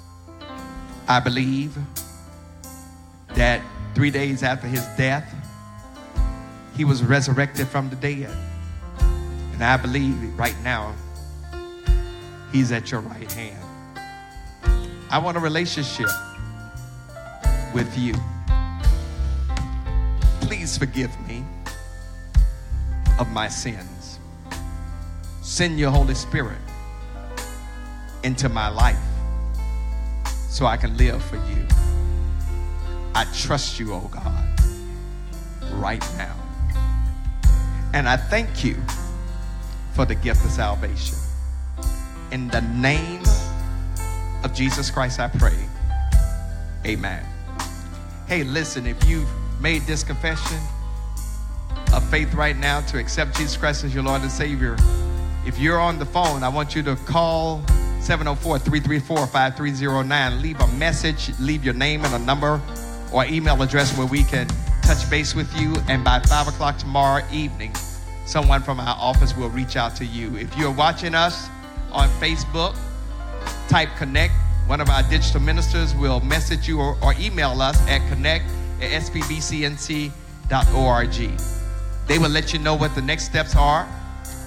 I 1.08 1.20
believe 1.20 1.76
that 3.34 3.60
three 3.94 4.10
days 4.10 4.42
after 4.42 4.66
his 4.66 4.84
death, 4.96 5.34
he 6.76 6.84
was 6.84 7.02
resurrected 7.02 7.68
from 7.68 7.90
the 7.90 7.96
dead. 7.96 8.30
And 9.52 9.62
I 9.62 9.76
believe 9.76 10.16
right 10.38 10.56
now, 10.62 10.94
he's 12.52 12.72
at 12.72 12.90
your 12.90 13.00
right 13.00 13.30
hand. 13.32 13.58
I 15.10 15.18
want 15.18 15.36
a 15.36 15.40
relationship 15.40 16.08
with 17.72 17.96
you. 17.98 18.14
Please 20.46 20.76
forgive 20.76 21.10
me 21.26 21.42
of 23.18 23.30
my 23.30 23.48
sins. 23.48 24.18
Send 25.40 25.78
your 25.78 25.90
Holy 25.90 26.14
Spirit 26.14 26.58
into 28.24 28.50
my 28.50 28.68
life 28.68 28.98
so 30.50 30.66
I 30.66 30.76
can 30.76 30.94
live 30.98 31.24
for 31.24 31.36
you. 31.36 31.66
I 33.14 33.24
trust 33.34 33.80
you, 33.80 33.94
oh 33.94 34.10
God, 34.12 34.60
right 35.72 36.04
now. 36.18 36.36
And 37.94 38.06
I 38.06 38.18
thank 38.18 38.62
you 38.62 38.76
for 39.94 40.04
the 40.04 40.14
gift 40.14 40.44
of 40.44 40.50
salvation. 40.50 41.16
In 42.32 42.48
the 42.48 42.60
name 42.60 43.22
of 44.42 44.52
Jesus 44.52 44.90
Christ, 44.90 45.20
I 45.20 45.28
pray. 45.28 45.56
Amen. 46.84 47.24
Hey, 48.28 48.44
listen, 48.44 48.86
if 48.86 49.02
you've 49.08 49.28
made 49.60 49.82
this 49.82 50.02
confession 50.02 50.58
of 51.92 52.08
faith 52.10 52.34
right 52.34 52.56
now 52.56 52.80
to 52.82 52.98
accept 52.98 53.36
Jesus 53.36 53.56
Christ 53.56 53.84
as 53.84 53.94
your 53.94 54.02
Lord 54.02 54.22
and 54.22 54.30
Savior, 54.30 54.76
if 55.46 55.58
you're 55.58 55.78
on 55.78 55.98
the 55.98 56.06
phone, 56.06 56.42
I 56.42 56.48
want 56.48 56.74
you 56.74 56.82
to 56.84 56.96
call 56.96 57.62
704 58.00 58.58
334 58.58 59.26
5309. 59.26 60.42
Leave 60.42 60.60
a 60.60 60.66
message, 60.76 61.30
leave 61.38 61.64
your 61.64 61.74
name 61.74 62.04
and 62.04 62.14
a 62.14 62.18
number 62.18 62.60
or 63.12 63.24
email 63.26 63.60
address 63.62 63.96
where 63.96 64.06
we 64.06 64.24
can 64.24 64.48
touch 64.82 65.08
base 65.08 65.34
with 65.34 65.54
you. 65.58 65.74
And 65.88 66.02
by 66.02 66.20
5 66.20 66.48
o'clock 66.48 66.78
tomorrow 66.78 67.24
evening, 67.32 67.74
someone 68.26 68.62
from 68.62 68.80
our 68.80 68.96
office 68.98 69.36
will 69.36 69.50
reach 69.50 69.76
out 69.76 69.94
to 69.96 70.04
you. 70.04 70.36
If 70.36 70.56
you're 70.56 70.72
watching 70.72 71.14
us 71.14 71.48
on 71.92 72.08
Facebook, 72.20 72.76
type 73.68 73.90
connect. 73.96 74.34
One 74.66 74.80
of 74.80 74.88
our 74.88 75.02
digital 75.04 75.40
ministers 75.40 75.94
will 75.94 76.20
message 76.20 76.66
you 76.66 76.80
or, 76.80 76.96
or 77.02 77.14
email 77.20 77.60
us 77.60 77.80
at 77.86 78.06
connect 78.08 78.46
at 78.80 79.02
spbcnc.org. 79.02 80.10
They 82.06 82.18
will 82.18 82.30
let 82.30 82.52
you 82.52 82.58
know 82.58 82.74
what 82.74 82.94
the 82.94 83.02
next 83.02 83.24
steps 83.24 83.56
are 83.56 83.88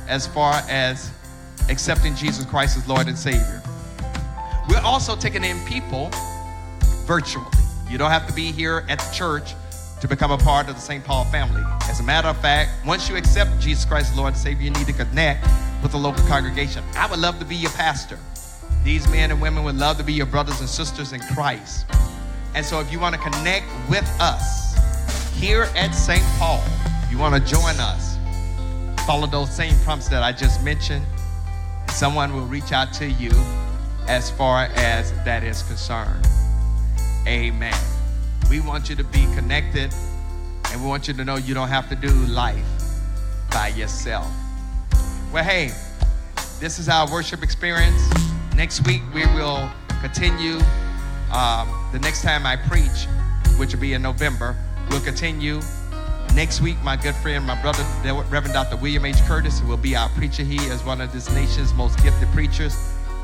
as 0.08 0.28
far 0.28 0.62
as 0.70 1.12
accepting 1.70 2.16
Jesus 2.16 2.46
Christ 2.46 2.78
as 2.78 2.88
Lord 2.88 3.08
and 3.08 3.18
Savior. 3.18 3.62
We're 4.70 4.82
also 4.82 5.16
taking 5.16 5.44
in 5.44 5.60
people 5.66 6.10
virtually. 7.06 7.46
You 7.90 7.98
don't 7.98 8.12
have 8.12 8.28
to 8.28 8.34
be 8.34 8.52
here 8.52 8.86
at 8.90 9.00
the 9.00 9.12
church 9.14 9.56
to 10.02 10.08
become 10.08 10.32
a 10.32 10.38
part 10.38 10.70
of 10.70 10.76
the 10.76 10.82
St. 10.82 11.04
Paul 11.04 11.26
family. 11.26 11.64
As 11.90 12.00
a 12.00 12.04
matter 12.04 12.28
of 12.28 12.38
fact, 12.40 12.86
once 12.86 13.10
you 13.10 13.16
accept 13.16 13.60
Jesus 13.60 13.86
Christ 13.86 14.12
as 14.12 14.18
Lord 14.18 14.34
and 14.34 14.38
Savior, 14.38 14.66
you 14.66 14.72
need 14.72 14.88
to 14.88 14.94
connect 14.94 15.48
with 15.82 15.92
the 15.92 15.98
local 15.98 16.24
congregation. 16.28 16.84
I 16.96 17.08
would 17.10 17.20
love 17.20 17.40
to 17.40 17.46
be 17.46 17.56
your 17.56 17.72
pastor. 17.72 18.20
These 18.84 19.08
men 19.10 19.32
and 19.32 19.42
women 19.42 19.64
would 19.64 19.76
love 19.76 19.98
to 19.98 20.04
be 20.04 20.14
your 20.14 20.26
brothers 20.26 20.60
and 20.60 20.70
sisters 20.70 21.14
in 21.14 21.22
Christ. 21.22 21.86
And 22.58 22.66
so 22.66 22.80
if 22.80 22.92
you 22.92 23.00
want 23.00 23.14
to 23.14 23.22
connect 23.22 23.68
with 23.88 24.10
us 24.20 24.74
here 25.36 25.70
at 25.76 25.92
St. 25.92 26.24
Paul, 26.40 26.64
you 27.12 27.20
want 27.20 27.36
to 27.36 27.40
join 27.40 27.76
us, 27.76 28.18
follow 29.06 29.28
those 29.28 29.56
same 29.56 29.76
prompts 29.84 30.08
that 30.08 30.24
I 30.24 30.32
just 30.32 30.64
mentioned. 30.64 31.06
Someone 31.90 32.34
will 32.34 32.48
reach 32.48 32.72
out 32.72 32.94
to 32.94 33.08
you 33.08 33.30
as 34.08 34.32
far 34.32 34.70
as 34.74 35.12
that 35.24 35.44
is 35.44 35.62
concerned. 35.62 36.28
Amen. 37.28 37.80
We 38.50 38.60
want 38.60 38.90
you 38.90 38.96
to 38.96 39.04
be 39.04 39.28
connected 39.36 39.94
and 40.72 40.82
we 40.82 40.88
want 40.88 41.08
you 41.08 41.14
to 41.14 41.24
know 41.24 41.36
you 41.36 41.54
don't 41.54 41.70
have 41.70 41.88
to 41.90 41.96
do 41.96 42.10
life 42.10 42.66
by 43.52 43.68
yourself. 43.68 44.34
Well, 45.32 45.44
hey, 45.44 45.70
this 46.60 46.80
is 46.80 46.90
our 46.90 47.08
worship 47.12 47.44
experience. 47.44 48.02
Next 48.56 48.84
week, 48.88 49.04
we 49.14 49.28
will 49.28 49.70
continue. 50.02 50.58
Um, 51.32 51.77
the 51.98 52.04
next 52.04 52.22
time 52.22 52.46
I 52.46 52.56
preach, 52.56 53.08
which 53.58 53.74
will 53.74 53.82
be 53.82 53.94
in 53.94 54.04
November, 54.04 54.56
we'll 54.92 55.02
continue. 55.02 55.60
Next 56.36 56.62
week, 56.62 56.78
my 56.84 56.96
good 56.96 57.16
friend, 57.16 57.44
my 57.44 57.60
brother, 57.60 57.84
Reverend 58.30 58.54
Dr. 58.54 58.78
William 58.78 59.04
H. 59.04 59.16
Curtis, 59.22 59.64
will 59.64 59.78
be 59.78 59.96
our 59.96 60.08
preacher. 60.10 60.44
He 60.44 60.58
is 60.58 60.84
one 60.84 61.02
of 61.02 61.12
this 61.12 61.32
nation's 61.34 61.74
most 61.74 62.02
gifted 62.04 62.28
preachers, 62.30 62.78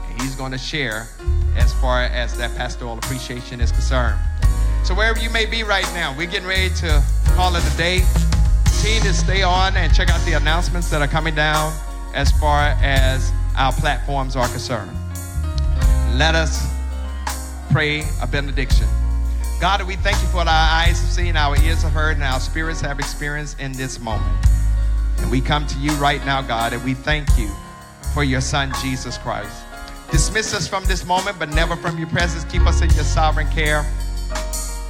and 0.09 0.19
he's 0.21 0.35
going 0.35 0.51
to 0.53 0.57
share 0.57 1.07
as 1.55 1.71
far 1.73 2.01
as 2.05 2.35
that 2.39 2.55
pastoral 2.57 2.97
appreciation 2.97 3.61
is 3.61 3.71
concerned. 3.71 4.19
So 4.83 4.95
wherever 4.95 5.19
you 5.19 5.29
may 5.29 5.45
be 5.45 5.61
right 5.61 5.87
now, 5.93 6.15
we're 6.17 6.25
getting 6.25 6.47
ready 6.47 6.73
to 6.77 7.03
call 7.35 7.55
it 7.55 7.63
a 7.63 7.77
day. 7.77 8.01
Continue 8.65 9.01
to 9.01 9.13
stay 9.13 9.43
on 9.43 9.77
and 9.77 9.93
check 9.93 10.09
out 10.09 10.25
the 10.25 10.33
announcements 10.33 10.89
that 10.89 10.99
are 10.99 11.07
coming 11.07 11.35
down 11.35 11.71
as 12.15 12.31
far 12.31 12.75
as 12.81 13.31
our 13.55 13.71
platforms 13.71 14.35
are 14.35 14.47
concerned. 14.47 14.91
Let 16.17 16.33
us 16.33 16.72
pray 17.73 18.03
a 18.21 18.27
benediction. 18.27 18.85
God, 19.59 19.81
we 19.87 19.95
thank 19.95 20.21
you 20.21 20.27
for 20.27 20.37
what 20.37 20.47
our 20.47 20.53
eyes 20.53 21.01
have 21.01 21.09
seen, 21.09 21.35
our 21.35 21.59
ears 21.63 21.81
have 21.81 21.91
heard, 21.91 22.17
and 22.17 22.23
our 22.23 22.39
spirits 22.39 22.79
have 22.81 22.99
experienced 22.99 23.59
in 23.59 23.71
this 23.71 23.99
moment. 23.99 24.45
And 25.17 25.31
we 25.31 25.41
come 25.41 25.65
to 25.65 25.79
you 25.79 25.91
right 25.93 26.23
now, 26.23 26.43
God, 26.43 26.73
and 26.73 26.83
we 26.83 26.93
thank 26.93 27.27
you 27.35 27.49
for 28.13 28.23
your 28.23 28.41
Son, 28.41 28.71
Jesus 28.79 29.17
Christ. 29.17 29.65
Dismiss 30.11 30.53
us 30.53 30.67
from 30.67 30.85
this 30.85 31.03
moment, 31.03 31.39
but 31.39 31.49
never 31.49 31.75
from 31.75 31.97
your 31.97 32.07
presence. 32.09 32.43
Keep 32.43 32.67
us 32.67 32.83
in 32.83 32.91
your 32.91 33.05
sovereign 33.05 33.49
care 33.49 33.83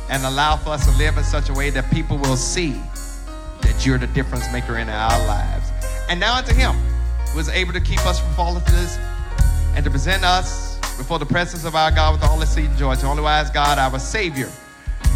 and 0.09 0.21
allow 0.25 0.57
for 0.57 0.71
us 0.71 0.85
to 0.85 0.91
live 0.97 1.17
in 1.17 1.23
such 1.23 1.47
a 1.47 1.53
way 1.53 1.69
that 1.69 1.89
people 1.89 2.17
will 2.17 2.35
see 2.35 2.73
that 3.61 3.85
you're 3.85 3.97
the 3.97 4.07
difference 4.07 4.51
maker 4.51 4.77
in 4.77 4.89
our 4.89 5.25
lives. 5.25 5.71
And 6.09 6.19
now 6.19 6.35
unto 6.35 6.53
him 6.53 6.73
who 7.29 7.39
is 7.39 7.47
able 7.47 7.71
to 7.71 7.79
keep 7.79 8.05
us 8.05 8.19
from 8.19 8.33
falling 8.33 8.61
to 8.61 8.71
this 8.71 8.97
and 9.73 9.85
to 9.85 9.89
present 9.89 10.25
us 10.25 10.72
before 10.97 11.19
the 11.19 11.25
presence 11.25 11.65
of 11.65 11.75
our 11.75 11.91
God 11.91 12.13
with 12.13 12.23
all 12.23 12.41
exceeding 12.41 12.75
joy. 12.75 12.95
To 12.95 13.07
only 13.07 13.23
wise 13.23 13.49
God, 13.49 13.77
our 13.77 13.99
Savior, 13.99 14.49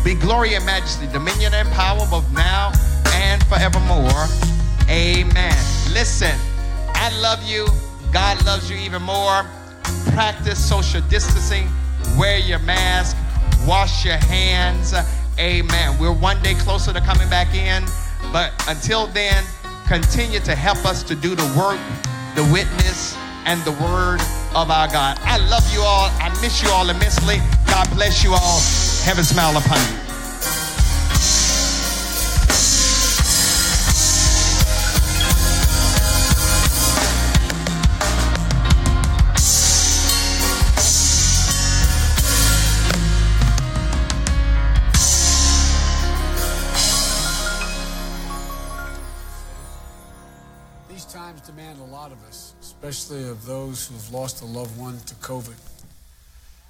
be 0.03 0.15
glory 0.15 0.55
and 0.55 0.65
majesty, 0.65 1.07
dominion 1.07 1.53
and 1.53 1.67
power 1.69 2.05
both 2.09 2.29
now 2.31 2.71
and 3.13 3.43
forevermore. 3.45 4.25
Amen. 4.89 5.57
Listen, 5.91 6.37
I 6.93 7.11
love 7.21 7.43
you. 7.43 7.67
God 8.11 8.43
loves 8.45 8.69
you 8.69 8.77
even 8.77 9.01
more. 9.01 9.45
Practice 10.13 10.63
social 10.63 11.01
distancing. 11.09 11.69
Wear 12.17 12.39
your 12.39 12.59
mask 12.59 13.17
wash 13.67 14.05
your 14.05 14.15
hands. 14.15 14.93
Amen. 15.37 15.99
We're 15.99 16.13
one 16.13 16.41
day 16.41 16.53
closer 16.55 16.93
to 16.93 17.01
coming 17.01 17.29
back 17.29 17.53
in, 17.53 17.83
but 18.31 18.53
until 18.67 19.07
then, 19.07 19.43
continue 19.87 20.39
to 20.39 20.55
help 20.55 20.85
us 20.85 21.03
to 21.03 21.15
do 21.15 21.35
the 21.35 21.45
work, 21.57 21.79
the 22.35 22.43
witness, 22.51 23.15
and 23.45 23.61
the 23.63 23.71
word 23.83 24.19
of 24.55 24.71
our 24.71 24.87
God. 24.87 25.17
I 25.21 25.37
love 25.49 25.65
you 25.73 25.81
all. 25.81 26.09
I 26.19 26.29
miss 26.41 26.61
you 26.61 26.69
all 26.69 26.89
immensely. 26.89 27.37
God 27.67 27.89
bless 27.91 28.23
you 28.23 28.33
all. 28.33 28.59
Heaven 29.03 29.23
smile 29.23 29.57
upon 29.57 29.77
you. 29.79 30.06
Especially 52.87 53.27
of 53.27 53.45
those 53.45 53.87
who've 53.87 54.13
lost 54.13 54.41
a 54.41 54.45
loved 54.45 54.77
one 54.79 54.97
to 54.99 55.13
COVID, 55.15 55.57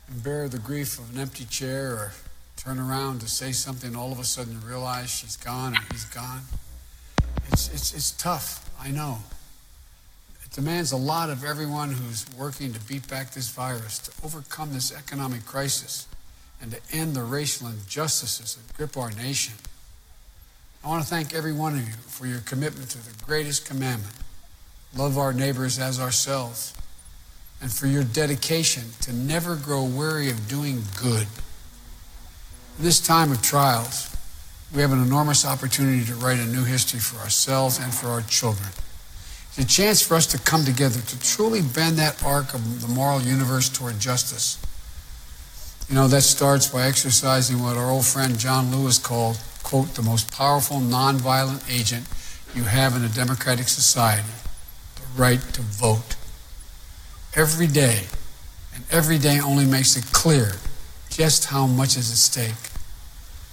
and 0.09 0.24
bear 0.24 0.49
the 0.49 0.57
grief 0.57 0.97
of 0.97 1.13
an 1.13 1.20
empty 1.20 1.45
chair 1.45 1.91
or 1.91 2.11
turn 2.55 2.80
around 2.80 3.22
to 3.22 3.28
say 3.28 3.51
something, 3.51 3.95
all 3.95 4.11
of 4.11 4.20
a 4.20 4.24
sudden 4.24 4.59
realize 4.65 5.11
she's 5.11 5.36
gone 5.36 5.76
or 5.76 5.82
he's 5.91 6.05
gone. 6.05 6.41
It's, 7.51 7.72
it's, 7.72 7.93
it's 7.93 8.11
tough, 8.11 8.68
I 8.82 8.89
know. 8.89 9.20
It 10.43 10.51
demands 10.51 10.91
a 10.91 10.97
lot 10.97 11.30
of 11.30 11.43
everyone 11.43 11.91
who's 11.91 12.26
working 12.36 12.74
to 12.74 12.80
beat 12.80 13.07
back 13.07 13.32
this 13.32 13.49
virus, 13.49 13.99
to 13.99 14.26
overcome 14.26 14.74
this 14.74 14.91
economic 14.91 15.45
crisis, 15.45 16.07
and 16.59 16.72
to 16.72 16.80
end 16.91 17.15
the 17.15 17.22
racial 17.22 17.68
injustices 17.68 18.55
that 18.55 18.76
grip 18.76 18.97
our 18.97 19.11
nation. 19.11 19.53
I 20.84 20.88
want 20.88 21.03
to 21.03 21.09
thank 21.09 21.36
every 21.36 21.53
one 21.53 21.76
of 21.76 21.88
you 21.88 21.93
for 21.93 22.26
your 22.26 22.39
commitment 22.39 22.89
to 22.91 22.97
the 22.97 23.24
greatest 23.24 23.68
commandment 23.68 24.15
love 24.97 25.17
our 25.17 25.31
neighbors 25.31 25.77
as 25.77 25.99
ourselves, 25.99 26.73
and 27.61 27.71
for 27.71 27.87
your 27.87 28.03
dedication 28.03 28.83
to 29.01 29.13
never 29.13 29.55
grow 29.55 29.83
weary 29.83 30.29
of 30.29 30.47
doing 30.47 30.81
good. 30.99 31.27
In 32.77 32.83
this 32.83 32.99
time 32.99 33.31
of 33.31 33.41
trials, 33.41 34.15
we 34.73 34.81
have 34.81 34.91
an 34.91 35.01
enormous 35.01 35.45
opportunity 35.45 36.03
to 36.05 36.15
write 36.15 36.39
a 36.39 36.45
new 36.45 36.63
history 36.63 36.99
for 36.99 37.19
ourselves 37.19 37.79
and 37.79 37.93
for 37.93 38.07
our 38.07 38.21
children. 38.21 38.69
It's 39.49 39.59
a 39.59 39.67
chance 39.67 40.01
for 40.01 40.15
us 40.15 40.27
to 40.27 40.39
come 40.39 40.65
together 40.65 40.99
to 40.99 41.19
truly 41.19 41.61
bend 41.61 41.97
that 41.97 42.23
arc 42.23 42.53
of 42.53 42.81
the 42.81 42.87
moral 42.87 43.21
universe 43.21 43.69
toward 43.69 43.99
justice. 43.99 44.59
You 45.89 45.95
know, 45.95 46.07
that 46.09 46.21
starts 46.21 46.67
by 46.67 46.83
exercising 46.83 47.63
what 47.63 47.77
our 47.77 47.89
old 47.89 48.05
friend 48.05 48.37
John 48.37 48.75
Lewis 48.75 48.97
called, 48.97 49.39
quote, 49.63 49.95
the 49.95 50.01
most 50.01 50.31
powerful 50.31 50.77
nonviolent 50.77 51.63
agent 51.71 52.05
you 52.53 52.63
have 52.63 52.95
in 52.95 53.03
a 53.03 53.09
democratic 53.09 53.67
society 53.67 54.27
right 55.18 55.41
to 55.53 55.61
vote. 55.61 56.15
Every 57.36 57.68
day, 57.68 58.03
and 58.74 58.84
every 58.91 59.18
day 59.18 59.39
only 59.39 59.65
makes 59.65 59.97
it 59.97 60.05
clear 60.11 60.53
just 61.09 61.45
how 61.45 61.65
much 61.65 61.97
is 61.97 62.11
at 62.11 62.18
stake. 62.18 62.72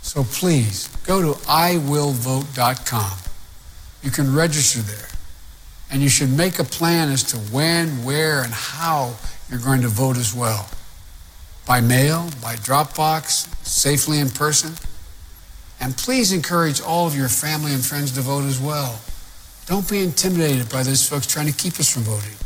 So 0.02 0.22
please 0.22 0.88
go 1.06 1.22
to 1.22 1.38
iwillvote.com. 1.40 3.18
You 4.02 4.10
can 4.10 4.34
register 4.34 4.80
there. 4.80 5.08
And 5.90 6.02
you 6.02 6.08
should 6.08 6.30
make 6.30 6.58
a 6.58 6.64
plan 6.64 7.10
as 7.10 7.22
to 7.24 7.38
when, 7.38 8.04
where, 8.04 8.42
and 8.42 8.52
how 8.52 9.16
you're 9.48 9.60
going 9.60 9.82
to 9.82 9.88
vote 9.88 10.16
as 10.16 10.34
well. 10.34 10.68
By 11.66 11.80
mail, 11.80 12.28
by 12.42 12.56
Dropbox, 12.56 13.64
safely 13.64 14.18
in 14.18 14.28
person. 14.28 14.74
And 15.80 15.96
please 15.96 16.32
encourage 16.32 16.80
all 16.80 17.06
of 17.06 17.16
your 17.16 17.28
family 17.28 17.72
and 17.72 17.84
friends 17.84 18.12
to 18.12 18.20
vote 18.20 18.44
as 18.44 18.60
well. 18.60 19.00
Don't 19.66 19.88
be 19.88 20.02
intimidated 20.02 20.68
by 20.68 20.82
those 20.82 21.08
folks 21.08 21.26
trying 21.26 21.46
to 21.46 21.52
keep 21.52 21.80
us 21.80 21.92
from 21.92 22.02
voting. 22.02 22.36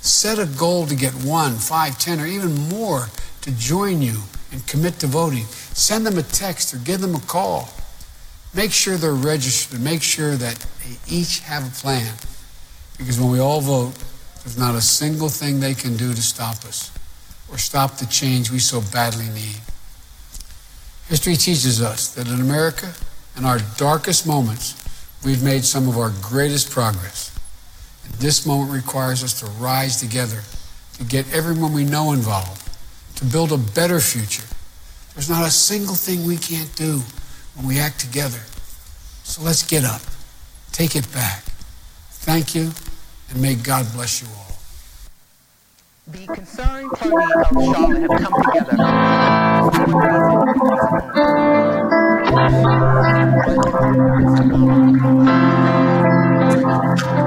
Set 0.00 0.38
a 0.38 0.46
goal 0.46 0.86
to 0.86 0.94
get 0.94 1.12
one, 1.12 1.54
five, 1.54 1.98
ten, 1.98 2.20
or 2.20 2.26
even 2.26 2.54
more 2.68 3.08
to 3.42 3.50
join 3.52 4.00
you 4.00 4.22
and 4.52 4.64
commit 4.66 5.00
to 5.00 5.06
voting. 5.06 5.44
Send 5.44 6.06
them 6.06 6.18
a 6.18 6.22
text 6.22 6.72
or 6.72 6.78
give 6.78 7.00
them 7.00 7.14
a 7.14 7.20
call. 7.20 7.68
Make 8.54 8.72
sure 8.72 8.96
they're 8.96 9.12
registered 9.12 9.80
make 9.80 10.02
sure 10.02 10.36
that 10.36 10.66
they 10.82 10.96
each 11.16 11.40
have 11.40 11.66
a 11.66 11.70
plan. 11.70 12.14
Because 12.96 13.20
when 13.20 13.30
we 13.30 13.40
all 13.40 13.60
vote, 13.60 13.92
there's 14.42 14.58
not 14.58 14.74
a 14.74 14.80
single 14.80 15.28
thing 15.28 15.60
they 15.60 15.74
can 15.74 15.96
do 15.96 16.14
to 16.14 16.22
stop 16.22 16.64
us 16.64 16.90
or 17.50 17.58
stop 17.58 17.98
the 17.98 18.06
change 18.06 18.50
we 18.50 18.58
so 18.58 18.80
badly 18.92 19.28
need. 19.28 19.60
History 21.08 21.36
teaches 21.36 21.82
us 21.82 22.14
that 22.14 22.28
in 22.28 22.40
America, 22.40 22.92
in 23.36 23.44
our 23.44 23.58
darkest 23.76 24.26
moments, 24.26 24.74
we've 25.24 25.42
made 25.42 25.64
some 25.64 25.88
of 25.88 25.98
our 25.98 26.12
greatest 26.22 26.70
progress. 26.70 27.36
And 28.04 28.14
this 28.14 28.46
moment 28.46 28.72
requires 28.72 29.22
us 29.22 29.40
to 29.40 29.46
rise 29.60 30.00
together, 30.00 30.42
to 30.94 31.04
get 31.04 31.32
everyone 31.32 31.72
we 31.72 31.84
know 31.84 32.12
involved, 32.12 32.68
to 33.16 33.24
build 33.24 33.52
a 33.52 33.58
better 33.58 34.00
future. 34.00 34.46
There's 35.14 35.28
not 35.28 35.46
a 35.46 35.50
single 35.50 35.94
thing 35.94 36.24
we 36.24 36.36
can't 36.36 36.74
do 36.76 37.02
when 37.56 37.66
we 37.66 37.78
act 37.78 38.00
together. 38.00 38.40
So 39.24 39.42
let's 39.42 39.62
get 39.66 39.84
up, 39.84 40.00
take 40.72 40.94
it 40.96 41.12
back. 41.12 41.42
Thank 42.10 42.54
you, 42.54 42.72
and 43.30 43.40
may 43.42 43.54
God 43.54 43.86
bless 43.92 44.22
you 44.22 44.28
all. 44.36 44.56
The 46.06 46.26
concerned 46.32 46.90
party 46.92 47.32
of 47.34 47.46
Charlotte 47.52 48.10
have 48.10 48.20
come 48.22 48.42
together. 51.12 51.77
Thank 56.60 57.12
you. 57.12 57.17